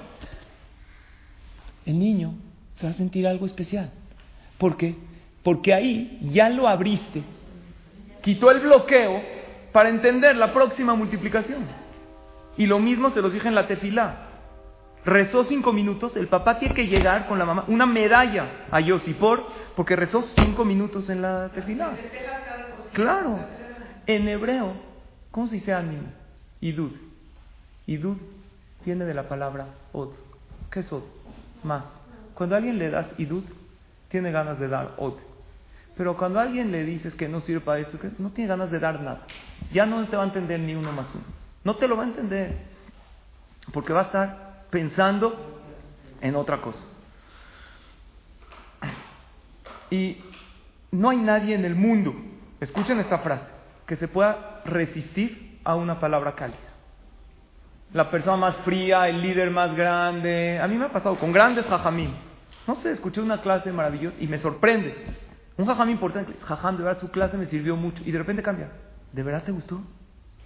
El 1.86 2.00
niño 2.00 2.34
se 2.74 2.88
va 2.88 2.92
a 2.92 2.96
sentir 2.96 3.28
algo 3.28 3.46
especial. 3.46 3.92
¿Por 4.58 4.78
qué? 4.78 4.96
Porque 5.46 5.76
ahí 5.76 6.18
ya 6.24 6.50
lo 6.50 6.68
abriste. 6.68 7.22
Quitó 8.24 8.50
el 8.50 8.62
bloqueo 8.62 9.22
para 9.72 9.90
entender 9.90 10.36
la 10.36 10.52
próxima 10.52 10.96
multiplicación. 10.96 11.60
Y 12.58 12.66
lo 12.66 12.80
mismo 12.80 13.12
se 13.12 13.22
los 13.22 13.32
dije 13.32 13.48
en 13.48 13.54
la 13.54 13.68
tefilá. 13.68 14.26
Rezó 15.06 15.44
cinco 15.44 15.72
minutos, 15.72 16.18
el 16.18 16.28
papá 16.30 16.58
tiene 16.58 16.74
que 16.74 16.88
llegar 16.88 17.28
con 17.28 17.38
la 17.38 17.46
mamá, 17.46 17.66
una 17.68 17.86
medalla 17.86 18.66
a 18.72 18.80
Yosipor, 18.80 19.46
porque 19.76 19.96
rezó 19.96 20.24
cinco 20.36 20.66
minutos 20.66 21.12
en 21.12 21.22
la 21.22 21.50
tefilá. 21.50 21.92
Claro. 22.94 23.38
En 24.08 24.28
hebreo, 24.28 24.74
¿cómo 25.30 25.46
se 25.46 25.58
dice 25.58 25.76
ánimo? 25.76 26.08
Idud. 26.60 26.92
Idud 27.86 28.18
viene 28.84 29.06
de 29.06 29.14
la 29.14 29.30
palabra 29.30 29.68
od. 29.94 30.10
¿Qué 30.72 30.80
es 30.80 30.92
od? 30.92 31.04
Más. 31.64 31.84
Cuando 32.34 32.56
a 32.56 32.58
alguien 32.58 32.80
le 32.80 32.90
das 32.90 33.06
idud, 33.20 33.44
tiene 34.10 34.32
ganas 34.32 34.60
de 34.60 34.70
dar 34.70 34.96
od. 34.98 35.35
Pero 35.98 36.18
cuando 36.18 36.40
a 36.40 36.44
alguien 36.44 36.72
le 36.72 36.84
dices 36.84 37.16
que 37.16 37.30
no 37.30 37.40
sirve 37.40 37.62
para 37.62 37.80
esto, 37.80 38.00
que 38.00 38.12
no 38.18 38.32
tiene 38.32 38.50
ganas 38.50 38.70
de 38.70 38.80
dar 38.80 39.02
nada, 39.02 39.26
ya 39.72 39.86
no 39.86 40.04
te 40.08 40.18
va 40.18 40.24
a 40.24 40.26
entender 40.26 40.60
ni 40.60 40.76
uno 40.76 40.92
más 40.92 41.14
uno. 41.14 41.24
No 41.64 41.76
te 41.76 41.88
lo 41.88 41.96
va 41.96 42.04
a 42.04 42.08
entender. 42.08 42.58
Porque 43.72 43.94
va 43.94 44.02
a 44.02 44.06
estar 44.06 44.66
pensando 44.70 45.62
en 46.22 46.36
otra 46.36 46.62
cosa. 46.62 46.86
Y 49.90 50.18
no 50.92 51.10
hay 51.10 51.18
nadie 51.18 51.56
en 51.56 51.66
el 51.66 51.76
mundo, 51.76 52.14
escuchen 52.60 53.00
esta 53.00 53.20
frase, 53.20 53.50
que 53.86 53.96
se 53.96 54.08
pueda 54.08 54.62
resistir 54.66 55.60
a 55.64 55.76
una 55.76 56.00
palabra 56.00 56.36
cálida. 56.36 56.58
La 57.94 58.10
persona 58.10 58.38
más 58.38 58.56
fría, 58.58 59.08
el 59.08 59.22
líder 59.22 59.52
más 59.52 59.76
grande. 59.76 60.60
A 60.60 60.68
mí 60.68 60.76
me 60.76 60.86
ha 60.86 60.92
pasado 60.92 61.16
con 61.16 61.32
grandes 61.32 61.66
jajamín. 61.66 62.14
No 62.68 62.76
sé, 62.76 62.92
escuché 62.92 63.22
una 63.22 63.42
clase 63.42 63.72
maravillosa 63.72 64.18
y 64.20 64.28
me 64.28 64.40
sorprende. 64.40 65.25
Un 65.58 65.66
jajamín 65.66 65.94
importante, 65.94 66.34
jajam, 66.44 66.78
de 66.78 66.84
verdad 66.84 67.00
su 67.00 67.10
clase 67.10 67.38
me 67.38 67.46
sirvió 67.46 67.76
mucho 67.76 68.04
y 68.06 68.12
de 68.12 68.18
repente 68.18 68.44
cambia. 68.44 68.72
¿De 69.14 69.24
verdad 69.24 69.44
te 69.44 69.52
gustó? 69.52 69.82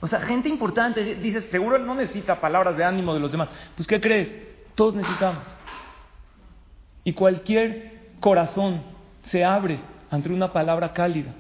O 0.02 0.08
sea, 0.08 0.22
gente 0.22 0.48
importante, 0.48 1.16
dices, 1.16 1.46
seguro 1.50 1.78
no 1.80 1.96
necesita 1.96 2.40
palabras 2.40 2.78
de 2.78 2.84
ánimo 2.84 3.14
de 3.14 3.20
los 3.20 3.32
demás. 3.32 3.50
Pues, 3.76 3.88
¿qué 3.88 4.00
crees? 4.00 4.30
Todos 4.76 4.96
necesitamos. 4.96 5.44
Y 7.04 7.14
cualquier 7.14 8.12
corazón 8.20 8.82
se 9.24 9.44
abre 9.44 9.80
ante 10.10 10.30
una 10.30 10.54
palabra 10.54 10.94
cálida. 10.94 11.34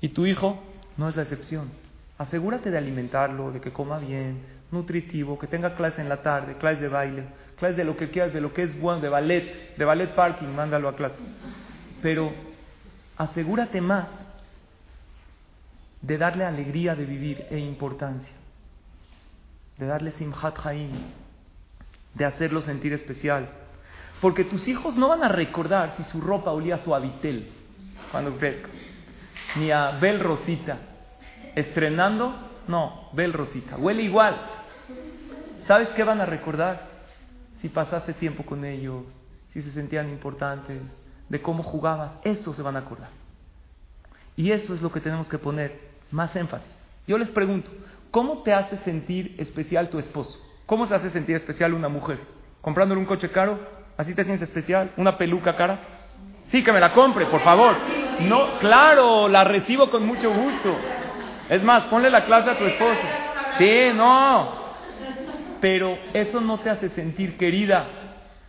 Y 0.00 0.08
tu 0.10 0.24
hijo 0.24 0.62
no 0.96 1.08
es 1.08 1.16
la 1.16 1.22
excepción. 1.22 1.70
Asegúrate 2.16 2.70
de 2.70 2.78
alimentarlo, 2.78 3.50
de 3.50 3.60
que 3.60 3.72
coma 3.72 3.98
bien, 3.98 4.40
nutritivo, 4.70 5.38
que 5.38 5.46
tenga 5.46 5.74
clase 5.74 6.00
en 6.00 6.08
la 6.08 6.22
tarde, 6.22 6.56
clases 6.56 6.80
de 6.80 6.88
baile, 6.88 7.24
clases 7.58 7.76
de 7.76 7.84
lo 7.84 7.96
que 7.96 8.10
quieras, 8.10 8.32
de 8.32 8.40
lo 8.40 8.52
que 8.52 8.62
es 8.62 8.80
bueno, 8.80 9.00
de 9.00 9.08
ballet, 9.08 9.76
de 9.76 9.84
ballet 9.84 10.14
parking, 10.14 10.48
mándalo 10.48 10.88
a 10.88 10.96
clase. 10.96 11.18
Pero 12.00 12.32
asegúrate 13.18 13.80
más 13.80 14.06
de 16.00 16.16
darle 16.16 16.44
alegría 16.44 16.94
de 16.94 17.04
vivir 17.04 17.46
e 17.50 17.58
importancia, 17.58 18.32
de 19.76 19.86
darle 19.86 20.12
simhat 20.12 20.64
haim, 20.64 20.92
de 22.14 22.24
hacerlo 22.24 22.62
sentir 22.62 22.92
especial. 22.92 23.48
Porque 24.20 24.44
tus 24.44 24.66
hijos 24.68 24.96
no 24.96 25.08
van 25.08 25.24
a 25.24 25.28
recordar 25.28 25.94
si 25.96 26.04
su 26.04 26.20
ropa 26.20 26.52
olía 26.52 26.76
a 26.76 26.78
suavitel 26.78 27.50
cuando 28.10 28.36
crezca, 28.36 28.68
ni 29.56 29.70
a 29.70 29.92
Bel 29.92 30.20
Rosita. 30.20 30.78
Estrenando, 31.54 32.34
no, 32.68 33.10
Bel 33.12 33.32
Rosita, 33.32 33.76
huele 33.76 34.02
igual. 34.02 34.40
¿Sabes 35.66 35.88
qué 35.90 36.04
van 36.04 36.20
a 36.20 36.26
recordar? 36.26 36.86
Si 37.60 37.68
pasaste 37.68 38.12
tiempo 38.12 38.44
con 38.44 38.64
ellos, 38.64 39.04
si 39.52 39.62
se 39.62 39.72
sentían 39.72 40.08
importantes, 40.08 40.80
de 41.28 41.40
cómo 41.40 41.62
jugabas, 41.62 42.12
eso 42.22 42.54
se 42.54 42.62
van 42.62 42.76
a 42.76 42.80
acordar. 42.80 43.10
Y 44.36 44.52
eso 44.52 44.72
es 44.72 44.82
lo 44.82 44.92
que 44.92 45.00
tenemos 45.00 45.28
que 45.28 45.38
poner 45.38 45.80
más 46.10 46.34
énfasis. 46.36 46.72
Yo 47.06 47.18
les 47.18 47.28
pregunto, 47.28 47.70
¿cómo 48.10 48.42
te 48.42 48.52
hace 48.52 48.76
sentir 48.78 49.34
especial 49.38 49.88
tu 49.88 49.98
esposo? 49.98 50.38
¿Cómo 50.66 50.86
se 50.86 50.94
hace 50.94 51.10
sentir 51.10 51.36
especial 51.36 51.74
una 51.74 51.88
mujer? 51.88 52.18
¿Comprándole 52.60 53.00
un 53.00 53.06
coche 53.06 53.30
caro? 53.30 53.58
¿Así 53.96 54.14
te 54.14 54.24
sientes 54.24 54.48
especial? 54.48 54.92
¿Una 54.96 55.18
peluca 55.18 55.56
cara? 55.56 55.80
Sí, 56.50 56.62
que 56.62 56.72
me 56.72 56.80
la 56.80 56.92
compre, 56.92 57.26
por 57.26 57.40
favor. 57.40 57.76
No, 58.20 58.58
claro, 58.58 59.28
la 59.28 59.44
recibo 59.44 59.90
con 59.90 60.06
mucho 60.06 60.32
gusto. 60.32 60.76
Es 61.48 61.62
más, 61.62 61.84
ponle 61.84 62.10
la 62.10 62.24
clase 62.24 62.50
a 62.50 62.58
tu 62.58 62.64
esposo. 62.64 63.00
Sí, 63.58 63.88
no. 63.94 64.52
Pero 65.60 65.98
eso 66.12 66.40
no 66.40 66.58
te 66.58 66.70
hace 66.70 66.90
sentir 66.90 67.36
querida. 67.36 68.07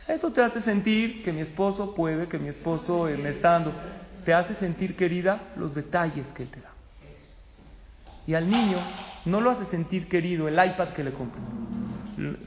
Esto 0.09 0.31
te 0.31 0.41
hace 0.41 0.61
sentir 0.61 1.21
que 1.21 1.31
mi 1.31 1.41
esposo 1.41 1.93
puede, 1.93 2.27
que 2.27 2.39
mi 2.39 2.47
esposo 2.47 3.03
me 3.03 3.29
está. 3.29 3.63
Te 4.25 4.33
hace 4.33 4.55
sentir 4.55 4.95
querida 4.95 5.53
los 5.55 5.75
detalles 5.75 6.25
que 6.33 6.43
él 6.43 6.49
te 6.49 6.59
da. 6.59 6.71
Y 8.25 8.33
al 8.33 8.49
niño 8.49 8.79
no 9.25 9.39
lo 9.39 9.51
hace 9.51 9.65
sentir 9.65 10.07
querido 10.09 10.47
el 10.47 10.55
iPad 10.55 10.89
que 10.89 11.03
le 11.03 11.13
compras. 11.13 11.43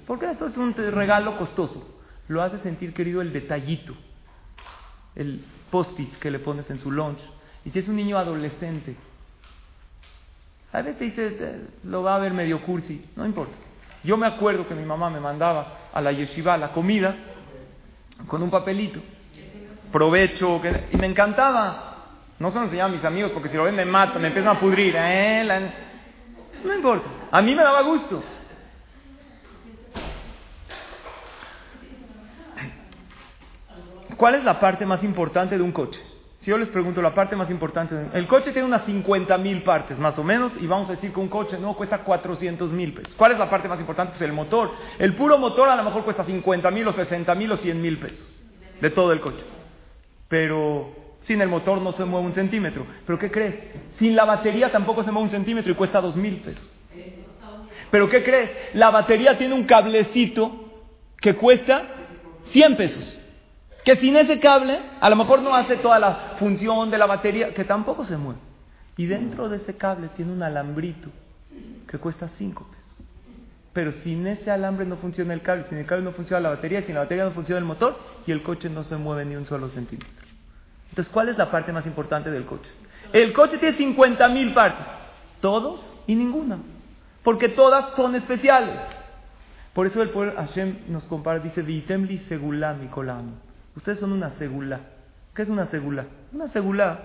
Porque 0.08 0.28
eso 0.28 0.46
es 0.46 0.56
un 0.56 0.74
regalo 0.74 1.38
costoso. 1.38 2.00
Lo 2.26 2.42
hace 2.42 2.58
sentir 2.58 2.92
querido 2.92 3.22
el 3.22 3.32
detallito, 3.32 3.94
el 5.14 5.44
post-it 5.70 6.18
que 6.18 6.32
le 6.32 6.40
pones 6.40 6.68
en 6.68 6.80
su 6.80 6.90
lunch. 6.90 7.20
Y 7.64 7.70
si 7.70 7.78
es 7.78 7.86
un 7.86 7.94
niño 7.94 8.18
adolescente, 8.18 8.96
a 10.72 10.82
veces 10.82 10.98
te 10.98 11.04
dice, 11.04 11.60
lo 11.84 12.02
va 12.02 12.16
a 12.16 12.18
ver 12.18 12.32
medio 12.34 12.60
cursi, 12.62 13.04
no 13.14 13.24
importa. 13.24 13.54
Yo 14.02 14.16
me 14.16 14.26
acuerdo 14.26 14.66
que 14.66 14.74
mi 14.74 14.84
mamá 14.84 15.10
me 15.10 15.20
mandaba 15.20 15.90
a 15.92 16.00
la 16.00 16.10
yeshiva 16.10 16.56
la 16.56 16.72
comida 16.72 17.14
con 18.26 18.42
un 18.42 18.50
papelito, 18.50 19.00
provecho, 19.90 20.60
y 20.90 20.96
me 20.96 21.06
encantaba. 21.06 21.88
No 22.38 22.50
se 22.50 22.58
lo 22.58 22.64
enseñaba 22.64 22.90
a 22.90 22.92
mis 22.92 23.04
amigos 23.04 23.30
porque 23.32 23.48
si 23.48 23.56
lo 23.56 23.64
ven 23.64 23.76
me 23.76 23.84
matan, 23.84 24.20
me 24.20 24.28
empiezan 24.28 24.56
a 24.56 24.60
pudrir. 24.60 24.94
¿eh? 24.96 25.70
No 26.64 26.74
importa. 26.74 27.06
A 27.30 27.40
mí 27.40 27.54
me 27.54 27.62
daba 27.62 27.82
gusto. 27.82 28.22
¿Cuál 34.16 34.36
es 34.36 34.44
la 34.44 34.60
parte 34.60 34.86
más 34.86 35.02
importante 35.02 35.56
de 35.56 35.62
un 35.62 35.72
coche? 35.72 36.00
Si 36.42 36.50
yo 36.50 36.58
les 36.58 36.68
pregunto 36.70 37.00
la 37.00 37.14
parte 37.14 37.36
más 37.36 37.50
importante, 37.50 37.94
el 38.14 38.26
coche 38.26 38.50
tiene 38.50 38.66
unas 38.66 38.84
50 38.84 39.38
mil 39.38 39.62
partes 39.62 39.96
más 39.96 40.18
o 40.18 40.24
menos 40.24 40.52
y 40.60 40.66
vamos 40.66 40.88
a 40.90 40.94
decir 40.94 41.12
que 41.12 41.20
un 41.20 41.28
coche 41.28 41.56
no 41.56 41.74
cuesta 41.74 41.98
400 41.98 42.72
mil 42.72 42.92
pesos. 42.92 43.14
¿Cuál 43.14 43.30
es 43.30 43.38
la 43.38 43.48
parte 43.48 43.68
más 43.68 43.78
importante? 43.78 44.10
Pues 44.10 44.22
el 44.22 44.32
motor. 44.32 44.72
El 44.98 45.14
puro 45.14 45.38
motor 45.38 45.68
a 45.68 45.76
lo 45.76 45.84
mejor 45.84 46.02
cuesta 46.02 46.24
50 46.24 46.68
mil 46.72 46.88
o 46.88 46.92
60 46.92 47.32
mil 47.36 47.52
o 47.52 47.56
100 47.56 47.80
mil 47.80 47.96
pesos 47.96 48.42
de 48.80 48.90
todo 48.90 49.12
el 49.12 49.20
coche. 49.20 49.44
Pero 50.26 50.90
sin 51.22 51.40
el 51.40 51.48
motor 51.48 51.80
no 51.80 51.92
se 51.92 52.04
mueve 52.04 52.26
un 52.26 52.34
centímetro. 52.34 52.88
¿Pero 53.06 53.20
qué 53.20 53.30
crees? 53.30 53.62
Sin 53.92 54.16
la 54.16 54.24
batería 54.24 54.72
tampoco 54.72 55.04
se 55.04 55.12
mueve 55.12 55.26
un 55.26 55.30
centímetro 55.30 55.70
y 55.70 55.76
cuesta 55.76 56.00
dos 56.00 56.16
mil 56.16 56.38
pesos. 56.38 56.68
¿Pero 57.92 58.08
qué 58.08 58.24
crees? 58.24 58.50
La 58.74 58.90
batería 58.90 59.38
tiene 59.38 59.54
un 59.54 59.62
cablecito 59.62 60.82
que 61.20 61.36
cuesta 61.36 61.84
100 62.46 62.76
pesos. 62.76 63.21
Que 63.84 63.96
sin 63.96 64.16
ese 64.16 64.38
cable, 64.38 64.80
a 65.00 65.10
lo 65.10 65.16
mejor 65.16 65.42
no 65.42 65.54
hace 65.54 65.76
toda 65.76 65.98
la 65.98 66.34
función 66.38 66.90
de 66.90 66.98
la 66.98 67.06
batería, 67.06 67.52
que 67.52 67.64
tampoco 67.64 68.04
se 68.04 68.16
mueve. 68.16 68.40
Y 68.96 69.06
dentro 69.06 69.48
de 69.48 69.56
ese 69.56 69.76
cable 69.76 70.08
tiene 70.14 70.32
un 70.32 70.42
alambrito 70.42 71.08
que 71.88 71.98
cuesta 71.98 72.28
5 72.28 72.64
pesos. 72.64 73.08
Pero 73.72 73.90
sin 73.90 74.26
ese 74.26 74.50
alambre 74.50 74.84
no 74.84 74.96
funciona 74.96 75.32
el 75.32 75.42
cable, 75.42 75.64
sin 75.68 75.78
el 75.78 75.86
cable 75.86 76.04
no 76.04 76.12
funciona 76.12 76.40
la 76.40 76.50
batería, 76.50 76.82
sin 76.82 76.94
la 76.94 77.02
batería 77.02 77.24
no 77.24 77.30
funciona 77.32 77.58
el 77.58 77.64
motor 77.64 77.98
y 78.26 78.32
el 78.32 78.42
coche 78.42 78.68
no 78.68 78.84
se 78.84 78.96
mueve 78.96 79.24
ni 79.24 79.34
un 79.34 79.46
solo 79.46 79.68
centímetro. 79.70 80.26
Entonces, 80.90 81.10
¿cuál 81.12 81.30
es 81.30 81.38
la 81.38 81.50
parte 81.50 81.72
más 81.72 81.86
importante 81.86 82.30
del 82.30 82.44
coche? 82.44 82.70
El 83.12 83.32
coche 83.32 83.58
tiene 83.58 83.76
50 83.76 84.28
mil 84.28 84.52
partes. 84.52 84.86
Todos 85.40 85.82
y 86.06 86.14
ninguna. 86.14 86.58
Porque 87.22 87.48
todas 87.48 87.96
son 87.96 88.14
especiales. 88.14 88.78
Por 89.72 89.86
eso 89.86 90.02
el 90.02 90.10
pueblo 90.10 90.34
Hashem 90.36 90.80
nos 90.88 91.04
compara, 91.04 91.38
dice, 91.38 91.62
Vitemli 91.62 92.18
segula 92.18 92.74
mi 92.74 92.88
Ustedes 93.76 93.98
son 93.98 94.12
una 94.12 94.30
segula. 94.30 94.80
¿Qué 95.34 95.42
es 95.42 95.48
una 95.48 95.66
segula? 95.66 96.06
Una 96.32 96.48
segula 96.48 97.00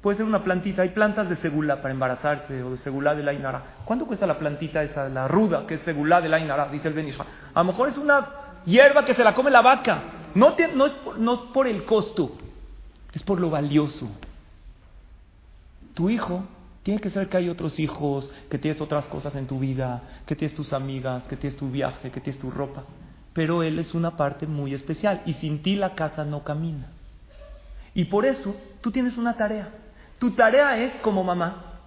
puede 0.00 0.16
ser 0.16 0.26
una 0.26 0.42
plantita. 0.42 0.82
Hay 0.82 0.90
plantas 0.90 1.28
de 1.28 1.36
segula 1.36 1.76
para 1.82 1.92
embarazarse 1.92 2.62
o 2.62 2.72
de 2.72 2.76
segula 2.78 3.14
de 3.14 3.22
la 3.22 3.32
Inara. 3.32 3.76
¿Cuánto 3.84 4.06
cuesta 4.06 4.26
la 4.26 4.38
plantita 4.38 4.82
esa, 4.82 5.08
la 5.08 5.28
ruda, 5.28 5.66
que 5.66 5.74
es 5.74 5.80
segula 5.82 6.20
de 6.20 6.28
la 6.28 6.38
Inara? 6.38 6.68
Dice 6.68 6.88
el 6.88 6.94
Benishma. 6.94 7.26
A 7.54 7.60
lo 7.60 7.72
mejor 7.72 7.88
es 7.88 7.98
una 7.98 8.28
hierba 8.64 9.04
que 9.04 9.14
se 9.14 9.24
la 9.24 9.34
come 9.34 9.50
la 9.50 9.62
vaca. 9.62 10.02
No, 10.34 10.54
no, 10.74 10.86
es 10.86 10.94
no 11.18 11.34
es 11.34 11.40
por 11.52 11.66
el 11.66 11.84
costo 11.84 12.36
es 13.12 13.22
por 13.22 13.40
lo 13.40 13.50
valioso. 13.50 14.08
Tu 15.94 16.10
hijo 16.10 16.44
tiene 16.82 17.00
que 17.00 17.10
saber 17.10 17.28
que 17.28 17.36
hay 17.36 17.48
otros 17.48 17.78
hijos, 17.78 18.30
que 18.48 18.58
tienes 18.58 18.80
otras 18.80 19.04
cosas 19.06 19.34
en 19.34 19.46
tu 19.46 19.58
vida, 19.58 20.02
que 20.26 20.36
tienes 20.36 20.56
tus 20.56 20.72
amigas, 20.72 21.24
que 21.24 21.36
tienes 21.36 21.58
tu 21.58 21.70
viaje, 21.70 22.10
que 22.10 22.20
tienes 22.20 22.40
tu 22.40 22.50
ropa. 22.50 22.84
Pero 23.40 23.62
él 23.62 23.78
es 23.78 23.94
una 23.94 24.18
parte 24.18 24.46
muy 24.46 24.74
especial 24.74 25.22
y 25.24 25.32
sin 25.32 25.62
ti 25.62 25.74
la 25.74 25.94
casa 25.94 26.26
no 26.26 26.44
camina. 26.44 26.88
Y 27.94 28.04
por 28.04 28.26
eso 28.26 28.54
tú 28.82 28.92
tienes 28.92 29.16
una 29.16 29.38
tarea. 29.38 29.70
Tu 30.18 30.32
tarea 30.32 30.76
es 30.76 30.94
como 30.96 31.24
mamá, 31.24 31.78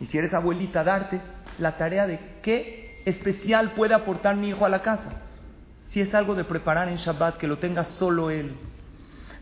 y 0.00 0.06
si 0.06 0.16
eres 0.16 0.32
abuelita, 0.32 0.84
darte 0.84 1.20
la 1.58 1.76
tarea 1.76 2.06
de 2.06 2.20
qué 2.40 3.02
especial 3.04 3.72
puede 3.72 3.94
aportar 3.94 4.36
mi 4.36 4.50
hijo 4.50 4.64
a 4.64 4.68
la 4.68 4.82
casa. 4.82 5.22
Si 5.88 6.00
es 6.00 6.14
algo 6.14 6.36
de 6.36 6.44
preparar 6.44 6.88
en 6.88 6.98
Shabbat, 6.98 7.36
que 7.36 7.48
lo 7.48 7.58
tenga 7.58 7.82
solo 7.82 8.30
él 8.30 8.54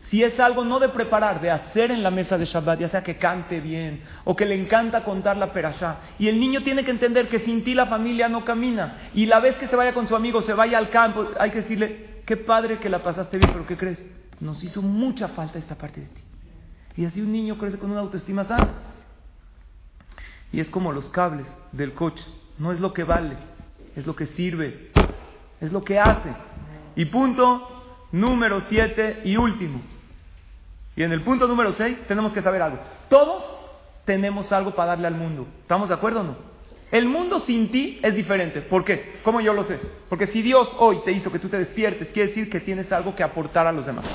si 0.09 0.23
es 0.23 0.39
algo 0.39 0.63
no 0.63 0.79
de 0.79 0.89
preparar, 0.89 1.41
de 1.41 1.49
hacer 1.49 1.89
en 1.89 2.03
la 2.03 2.11
mesa 2.11 2.37
de 2.37 2.45
Shabbat, 2.45 2.79
ya 2.79 2.89
sea 2.89 3.03
que 3.03 3.17
cante 3.17 3.59
bien 3.59 4.03
o 4.23 4.35
que 4.35 4.45
le 4.45 4.53
encanta 4.55 5.03
contar 5.03 5.35
la 5.37 5.51
perashá. 5.51 5.97
Y 6.19 6.27
el 6.27 6.39
niño 6.39 6.61
tiene 6.61 6.85
que 6.85 6.91
entender 6.91 7.27
que 7.27 7.39
sin 7.39 7.63
ti 7.63 7.73
la 7.73 7.87
familia 7.87 8.29
no 8.29 8.45
camina. 8.45 9.09
Y 9.15 9.25
la 9.25 9.39
vez 9.39 9.55
que 9.55 9.67
se 9.67 9.75
vaya 9.75 9.93
con 9.93 10.07
su 10.07 10.15
amigo, 10.15 10.43
se 10.43 10.53
vaya 10.53 10.77
al 10.77 10.89
campo, 10.89 11.27
hay 11.39 11.49
que 11.49 11.61
decirle, 11.61 12.21
qué 12.25 12.37
padre 12.37 12.77
que 12.77 12.89
la 12.89 13.01
pasaste 13.01 13.37
bien, 13.37 13.51
pero 13.51 13.65
¿qué 13.65 13.77
crees? 13.77 13.99
Nos 14.39 14.63
hizo 14.63 14.83
mucha 14.83 15.29
falta 15.29 15.57
esta 15.57 15.75
parte 15.75 16.01
de 16.01 16.07
ti. 16.07 16.21
Y 16.97 17.05
así 17.05 17.21
un 17.21 17.31
niño 17.31 17.57
crece 17.57 17.79
con 17.79 17.89
una 17.89 18.01
autoestima 18.01 18.45
sana. 18.45 18.69
Y 20.51 20.59
es 20.59 20.69
como 20.69 20.91
los 20.91 21.09
cables 21.09 21.47
del 21.71 21.93
coche. 21.93 22.25
No 22.59 22.71
es 22.71 22.79
lo 22.79 22.93
que 22.93 23.03
vale, 23.03 23.35
es 23.95 24.05
lo 24.05 24.15
que 24.15 24.27
sirve, 24.27 24.91
es 25.59 25.73
lo 25.73 25.83
que 25.83 25.99
hace. 25.99 26.29
Y 26.95 27.05
punto 27.05 28.07
número 28.11 28.61
siete 28.61 29.21
y 29.25 29.35
último. 29.35 29.81
Y 30.95 31.03
en 31.03 31.11
el 31.11 31.21
punto 31.21 31.47
número 31.47 31.73
6 31.73 32.07
tenemos 32.07 32.31
que 32.31 32.41
saber 32.41 32.61
algo. 32.61 32.79
Todos 33.09 33.43
tenemos 34.05 34.51
algo 34.51 34.71
para 34.71 34.91
darle 34.91 35.07
al 35.07 35.15
mundo. 35.15 35.47
¿Estamos 35.61 35.89
de 35.89 35.95
acuerdo 35.95 36.21
o 36.21 36.23
no? 36.23 36.55
El 36.91 37.07
mundo 37.07 37.39
sin 37.39 37.71
ti 37.71 37.99
es 38.01 38.15
diferente. 38.15 38.61
¿Por 38.61 38.85
qué? 38.85 39.19
¿Cómo 39.23 39.41
yo 39.41 39.53
lo 39.53 39.63
sé? 39.63 39.79
Porque 40.07 40.27
si 40.27 40.41
Dios 40.41 40.71
hoy 40.77 40.99
te 41.03 41.11
hizo 41.11 41.31
que 41.31 41.39
tú 41.39 41.49
te 41.49 41.57
despiertes, 41.57 42.09
quiere 42.09 42.29
decir 42.29 42.49
que 42.49 42.61
tienes 42.61 42.91
algo 42.91 43.15
que 43.15 43.23
aportar 43.23 43.67
a 43.67 43.71
los 43.71 43.85
demás. 43.85 44.05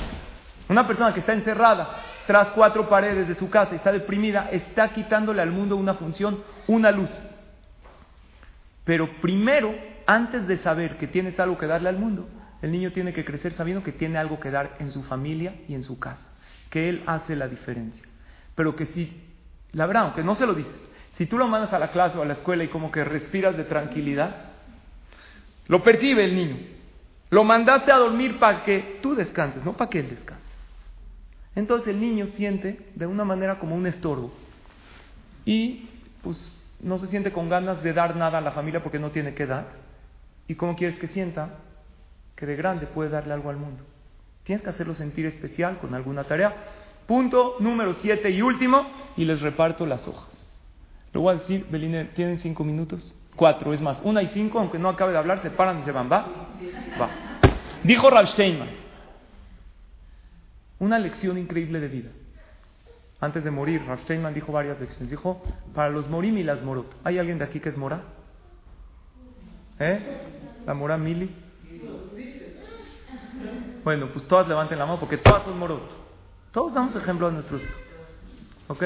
Una 0.69 0.87
persona 0.87 1.13
que 1.13 1.19
está 1.19 1.33
encerrada 1.33 2.01
tras 2.25 2.49
cuatro 2.51 2.87
paredes 2.87 3.27
de 3.27 3.35
su 3.35 3.49
casa 3.49 3.73
y 3.73 3.75
está 3.75 3.91
deprimida, 3.91 4.49
está 4.51 4.93
quitándole 4.93 5.41
al 5.41 5.51
mundo 5.51 5.75
una 5.75 5.95
función, 5.95 6.41
una 6.65 6.91
luz. 6.91 7.11
Pero 8.85 9.07
primero, 9.21 9.75
antes 10.07 10.47
de 10.47 10.57
saber 10.57 10.97
que 10.97 11.07
tienes 11.07 11.39
algo 11.39 11.57
que 11.57 11.67
darle 11.67 11.89
al 11.89 11.97
mundo, 11.97 12.27
el 12.61 12.71
niño 12.71 12.91
tiene 12.91 13.11
que 13.13 13.25
crecer 13.25 13.53
sabiendo 13.53 13.83
que 13.83 13.91
tiene 13.91 14.17
algo 14.17 14.39
que 14.39 14.49
dar 14.49 14.75
en 14.79 14.91
su 14.91 15.03
familia 15.03 15.53
y 15.67 15.75
en 15.75 15.83
su 15.83 15.99
casa 15.99 16.30
que 16.71 16.89
Él 16.89 17.03
hace 17.05 17.35
la 17.35 17.47
diferencia. 17.47 18.03
Pero 18.55 18.75
que 18.75 18.87
si, 18.87 19.21
la 19.73 19.85
verdad, 19.85 20.05
aunque 20.05 20.23
no 20.23 20.33
se 20.33 20.47
lo 20.47 20.55
dices, 20.55 20.73
Si 21.13 21.27
tú 21.27 21.37
lo 21.37 21.47
mandas 21.47 21.71
a 21.73 21.77
la 21.77 21.91
clase 21.91 22.17
o 22.17 22.23
a 22.23 22.25
la 22.25 22.33
escuela 22.33 22.63
y 22.63 22.69
como 22.69 22.89
que 22.89 23.03
respiras 23.03 23.55
de 23.55 23.65
tranquilidad, 23.65 24.33
lo 25.67 25.83
percibe 25.83 26.23
el 26.25 26.35
niño. 26.35 26.57
Lo 27.29 27.43
mandaste 27.43 27.91
a 27.91 27.97
dormir 27.97 28.39
para 28.39 28.63
que 28.63 28.99
tú 29.03 29.13
descanses, 29.13 29.63
no 29.63 29.73
para 29.73 29.89
que 29.89 29.99
él 29.99 30.09
descanse. 30.09 30.43
Entonces 31.53 31.89
el 31.89 31.99
niño 31.99 32.27
siente 32.27 32.89
de 32.95 33.05
una 33.05 33.23
manera 33.25 33.59
como 33.59 33.75
un 33.75 33.85
estorbo. 33.85 34.31
Y 35.45 35.89
pues 36.23 36.37
no 36.79 36.97
se 36.97 37.07
siente 37.07 37.31
con 37.31 37.49
ganas 37.49 37.83
de 37.83 37.93
dar 37.93 38.15
nada 38.15 38.37
a 38.37 38.41
la 38.41 38.51
familia 38.51 38.81
porque 38.81 38.99
no 38.99 39.11
tiene 39.11 39.33
que 39.33 39.45
dar. 39.45 39.67
¿Y 40.47 40.55
cómo 40.55 40.75
quieres 40.75 40.97
que 40.97 41.07
sienta 41.07 41.59
que 42.35 42.45
de 42.45 42.55
grande 42.55 42.87
puede 42.87 43.09
darle 43.09 43.33
algo 43.33 43.49
al 43.49 43.57
mundo? 43.57 43.83
Tienes 44.51 44.65
que 44.65 44.69
hacerlo 44.69 44.93
sentir 44.95 45.25
especial 45.27 45.77
con 45.77 45.95
alguna 45.95 46.25
tarea. 46.25 46.53
Punto 47.07 47.55
número 47.61 47.93
siete 47.93 48.29
y 48.31 48.41
último, 48.41 48.85
y 49.15 49.23
les 49.23 49.39
reparto 49.39 49.85
las 49.85 50.05
hojas. 50.05 50.27
Lo 51.13 51.21
voy 51.21 51.35
a 51.35 51.37
decir, 51.37 51.65
Beline, 51.71 52.09
¿tienen 52.13 52.37
cinco 52.39 52.65
minutos? 52.65 53.15
Cuatro, 53.37 53.71
es 53.71 53.79
más, 53.79 54.01
una 54.03 54.21
y 54.21 54.27
cinco, 54.27 54.59
aunque 54.59 54.77
no 54.77 54.89
acabe 54.89 55.13
de 55.13 55.19
hablar, 55.19 55.41
se 55.41 55.51
paran 55.51 55.79
y 55.79 55.83
se 55.83 55.93
van, 55.93 56.11
¿va? 56.11 56.49
Va. 56.99 57.09
Dijo 57.85 58.09
Rav 58.09 58.27
Steinman, 58.27 58.67
una 60.79 60.99
lección 60.99 61.37
increíble 61.37 61.79
de 61.79 61.87
vida. 61.87 62.09
Antes 63.21 63.45
de 63.45 63.51
morir, 63.51 63.81
Rav 63.87 64.01
Steinman 64.01 64.33
dijo 64.33 64.51
varias 64.51 64.77
lecciones. 64.81 65.09
Dijo, 65.09 65.41
para 65.73 65.89
los 65.89 66.09
morim 66.09 66.37
y 66.37 66.43
las 66.43 66.61
morot. 66.61 66.93
¿Hay 67.05 67.19
alguien 67.19 67.37
de 67.37 67.45
aquí 67.45 67.61
que 67.61 67.69
es 67.69 67.77
mora? 67.77 68.01
¿Eh? 69.79 70.01
¿La 70.65 70.73
mora 70.73 70.97
Mili? 70.97 71.33
Bueno, 73.83 74.09
pues 74.13 74.27
todas 74.27 74.47
levanten 74.47 74.77
la 74.77 74.85
mano 74.85 74.99
porque 74.99 75.17
todas 75.17 75.43
son 75.43 75.57
morot. 75.57 75.89
Todos 76.51 76.73
damos 76.73 76.95
ejemplo 76.95 77.27
a 77.27 77.31
nuestros 77.31 77.63
hijos. 77.63 77.75
¿Ok? 78.67 78.83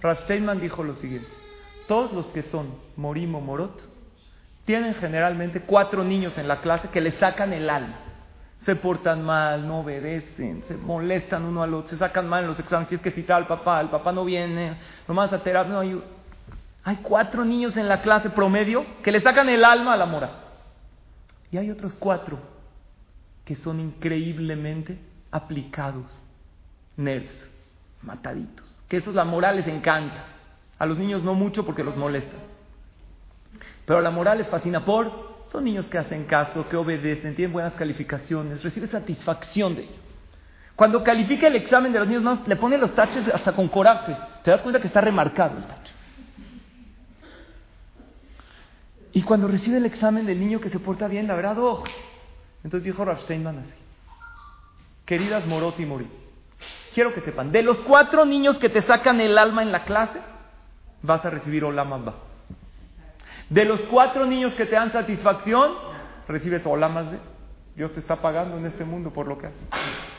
Rav 0.00 0.18
Steinman 0.22 0.60
dijo 0.60 0.82
lo 0.82 0.94
siguiente. 0.94 1.28
Todos 1.86 2.12
los 2.12 2.26
que 2.28 2.42
son 2.42 2.74
morim 2.96 3.34
o 3.34 3.40
morot 3.40 3.82
tienen 4.64 4.94
generalmente 4.94 5.62
cuatro 5.62 6.04
niños 6.04 6.36
en 6.38 6.48
la 6.48 6.60
clase 6.60 6.88
que 6.88 7.00
le 7.00 7.12
sacan 7.12 7.52
el 7.52 7.68
alma. 7.68 7.96
Se 8.60 8.74
portan 8.74 9.22
mal, 9.22 9.66
no 9.66 9.80
obedecen, 9.80 10.64
se 10.66 10.76
molestan 10.76 11.44
uno 11.44 11.62
al 11.62 11.74
otro, 11.74 11.88
se 11.88 11.96
sacan 11.96 12.28
mal 12.28 12.42
en 12.42 12.48
los 12.48 12.58
exámenes. 12.58 12.88
Tienes 12.88 13.02
que 13.02 13.10
citar 13.10 13.38
al 13.38 13.46
papá, 13.46 13.80
el 13.80 13.88
papá 13.88 14.12
no 14.12 14.24
viene, 14.24 14.76
nomás 15.06 15.32
a 15.32 15.42
terapia. 15.42 15.72
No, 15.72 15.80
hay, 15.80 16.02
hay 16.84 16.96
cuatro 16.96 17.44
niños 17.44 17.76
en 17.76 17.88
la 17.88 18.02
clase 18.02 18.30
promedio 18.30 18.84
que 19.02 19.12
le 19.12 19.20
sacan 19.20 19.48
el 19.48 19.64
alma 19.64 19.92
a 19.92 19.96
la 19.96 20.06
mora. 20.06 20.30
Y 21.50 21.56
hay 21.56 21.70
otros 21.70 21.94
cuatro 21.94 22.38
que 23.48 23.56
son 23.56 23.80
increíblemente 23.80 24.98
aplicados, 25.30 26.04
nerds, 26.98 27.32
mataditos. 28.02 28.66
Que 28.86 28.98
esos 28.98 29.14
la 29.14 29.24
moral 29.24 29.56
les 29.56 29.66
encanta. 29.66 30.22
A 30.78 30.84
los 30.84 30.98
niños 30.98 31.22
no 31.22 31.32
mucho 31.32 31.64
porque 31.64 31.82
los 31.82 31.96
molestan. 31.96 32.40
Pero 33.86 34.02
la 34.02 34.10
moral 34.10 34.36
les 34.36 34.48
fascina 34.48 34.84
por, 34.84 35.46
son 35.50 35.64
niños 35.64 35.86
que 35.88 35.96
hacen 35.96 36.24
caso, 36.24 36.68
que 36.68 36.76
obedecen, 36.76 37.34
tienen 37.34 37.54
buenas 37.54 37.72
calificaciones, 37.72 38.62
recibe 38.62 38.86
satisfacción 38.86 39.76
de 39.76 39.84
ellos. 39.84 40.00
Cuando 40.76 41.02
califica 41.02 41.46
el 41.46 41.56
examen 41.56 41.90
de 41.90 42.00
los 42.00 42.06
niños, 42.06 42.46
le 42.46 42.56
pone 42.56 42.76
los 42.76 42.94
taches 42.94 43.28
hasta 43.28 43.52
con 43.52 43.68
coraje. 43.68 44.14
Te 44.44 44.50
das 44.50 44.60
cuenta 44.60 44.78
que 44.78 44.88
está 44.88 45.00
remarcado 45.00 45.56
el 45.56 45.64
tache. 45.64 45.92
Y 49.14 49.22
cuando 49.22 49.48
recibe 49.48 49.78
el 49.78 49.86
examen 49.86 50.26
del 50.26 50.38
niño 50.38 50.60
que 50.60 50.68
se 50.68 50.78
porta 50.78 51.08
bien, 51.08 51.26
la 51.26 51.34
verdad, 51.34 51.58
oh. 51.58 51.82
Entonces 52.64 52.84
dijo 52.84 53.04
Rav 53.04 53.18
así. 53.18 53.34
Queridas 55.04 55.46
Morot 55.46 55.78
y 55.80 55.86
Morí, 55.86 56.06
quiero 56.92 57.14
que 57.14 57.22
sepan, 57.22 57.50
de 57.50 57.62
los 57.62 57.80
cuatro 57.82 58.24
niños 58.26 58.58
que 58.58 58.68
te 58.68 58.82
sacan 58.82 59.20
el 59.20 59.38
alma 59.38 59.62
en 59.62 59.72
la 59.72 59.84
clase, 59.84 60.20
vas 61.02 61.24
a 61.24 61.30
recibir 61.30 61.64
Olam. 61.64 62.12
De 63.48 63.64
los 63.64 63.80
cuatro 63.82 64.26
niños 64.26 64.54
que 64.54 64.66
te 64.66 64.74
dan 64.74 64.92
satisfacción, 64.92 65.72
recibes 66.26 66.66
Olamas 66.66 67.10
de 67.10 67.18
Dios 67.78 67.92
te 67.92 68.00
está 68.00 68.16
pagando 68.16 68.56
en 68.58 68.66
este 68.66 68.84
mundo 68.84 69.12
por 69.12 69.28
lo 69.28 69.38
que 69.38 69.46
haces. 69.46 69.60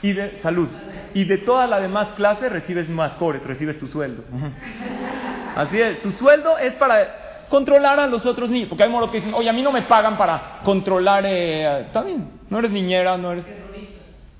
Y 0.02 0.14
de 0.14 0.42
salud. 0.42 0.70
Y 1.14 1.26
de 1.26 1.40
toda 1.40 1.68
la 1.68 1.82
demás 1.82 2.08
clase 2.16 2.48
recibes 2.48 2.88
más 2.88 3.16
core, 3.18 3.40
recibes 3.40 3.78
tu 3.78 3.86
sueldo. 3.86 4.24
Así 5.58 5.80
es, 5.82 6.02
tu 6.02 6.10
sueldo 6.14 6.58
es 6.58 6.74
para 6.76 7.29
controlar 7.50 8.00
a 8.00 8.08
los 8.08 8.26
otros 8.26 8.50
niños. 8.50 8.70
Porque 8.70 8.84
hay 8.84 8.90
moros 8.90 9.12
que 9.12 9.18
dicen, 9.18 9.34
oye, 9.34 9.50
a 9.50 9.54
mí 9.54 9.62
no 9.62 9.72
me 9.72 9.84
pagan 9.84 10.18
para 10.18 10.60
controlar. 10.64 11.26
Eh, 11.26 11.82
está 11.82 12.02
bien, 12.04 12.40
no 12.50 12.60
eres 12.60 12.72
niñera, 12.72 13.18
no 13.18 13.32
eres. 13.32 13.46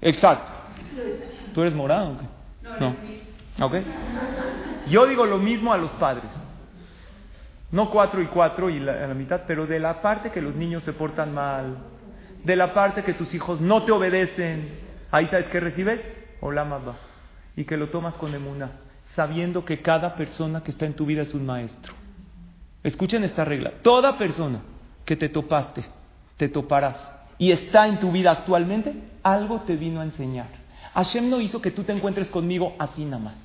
Exacto. 0.02 0.52
¿Tú 1.54 1.62
eres 1.62 1.74
morado? 1.74 2.16
No. 2.80 2.96
¿Ok? 3.66 3.76
Yo 4.88 5.06
digo 5.06 5.26
lo 5.26 5.38
mismo 5.38 5.74
a 5.74 5.78
los 5.78 5.92
padres. 5.94 6.32
No 7.72 7.92
cuatro 7.92 8.22
y 8.22 8.26
cuatro 8.28 8.70
y 8.70 8.80
la, 8.80 9.08
la 9.08 9.14
mitad, 9.14 9.42
pero 9.46 9.68
de 9.68 9.80
la 9.80 10.02
parte 10.02 10.32
que 10.32 10.42
los 10.42 10.56
niños 10.56 10.84
se 10.84 10.94
portan 10.94 11.34
mal, 11.34 11.78
de 12.44 12.56
la 12.56 12.74
parte 12.74 13.04
que 13.04 13.14
tus 13.14 13.34
hijos 13.36 13.62
no 13.62 13.84
te 13.84 13.92
obedecen, 13.92 14.70
ahí 15.12 15.28
sabes 15.28 15.48
que 15.48 15.60
recibes, 15.60 16.02
hola 16.42 16.66
mamá, 16.66 16.96
y 17.56 17.66
que 17.66 17.78
lo 17.78 17.90
tomas 17.90 18.16
con 18.16 18.34
emuna, 18.34 18.72
sabiendo 19.16 19.66
que 19.66 19.84
cada 19.84 20.16
persona 20.16 20.64
que 20.64 20.72
está 20.72 20.88
en 20.88 20.94
tu 20.94 21.06
vida 21.06 21.22
es 21.22 21.34
un 21.36 21.46
maestro. 21.46 21.94
Escuchen 22.84 23.24
esta 23.24 23.44
regla, 23.44 23.72
toda 23.82 24.18
persona 24.18 24.62
que 25.06 25.16
te 25.16 25.30
topaste, 25.30 25.84
te 26.38 26.48
toparás, 26.48 26.98
y 27.38 27.52
está 27.52 27.88
en 27.88 28.00
tu 28.00 28.12
vida 28.12 28.32
actualmente, 28.32 28.94
algo 29.24 29.62
te 29.62 29.76
vino 29.76 30.02
a 30.02 30.04
enseñar. 30.04 30.48
Hashem 30.94 31.30
no 31.30 31.40
hizo 31.40 31.62
que 31.62 31.72
tú 31.72 31.84
te 31.84 31.94
encuentres 31.94 32.28
conmigo 32.28 32.76
así 32.80 33.06
nada 33.06 33.24
más. 33.24 33.36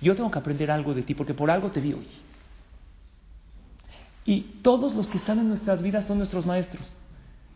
Yo 0.00 0.14
tengo 0.14 0.30
que 0.30 0.38
aprender 0.38 0.70
algo 0.70 0.94
de 0.94 1.02
ti, 1.02 1.14
porque 1.14 1.34
por 1.34 1.50
algo 1.50 1.70
te 1.70 1.80
vi 1.80 1.92
hoy. 1.92 2.06
Y 4.26 4.40
todos 4.62 4.94
los 4.94 5.08
que 5.08 5.18
están 5.18 5.38
en 5.38 5.48
nuestras 5.48 5.82
vidas 5.82 6.06
son 6.06 6.18
nuestros 6.18 6.46
maestros. 6.46 6.98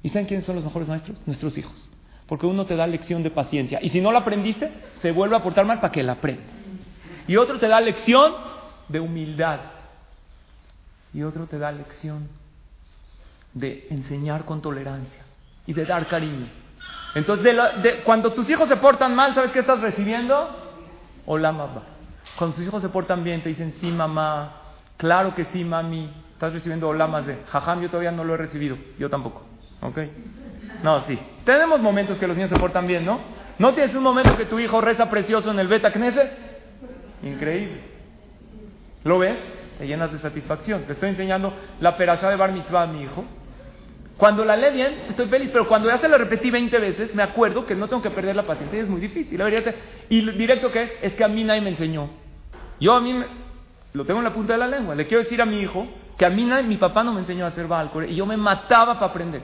¿Y 0.03 0.11
saben 0.11 0.27
quiénes 0.27 0.47
son 0.47 0.55
los 0.55 0.65
mejores 0.65 0.89
maestros? 0.89 1.21
Nuestros 1.27 1.57
hijos. 1.59 1.89
Porque 2.27 2.47
uno 2.47 2.67
te 2.67 2.77
da 2.77 2.87
lección 2.87 3.23
de 3.23 3.31
paciencia. 3.31 3.79
Y 3.83 3.89
si 3.89 4.01
no 4.01 4.13
la 4.13 4.21
aprendiste, 4.21 4.71
se 5.01 5.13
vuelve 5.13 5.37
a 5.37 5.43
portar 5.43 5.65
mal 5.65 5.81
para 5.81 5.93
que 5.93 6.03
la 6.03 6.13
aprendas. 6.13 6.47
Y 7.27 7.37
otro 7.37 7.59
te 7.59 7.69
da 7.69 7.81
lección 7.81 8.35
de 8.89 9.01
humildad. 9.01 9.61
Y 11.19 11.25
otro 11.25 11.49
te 11.49 11.59
da 11.59 11.73
lección 11.73 12.29
de 13.53 13.89
enseñar 13.91 14.45
con 14.45 14.63
tolerancia 14.63 15.21
y 15.67 15.73
de 15.73 15.85
dar 15.85 16.07
cariño. 16.07 16.47
Entonces, 17.13 17.45
de 17.45 17.55
la, 17.55 17.73
cuando 18.05 18.33
tus 18.33 18.49
hijos 18.49 18.69
se 18.69 18.77
portan 18.77 19.17
mal, 19.17 19.35
¿sabes 19.35 19.51
qué 19.51 19.59
estás 19.59 19.81
recibiendo? 19.81 20.49
Hola, 21.27 21.51
mamá. 21.51 21.83
Cuando 22.37 22.55
tus 22.55 22.65
hijos 22.65 22.81
se 22.81 22.89
portan 22.91 23.25
bien, 23.25 23.43
te 23.43 23.49
dicen, 23.49 23.73
sí, 23.81 23.91
mamá. 23.91 24.61
Claro 24.97 25.35
que 25.35 25.47
sí, 25.47 25.65
mami. 25.65 26.09
Estás 26.35 26.53
recibiendo 26.53 26.89
olamas 26.89 27.27
de 27.27 27.37
jajam, 27.49 27.83
yo 27.83 27.91
todavía 27.91 28.13
no 28.13 28.23
lo 28.23 28.35
he 28.35 28.37
recibido. 28.37 28.79
Yo 28.97 29.11
tampoco. 29.11 29.43
¿Ok? 29.81 29.99
No, 30.85 31.05
sí. 31.09 31.19
Tenemos 31.45 31.81
momentos 31.81 32.17
que 32.19 32.29
los 32.29 32.37
niños 32.37 32.51
se 32.51 32.61
portan 32.61 32.87
bien, 32.87 33.05
¿no? 33.05 33.19
¿No 33.59 33.75
tienes 33.75 33.93
un 33.97 34.05
momento 34.05 34.37
que 34.37 34.47
tu 34.47 34.61
hijo 34.61 34.81
reza 34.81 35.11
precioso 35.11 35.51
en 35.51 35.59
el 35.59 35.67
Beta 35.67 35.91
Knesset? 35.91 36.33
Increíble. 37.25 37.81
¿Lo 39.03 39.19
ves? 39.19 39.58
Te 39.79 39.87
llenas 39.87 40.13
de 40.13 40.19
satisfacción. 40.19 40.83
Te 40.83 40.93
estoy 40.93 41.11
enseñando 41.11 41.55
la 41.81 41.97
perashá 41.97 42.29
de 42.31 42.37
Bar 42.37 42.53
Mitzvah 42.53 42.83
a 42.83 42.87
mi 42.87 43.03
hijo. 43.03 43.25
Cuando 44.17 44.45
la 44.45 44.57
lee 44.57 44.75
bien, 44.75 45.05
estoy 45.09 45.29
feliz, 45.29 45.51
pero 45.53 45.69
cuando 45.69 45.89
ya 45.89 45.99
se 45.99 46.09
la 46.09 46.19
repetí 46.19 46.51
20 46.51 46.77
veces, 46.81 47.15
me 47.15 47.23
acuerdo 47.23 47.65
que 47.65 47.77
no 47.77 47.87
tengo 47.87 48.03
que 48.03 48.11
perder 48.11 48.35
la 48.35 48.43
paciencia 48.43 48.77
y 48.77 48.83
es 48.83 48.89
muy 48.89 49.01
difícil. 49.01 49.41
Y 50.09 50.31
directo 50.33 50.73
que 50.73 50.83
es, 50.83 50.93
es 51.03 51.15
que 51.15 51.23
a 51.23 51.29
mí 51.29 51.45
nadie 51.45 51.61
me 51.61 51.71
enseñó. 51.71 52.11
Yo 52.81 52.95
a 52.95 53.01
mí 53.01 53.13
me, 53.13 53.27
lo 53.93 54.05
tengo 54.05 54.19
en 54.19 54.25
la 54.25 54.33
punta 54.33 54.55
de 54.55 54.59
la 54.59 54.67
lengua. 54.67 54.97
Le 54.97 55.07
quiero 55.07 55.23
decir 55.23 55.41
a 55.41 55.47
mi 55.47 55.61
hijo 55.61 55.87
que 56.17 56.27
a 56.27 56.31
mí 56.31 56.43
nadie, 56.45 56.65
mi 56.65 56.77
papá 56.77 57.05
no 57.05 57.13
me 57.13 57.21
enseñó 57.21 57.45
a 57.45 57.49
hacer 57.49 57.69
balcore 57.69 58.11
y 58.11 58.17
yo 58.17 58.27
me 58.27 58.37
mataba 58.37 58.95
para 58.95 59.07
aprender. 59.07 59.43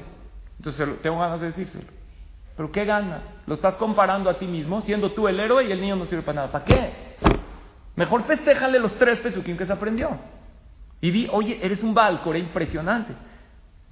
Entonces 0.58 0.88
tengo 1.02 1.20
ganas 1.20 1.40
de 1.40 1.46
decírselo. 1.46 1.84
Pero 2.56 2.72
¿qué 2.72 2.84
ganas? 2.84 3.20
Lo 3.46 3.54
estás 3.54 3.76
comparando 3.76 4.28
a 4.28 4.38
ti 4.38 4.46
mismo, 4.46 4.80
siendo 4.80 5.12
tú 5.12 5.28
el 5.28 5.38
héroe 5.38 5.64
y 5.64 5.72
el 5.72 5.80
niño 5.80 5.96
no 5.96 6.04
sirve 6.04 6.22
para 6.22 6.36
nada. 6.36 6.52
¿Para 6.52 6.64
qué? 6.64 6.92
Mejor 7.96 8.24
festéjale 8.24 8.78
los 8.78 8.94
tres 8.98 9.20
pesuquín 9.20 9.56
que 9.56 9.66
se 9.66 9.72
aprendió. 9.72 10.18
Y 11.00 11.10
di, 11.10 11.28
oye, 11.30 11.58
eres 11.62 11.82
un 11.82 11.94
balcore 11.94 12.38
impresionante. 12.38 13.14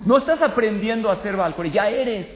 No 0.04 0.16
estás 0.16 0.42
aprendiendo 0.42 1.10
a 1.10 1.14
hacer 1.14 1.36
balcore, 1.36 1.70
ya 1.70 1.88
eres. 1.88 2.26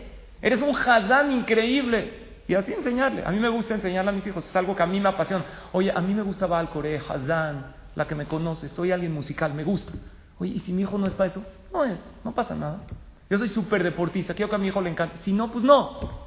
Eres 0.41 0.63
un 0.63 0.73
jadán 0.73 1.33
increíble. 1.33 2.27
Y 2.49 2.55
así 2.55 2.73
enseñarle. 2.73 3.25
A 3.25 3.31
mí 3.31 3.41
me 3.41 3.49
gusta 3.49 3.75
enseñarle 3.75 4.11
a 4.11 4.15
mis 4.15 4.27
hijos. 4.27 4.49
Es 4.49 4.55
algo 4.55 4.77
que 4.77 4.83
a 4.83 4.87
mí 4.87 5.01
me 5.01 5.09
apasiona. 5.09 5.45
Oye, 5.73 5.91
a 5.91 6.01
mí 6.01 6.15
me 6.15 6.23
gusta 6.23 6.47
balcore, 6.47 7.01
jadán, 7.01 7.75
la 7.95 8.07
que 8.07 8.15
me 8.15 8.27
conoce. 8.27 8.69
Soy 8.69 8.93
alguien 8.93 9.13
musical, 9.13 9.53
me 9.55 9.65
gusta. 9.65 9.93
Oye, 10.39 10.53
¿y 10.53 10.61
si 10.61 10.73
mi 10.73 10.83
hijo 10.83 10.99
no 10.99 11.07
es 11.07 11.15
para 11.15 11.31
eso? 11.31 11.45
No 11.73 11.85
es, 11.85 11.99
no 12.25 12.33
pasa 12.33 12.55
nada. 12.55 12.81
Yo 13.29 13.39
soy 13.39 13.49
súper 13.49 13.83
deportista, 13.83 14.35
quiero 14.35 14.49
que 14.49 14.55
a 14.55 14.59
mi 14.59 14.69
hijo 14.69 14.81
le 14.81 14.91
encante. 14.91 15.17
Si 15.25 15.33
no, 15.33 15.51
pues 15.51 15.65
no. 15.65 16.27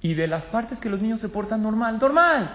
Y 0.00 0.14
de 0.14 0.28
las 0.28 0.44
partes 0.44 0.78
que 0.78 0.88
los 0.88 1.00
niños 1.00 1.20
se 1.20 1.28
portan 1.28 1.62
normal, 1.62 1.98
normal. 1.98 2.50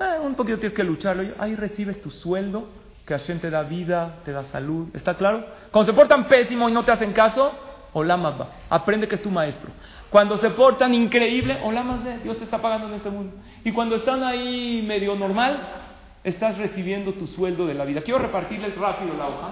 Eh, 0.00 0.18
un 0.20 0.34
poquito 0.34 0.58
tienes 0.58 0.76
que 0.76 0.84
lucharlo. 0.84 1.22
Ahí 1.38 1.54
recibes 1.54 2.00
tu 2.02 2.10
sueldo, 2.10 2.68
que 3.06 3.14
Hashem 3.14 3.38
te 3.38 3.50
da 3.50 3.62
vida, 3.62 4.16
te 4.24 4.32
da 4.32 4.44
salud. 4.44 4.88
¿Está 4.94 5.14
claro? 5.14 5.44
Cuando 5.70 5.92
se 5.92 5.96
portan 5.96 6.26
pésimo 6.26 6.68
y 6.68 6.72
no 6.72 6.84
te 6.84 6.92
hacen 6.92 7.12
caso, 7.12 7.52
hola 7.92 8.16
va. 8.16 8.48
Aprende 8.70 9.06
que 9.06 9.14
es 9.14 9.22
tu 9.22 9.30
maestro. 9.30 9.70
Cuando 10.10 10.36
se 10.36 10.50
portan 10.50 10.94
increíble, 10.94 11.60
hola 11.62 11.82
más 11.82 12.04
de 12.04 12.18
Dios 12.18 12.38
te 12.38 12.44
está 12.44 12.58
pagando 12.60 12.88
en 12.88 12.94
este 12.94 13.10
mundo. 13.10 13.36
Y 13.64 13.72
cuando 13.72 13.96
están 13.96 14.22
ahí 14.24 14.82
medio 14.82 15.14
normal, 15.14 15.58
estás 16.24 16.58
recibiendo 16.58 17.12
tu 17.12 17.26
sueldo 17.26 17.66
de 17.66 17.74
la 17.74 17.84
vida. 17.84 18.02
Quiero 18.02 18.18
repartirles 18.18 18.76
rápido 18.76 19.14
la 19.16 19.28
hoja, 19.28 19.50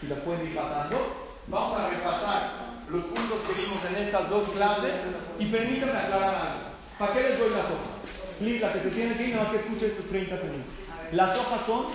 si 0.00 0.06
la 0.06 0.16
pueden 0.16 0.46
ir 0.46 0.54
pasando. 0.54 1.30
Vamos 1.46 1.78
a 1.78 1.88
repasar 1.88 2.50
los 2.90 3.04
puntos 3.04 3.40
que 3.46 3.60
vimos 3.60 3.84
en 3.84 3.96
estas 4.04 4.28
dos 4.28 4.48
clases 4.50 4.92
y 5.38 5.46
permítanme 5.46 5.92
aclarar 5.92 6.34
algo. 6.34 6.70
¿Para 6.98 7.12
qué 7.14 7.22
les 7.22 7.38
doy 7.38 7.50
las 7.50 7.64
hojas? 7.64 7.99
Liz, 8.40 8.60
la 8.60 8.72
que 8.72 8.80
se 8.80 8.90
tiene 8.90 9.16
que 9.16 9.28
ir, 9.28 9.38
que 9.50 9.56
escuche 9.56 9.86
estos 9.86 10.06
30 10.06 10.36
segundos. 10.36 10.66
Las 11.12 11.36
hojas 11.38 11.60
son, 11.66 11.86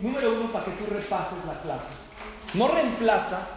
número 0.00 0.32
uno, 0.34 0.52
para 0.52 0.66
que 0.66 0.72
tú 0.72 0.84
repases 0.88 1.38
la 1.46 1.60
clase. 1.60 1.88
No 2.54 2.68
reemplaza, 2.68 3.48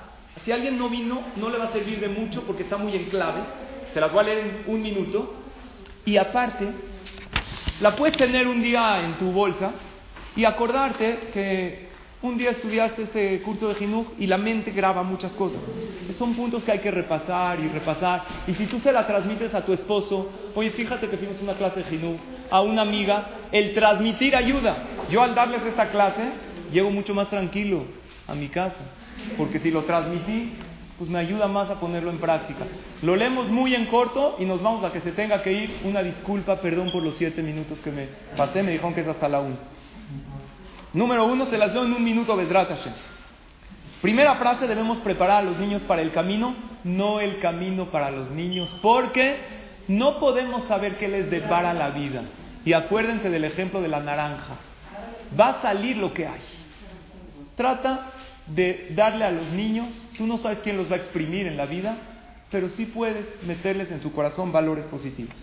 si 0.44 0.52
alguien 0.52 0.78
no 0.78 0.90
vino, 0.90 1.22
no 1.36 1.50
le 1.50 1.58
va 1.58 1.66
a 1.66 1.72
servir 1.72 2.00
de 2.00 2.10
mucho 2.10 2.44
porque 2.44 2.64
está 2.64 2.78
muy 2.78 2.96
en 2.96 3.06
clave. 3.06 3.42
Se 3.94 4.00
las 4.00 4.12
voy 4.12 4.22
a 4.22 4.24
leer 4.24 4.38
en 4.40 4.64
un 4.68 4.82
minuto. 4.82 5.36
Y 6.06 6.18
aparte, 6.18 6.68
la 7.80 7.96
puedes 7.96 8.18
tener 8.18 8.48
un 8.48 8.62
día 8.62 9.04
en 9.04 9.14
tu 9.14 9.32
bolsa 9.32 9.72
y 10.36 10.46
acordarte 10.46 11.30
que 11.34 11.83
un 12.24 12.38
día 12.38 12.52
estudiaste 12.52 13.04
este 13.04 13.42
curso 13.42 13.68
de 13.68 13.76
Jinuj 13.76 14.08
y 14.18 14.28
la 14.28 14.38
mente 14.38 14.72
graba 14.72 15.04
muchas 15.04 15.34
cosas. 15.34 15.60
Son 16.12 16.34
puntos 16.36 16.64
que 16.64 16.72
hay 16.72 16.80
que 16.80 16.90
repasar 16.90 17.60
y 17.60 17.68
repasar. 17.68 18.24
Y 18.48 18.54
si 18.54 18.66
tú 18.66 18.80
se 18.80 18.94
la 18.94 19.06
transmites 19.06 19.54
a 19.54 19.66
tu 19.66 19.74
esposo, 19.74 20.30
oye, 20.56 20.70
fíjate 20.72 21.10
que 21.10 21.18
fuimos 21.18 21.42
una 21.42 21.54
clase 21.56 21.82
de 21.82 21.90
Jinuj, 21.90 22.16
a 22.50 22.62
una 22.62 22.84
amiga, 22.84 23.28
el 23.52 23.74
transmitir 23.74 24.38
ayuda. 24.38 24.78
Yo 25.12 25.22
al 25.22 25.36
darles 25.36 25.64
esta 25.64 25.90
clase, 25.90 26.22
llego 26.72 26.90
mucho 26.92 27.14
más 27.14 27.30
tranquilo 27.30 27.84
a 28.26 28.34
mi 28.36 28.48
casa. 28.48 28.80
Porque 29.38 29.60
si 29.60 29.70
lo 29.70 29.84
transmití, 29.84 30.54
pues 30.98 31.10
me 31.10 31.20
ayuda 31.20 31.50
más 31.50 31.70
a 31.70 31.80
ponerlo 31.82 32.10
en 32.10 32.20
práctica. 32.20 32.66
Lo 33.02 33.18
leemos 33.18 33.50
muy 33.50 33.76
en 33.76 33.88
corto 33.88 34.38
y 34.40 34.46
nos 34.46 34.64
vamos 34.64 34.86
a 34.86 34.94
que 34.94 35.02
se 35.02 35.12
tenga 35.12 35.44
que 35.44 35.52
ir. 35.52 35.82
Una 35.84 36.02
disculpa, 36.02 36.62
perdón 36.62 36.90
por 36.90 37.04
los 37.04 37.18
siete 37.18 37.42
minutos 37.42 37.82
que 37.82 37.92
me 37.92 38.08
pasé, 38.38 38.64
me 38.64 38.72
dijeron 38.72 38.94
que 38.94 39.02
es 39.02 39.08
hasta 39.08 39.28
la 39.28 39.42
una. 39.42 39.58
Número 40.94 41.26
uno, 41.26 41.48
se 41.48 41.58
las 41.58 41.74
doy 41.74 41.88
en 41.88 41.94
un 41.94 42.04
minuto, 42.04 42.36
Besrat 42.36 42.70
Primera 44.02 44.36
frase, 44.36 44.68
debemos 44.68 45.00
preparar 45.00 45.38
a 45.38 45.44
los 45.44 45.58
niños 45.58 45.82
para 45.84 46.02
el 46.02 46.12
camino, 46.12 46.54
no 46.84 47.20
el 47.20 47.40
camino 47.40 47.90
para 47.90 48.12
los 48.12 48.30
niños, 48.30 48.76
porque 48.82 49.38
no 49.88 50.20
podemos 50.20 50.66
saber 50.66 50.98
qué 50.98 51.08
les 51.08 51.32
depara 51.32 51.74
la 51.74 51.90
vida. 51.90 52.22
Y 52.64 52.74
acuérdense 52.74 53.30
del 53.30 53.46
ejemplo 53.46 53.82
de 53.82 53.88
la 53.88 54.02
naranja. 54.02 54.56
Va 55.40 55.50
a 55.50 55.62
salir 55.62 55.98
lo 55.98 56.14
que 56.14 56.28
hay. 56.28 56.42
Trata 57.56 58.12
de 58.46 58.92
darle 58.94 59.26
a 59.26 59.32
los 59.32 59.50
niños, 59.50 59.90
tú 60.18 60.28
no 60.28 60.38
sabes 60.38 60.60
quién 60.60 60.78
los 60.78 60.92
va 60.92 60.96
a 60.96 61.00
exprimir 61.00 61.48
en 61.48 61.58
la 61.58 61.66
vida, 61.66 61.98
pero 62.52 62.70
sí 62.70 62.86
puedes 62.86 63.42
meterles 63.44 63.90
en 63.90 64.02
su 64.02 64.14
corazón 64.14 64.52
valores 64.52 64.86
positivos. 64.86 65.36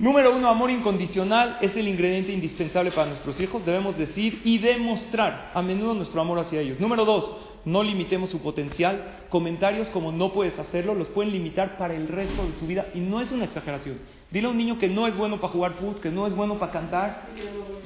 Número 0.00 0.34
uno, 0.34 0.48
amor 0.48 0.70
incondicional 0.70 1.58
es 1.60 1.76
el 1.76 1.86
ingrediente 1.86 2.32
indispensable 2.32 2.90
para 2.90 3.10
nuestros 3.10 3.38
hijos. 3.38 3.66
Debemos 3.66 3.98
decir 3.98 4.40
y 4.44 4.56
demostrar 4.56 5.50
a 5.52 5.60
menudo 5.60 5.92
nuestro 5.92 6.22
amor 6.22 6.38
hacia 6.38 6.62
ellos. 6.62 6.80
Número 6.80 7.04
dos, 7.04 7.36
no 7.66 7.82
limitemos 7.82 8.30
su 8.30 8.40
potencial. 8.40 9.26
Comentarios 9.28 9.90
como 9.90 10.10
no 10.10 10.32
puedes 10.32 10.58
hacerlo 10.58 10.94
los 10.94 11.08
pueden 11.08 11.34
limitar 11.34 11.76
para 11.76 11.94
el 11.94 12.08
resto 12.08 12.46
de 12.46 12.54
su 12.54 12.66
vida 12.66 12.86
y 12.94 13.00
no 13.00 13.20
es 13.20 13.30
una 13.30 13.44
exageración. 13.44 13.98
Dile 14.30 14.46
a 14.46 14.50
un 14.50 14.56
niño 14.56 14.78
que 14.78 14.88
no 14.88 15.06
es 15.06 15.14
bueno 15.14 15.38
para 15.38 15.52
jugar 15.52 15.72
fútbol, 15.74 16.00
que 16.00 16.08
no 16.08 16.26
es 16.26 16.34
bueno 16.34 16.58
para 16.58 16.72
cantar. 16.72 17.26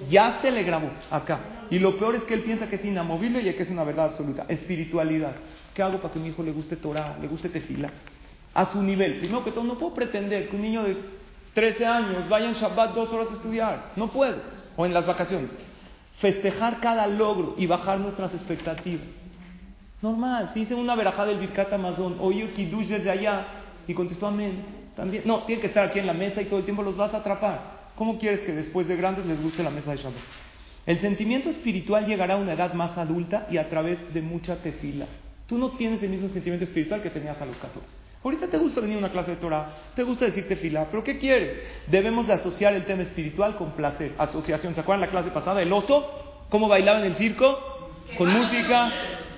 Ya 0.09 0.39
se 0.41 0.53
le 0.53 0.63
grabó 0.63 0.91
acá. 1.11 1.67
Y 1.69 1.81
lo 1.81 1.99
peor 1.99 2.15
es 2.15 2.23
que 2.23 2.35
él 2.35 2.43
piensa 2.43 2.71
que 2.71 2.77
es 2.77 2.85
inamovible 2.85 3.41
y 3.41 3.53
que 3.55 3.65
es 3.65 3.71
una 3.71 3.83
verdad 3.83 4.05
absoluta. 4.05 4.47
Espiritualidad. 4.49 5.35
¿Qué 5.75 5.83
hago 5.83 5.99
para 6.01 6.15
que 6.15 6.21
a 6.21 6.23
mi 6.23 6.29
hijo 6.29 6.45
le 6.45 6.53
guste 6.53 6.77
Torah, 6.77 7.19
le 7.21 7.27
guste 7.27 7.49
tefila? 7.49 7.91
A 8.55 8.67
su 8.67 8.81
nivel. 8.81 9.17
Primero 9.17 9.43
que 9.43 9.51
todo, 9.51 9.65
no 9.65 9.75
puedo 9.75 9.95
pretender 9.95 10.49
que 10.49 10.55
un 10.55 10.63
niño 10.63 10.85
de 10.85 11.24
13 11.55 11.87
años 11.87 12.29
vaya 12.29 12.49
en 12.49 12.55
Shabbat 12.55 12.95
dos 12.95 13.13
horas 13.13 13.29
a 13.31 13.35
estudiar. 13.35 13.93
No 13.97 14.09
puedo. 14.09 14.37
O 14.77 14.85
en 14.85 14.93
las 14.93 15.07
vacaciones. 15.07 15.51
Festejar 16.19 16.81
cada 16.81 17.07
logro 17.07 17.55
y 17.57 17.67
bajar 17.67 17.99
nuestras 17.99 18.35
expectativas. 18.35 19.07
Normal. 20.03 20.51
Si 20.53 20.61
hice 20.61 20.75
una 20.75 20.95
verajada 20.97 21.29
del 21.29 21.39
Birkat 21.39 21.73
Amazon, 21.73 22.17
oí 22.21 22.43
Kiddush 22.57 22.89
desde 22.89 23.11
allá 23.11 23.47
y 23.87 23.95
contestó 23.95 24.27
amén. 24.27 24.65
También. 24.97 25.23
No, 25.25 25.45
tiene 25.45 25.61
que 25.61 25.69
estar 25.69 25.89
aquí 25.89 25.99
en 25.99 26.07
la 26.07 26.13
mesa 26.13 26.43
y 26.43 26.47
todo 26.47 26.59
el 26.59 26.65
tiempo 26.65 26.83
los 26.83 26.97
vas 26.97 27.15
a 27.15 27.19
atrapar. 27.19 27.75
¿Cómo 27.95 28.19
quieres 28.19 28.41
que 28.41 28.53
después 28.53 28.89
de 28.89 28.97
grandes 28.97 29.25
les 29.25 29.41
guste 29.41 29.63
la 29.63 29.71
mesa 29.71 29.93
de 29.93 29.99
Shabbat? 29.99 30.15
El 30.87 31.01
sentimiento 31.01 31.49
espiritual 31.49 32.07
llegará 32.07 32.35
a 32.35 32.37
una 32.37 32.53
edad 32.53 32.75
más 32.75 32.99
adulta 32.99 33.47
y 33.51 33.57
a 33.57 33.69
través 33.69 34.13
de 34.13 34.21
mucha 34.21 34.57
tefila. 34.57 35.07
Tú 35.47 35.57
no 35.57 35.71
tienes 35.71 36.03
el 36.03 36.11
mismo 36.11 36.29
sentimiento 36.29 36.65
espiritual 36.65 37.01
que 37.01 37.11
tenías 37.11 37.41
a 37.41 37.47
los 37.47 37.57
14. 37.57 37.87
Ahorita 38.25 38.49
te 38.49 38.57
gusta 38.57 38.81
venir 38.81 38.97
a 38.97 39.01
una 39.01 39.11
clase 39.11 39.33
de 39.33 39.37
Torah, 39.37 39.67
te 39.95 40.03
gusta 40.03 40.25
decirte 40.25 40.57
fila, 40.57 40.87
pero 40.91 41.05
¿qué 41.05 41.19
quieres? 41.19 41.61
Debemos 41.89 42.27
de 42.27 42.33
asociar 42.33 42.73
el 42.73 42.87
tema 42.87 43.03
espiritual 43.03 43.55
con 43.57 43.73
placer. 43.73 44.15
Asociación, 44.17 44.75
¿se 44.75 44.81
acuerdan 44.81 45.03
la 45.03 45.09
clase 45.09 45.29
pasada? 45.29 45.61
El 45.61 45.71
oso, 45.71 46.47
¿cómo 46.49 46.67
bailaba 46.67 47.01
en 47.01 47.05
el 47.05 47.17
circo? 47.17 47.59
Con 48.17 48.31
música, 48.31 48.91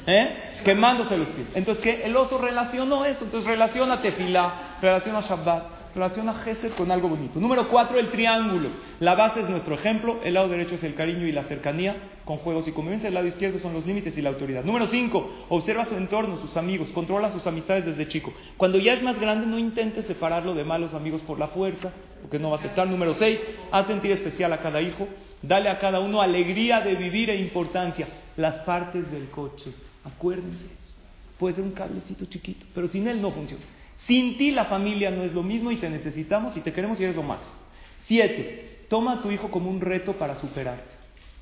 ¿eh? 0.07 0.61
Quemándose 0.65 1.19
los 1.19 1.29
pies. 1.31 1.49
Entonces, 1.55 1.83
¿qué? 1.83 2.05
El 2.05 2.17
oso 2.17 2.39
relacionó 2.39 3.05
eso. 3.05 3.25
Entonces, 3.25 3.51
relaciona 3.51 4.01
tefilá, 4.01 4.79
relaciona 4.81 5.21
Shabbat 5.21 5.76
relaciona 5.97 6.35
Gesed 6.35 6.73
con 6.73 6.91
algo 6.91 7.09
bonito. 7.09 7.41
Número 7.41 7.69
cuatro, 7.69 7.99
el 7.99 8.11
triángulo. 8.11 8.69
La 9.01 9.15
base 9.15 9.41
es 9.41 9.49
nuestro 9.49 9.75
ejemplo, 9.75 10.21
el 10.23 10.35
lado 10.35 10.49
derecho 10.49 10.75
es 10.75 10.85
el 10.85 10.95
cariño 10.95 11.27
y 11.27 11.33
la 11.33 11.45
cercanía 11.45 11.97
con 12.27 12.37
juegos 12.39 12.69
y 12.69 12.73
convivencia, 12.73 13.09
el 13.09 13.15
lado 13.15 13.27
izquierdo 13.27 13.59
son 13.59 13.73
los 13.73 13.87
límites 13.87 14.19
y 14.19 14.23
la 14.23 14.31
autoridad. 14.31 14.65
Número 14.65 14.87
cinco, 14.87 15.31
observa 15.49 15.85
su 15.87 15.97
entorno, 15.97 16.37
sus 16.37 16.57
amigos, 16.57 16.91
controla 16.91 17.31
sus 17.31 17.47
amistades 17.47 17.87
desde 17.87 18.09
chico. 18.09 18.33
Cuando 18.57 18.79
ya 18.79 18.93
es 18.93 19.03
más 19.03 19.19
grande, 19.19 19.47
no 19.47 19.59
intentes 19.59 20.07
separarlo 20.07 20.55
de 20.55 20.65
malos 20.65 20.93
amigos 20.93 21.23
por 21.23 21.39
la 21.39 21.49
fuerza, 21.49 21.93
porque 22.21 22.39
no 22.39 22.51
va 22.51 22.57
a 22.57 22.59
aceptar. 22.59 22.89
Número 22.89 23.15
seis, 23.15 23.41
haz 23.71 23.87
sentir 23.87 24.11
especial 24.11 24.53
a 24.53 24.59
cada 24.59 24.83
hijo, 24.83 25.09
dale 25.41 25.71
a 25.71 25.79
cada 25.79 26.01
uno 26.01 26.21
alegría 26.21 26.81
de 26.81 26.95
vivir 26.95 27.31
e 27.31 27.37
importancia. 27.37 28.07
Las 28.37 28.59
partes 28.61 29.11
del 29.11 29.31
coche, 29.31 29.73
acuérdense 30.05 30.67
eso. 30.67 30.95
Puede 31.39 31.55
ser 31.55 31.65
un 31.65 31.73
cablecito 31.73 32.27
chiquito, 32.27 32.67
pero 32.75 32.87
sin 32.87 33.07
él 33.09 33.23
no 33.23 33.31
funciona. 33.31 33.65
Sin 33.99 34.37
ti 34.37 34.51
la 34.51 34.67
familia 34.67 35.11
no 35.11 35.23
es 35.23 35.33
lo 35.33 35.43
mismo 35.43 35.71
y 35.71 35.77
te 35.77 35.91
necesitamos 35.91 36.57
y 36.57 36.61
te 36.61 36.73
queremos 36.73 37.01
y 37.01 37.05
eres 37.05 37.17
lo 37.17 37.23
máximo. 37.23 37.55
Siete, 37.99 38.85
toma 38.89 39.15
a 39.15 39.23
tu 39.23 39.31
hijo 39.31 39.51
como 39.51 39.71
un 39.71 39.81
reto 39.81 40.13
para 40.15 40.37
superarte. 40.37 40.95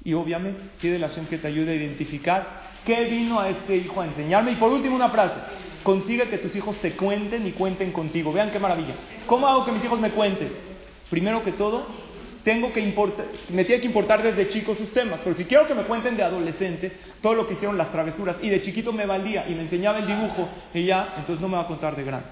Y 0.04 0.14
obviamente 0.14 0.60
pide 0.80 0.98
la 0.98 1.06
acción 1.06 1.26
que 1.26 1.38
te 1.38 1.48
ayude 1.48 1.72
a 1.72 1.74
identificar 1.74 2.72
qué 2.86 3.04
vino 3.04 3.40
a 3.40 3.48
este 3.48 3.76
hijo 3.76 4.00
a 4.00 4.06
enseñarme. 4.06 4.52
Y 4.52 4.56
por 4.56 4.70
último 4.70 4.96
una 4.96 5.08
frase, 5.10 5.36
consigue 5.82 6.28
que 6.28 6.38
tus 6.38 6.54
hijos 6.56 6.76
te 6.78 6.92
cuenten 6.92 7.46
y 7.46 7.52
cuenten 7.52 7.92
contigo. 7.92 8.32
Vean 8.32 8.50
qué 8.50 8.58
maravilla. 8.58 8.94
¿Cómo 9.26 9.46
hago 9.46 9.64
que 9.64 9.72
mis 9.72 9.84
hijos 9.84 10.00
me 10.00 10.10
cuenten? 10.10 10.52
Primero 11.10 11.42
que 11.42 11.52
todo, 11.52 11.86
tengo 12.44 12.72
que 12.72 12.80
importar, 12.80 13.24
me 13.48 13.64
tiene 13.64 13.80
que 13.80 13.86
importar 13.86 14.22
desde 14.22 14.50
chico 14.50 14.74
sus 14.74 14.92
temas, 14.92 15.20
pero 15.24 15.34
si 15.34 15.46
quiero 15.46 15.66
que 15.66 15.74
me 15.74 15.84
cuenten 15.84 16.16
de 16.16 16.22
adolescente 16.22 16.92
todo 17.22 17.34
lo 17.34 17.46
que 17.46 17.54
hicieron 17.54 17.78
las 17.78 17.90
travesuras 17.90 18.36
y 18.42 18.50
de 18.50 18.60
chiquito 18.60 18.92
me 18.92 19.06
valía 19.06 19.48
y 19.48 19.54
me 19.54 19.62
enseñaba 19.62 19.98
el 19.98 20.06
dibujo 20.06 20.48
y 20.74 20.84
ya, 20.84 21.14
entonces 21.16 21.40
no 21.40 21.48
me 21.48 21.56
va 21.56 21.62
a 21.62 21.66
contar 21.66 21.96
de 21.96 22.04
grande. 22.04 22.26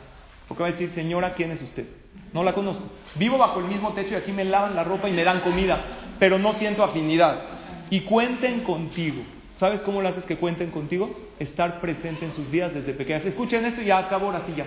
Porque 0.53 0.65
va 0.65 0.69
a 0.69 0.73
decir, 0.73 0.91
señora, 0.91 1.33
¿quién 1.33 1.51
es 1.51 1.63
usted? 1.63 1.87
No 2.35 2.45
la 2.45 2.53
conozco. 2.53 2.83
Vivo 3.15 3.39
bajo 3.39 3.59
el 3.61 3.69
mismo 3.69 3.95
techo 3.95 4.13
y 4.13 4.17
aquí 4.19 4.33
me 4.33 4.45
lavan 4.45 4.77
la 4.77 4.85
ropa 4.85 5.09
y 5.09 5.13
me 5.13 5.25
dan 5.25 5.41
comida, 5.41 5.83
pero 6.19 6.39
no 6.39 6.53
siento 6.53 6.85
afinidad. 6.85 7.41
Y 7.89 8.01
cuenten 8.01 8.61
contigo. 8.61 9.23
¿Sabes 9.59 9.81
cómo 9.81 10.03
lo 10.03 10.09
haces 10.09 10.25
que 10.25 10.37
cuenten 10.37 10.71
contigo? 10.71 11.19
Estar 11.39 11.81
presente 11.81 12.27
en 12.27 12.35
sus 12.35 12.51
vidas 12.51 12.75
desde 12.75 12.93
pequeñas. 12.93 13.25
Escuchen 13.25 13.65
esto 13.65 13.81
y 13.81 13.87
ya 13.87 13.97
acabo 13.97 14.27
ahora 14.27 14.43
sí 14.45 14.53
ya. 14.55 14.67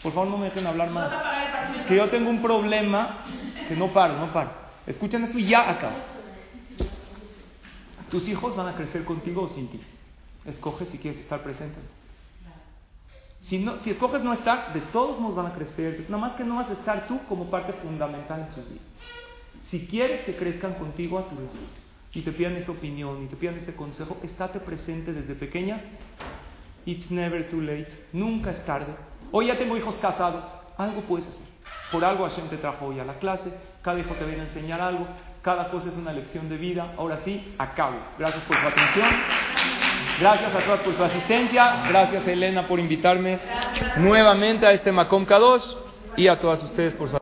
Por 0.00 0.12
favor, 0.12 0.28
no 0.28 0.38
me 0.38 0.44
dejen 0.44 0.64
hablar 0.64 0.90
más. 0.90 1.10
Que 1.88 1.96
yo 1.96 2.08
tengo 2.08 2.30
un 2.30 2.40
problema 2.40 3.24
que 3.66 3.74
no 3.74 3.88
paro, 3.88 4.16
no 4.18 4.32
paro. 4.32 4.52
Escuchen 4.86 5.24
esto 5.24 5.40
y 5.40 5.48
ya 5.48 5.68
acabo. 5.68 5.96
Tus 8.12 8.28
hijos 8.28 8.54
van 8.54 8.68
a 8.68 8.76
crecer 8.76 9.02
contigo 9.02 9.42
o 9.42 9.48
sin 9.48 9.66
ti. 9.66 9.80
Escoge 10.44 10.86
si 10.86 10.98
quieres 10.98 11.18
estar 11.18 11.42
presente. 11.42 11.80
Si, 13.46 13.58
no, 13.58 13.78
si 13.82 13.90
escoges 13.90 14.22
no 14.22 14.32
estar, 14.32 14.72
de 14.72 14.80
todos 14.92 15.20
nos 15.20 15.36
van 15.36 15.46
a 15.46 15.54
crecer. 15.54 16.06
Nada 16.08 16.20
más 16.20 16.32
que 16.32 16.42
no 16.42 16.56
vas 16.56 16.68
a 16.68 16.72
estar 16.72 17.06
tú 17.06 17.20
como 17.28 17.48
parte 17.48 17.72
fundamental 17.74 18.40
en 18.48 18.52
sus 18.52 18.68
vidas. 18.68 18.84
Si 19.70 19.86
quieres 19.86 20.22
que 20.24 20.34
crezcan 20.34 20.74
contigo 20.74 21.18
a 21.18 21.28
tu 21.28 21.36
lado 21.36 21.48
y 22.12 22.22
te 22.22 22.32
pidan 22.32 22.56
esa 22.56 22.72
opinión 22.72 23.22
y 23.22 23.26
te 23.26 23.36
pidan 23.36 23.56
ese 23.56 23.74
consejo, 23.74 24.18
estate 24.24 24.58
presente 24.58 25.12
desde 25.12 25.36
pequeñas. 25.36 25.80
It's 26.86 27.08
never 27.10 27.48
too 27.48 27.60
late. 27.60 27.88
Nunca 28.12 28.50
es 28.50 28.64
tarde. 28.64 28.92
Hoy 29.30 29.46
ya 29.46 29.56
tengo 29.56 29.76
hijos 29.76 29.94
casados. 29.96 30.44
Algo 30.76 31.02
puedes 31.02 31.28
hacer. 31.28 31.46
Por 31.92 32.04
algo 32.04 32.28
Hashem 32.28 32.48
te 32.48 32.56
trajo 32.56 32.86
hoy 32.86 32.98
a 32.98 33.04
la 33.04 33.18
clase. 33.18 33.52
Cada 33.80 34.00
hijo 34.00 34.14
te 34.14 34.24
viene 34.24 34.42
a 34.42 34.46
enseñar 34.46 34.80
algo. 34.80 35.06
Cada 35.42 35.70
cosa 35.70 35.88
es 35.88 35.96
una 35.96 36.12
lección 36.12 36.48
de 36.48 36.56
vida. 36.56 36.94
Ahora 36.98 37.20
sí, 37.24 37.54
acabo. 37.58 37.98
Gracias 38.18 38.42
por 38.44 38.56
su 38.56 38.66
atención. 38.66 39.95
Gracias 40.18 40.54
a 40.54 40.60
todos 40.60 40.80
por 40.80 40.96
su 40.96 41.04
asistencia. 41.04 41.82
Gracias 41.88 42.26
Elena 42.26 42.66
por 42.66 42.80
invitarme 42.80 43.38
nuevamente 43.96 44.66
a 44.66 44.72
este 44.72 44.90
Macom 44.90 45.26
K2 45.26 45.76
y 46.16 46.28
a 46.28 46.40
todas 46.40 46.62
ustedes 46.62 46.94
por 46.94 47.08
su 47.08 47.14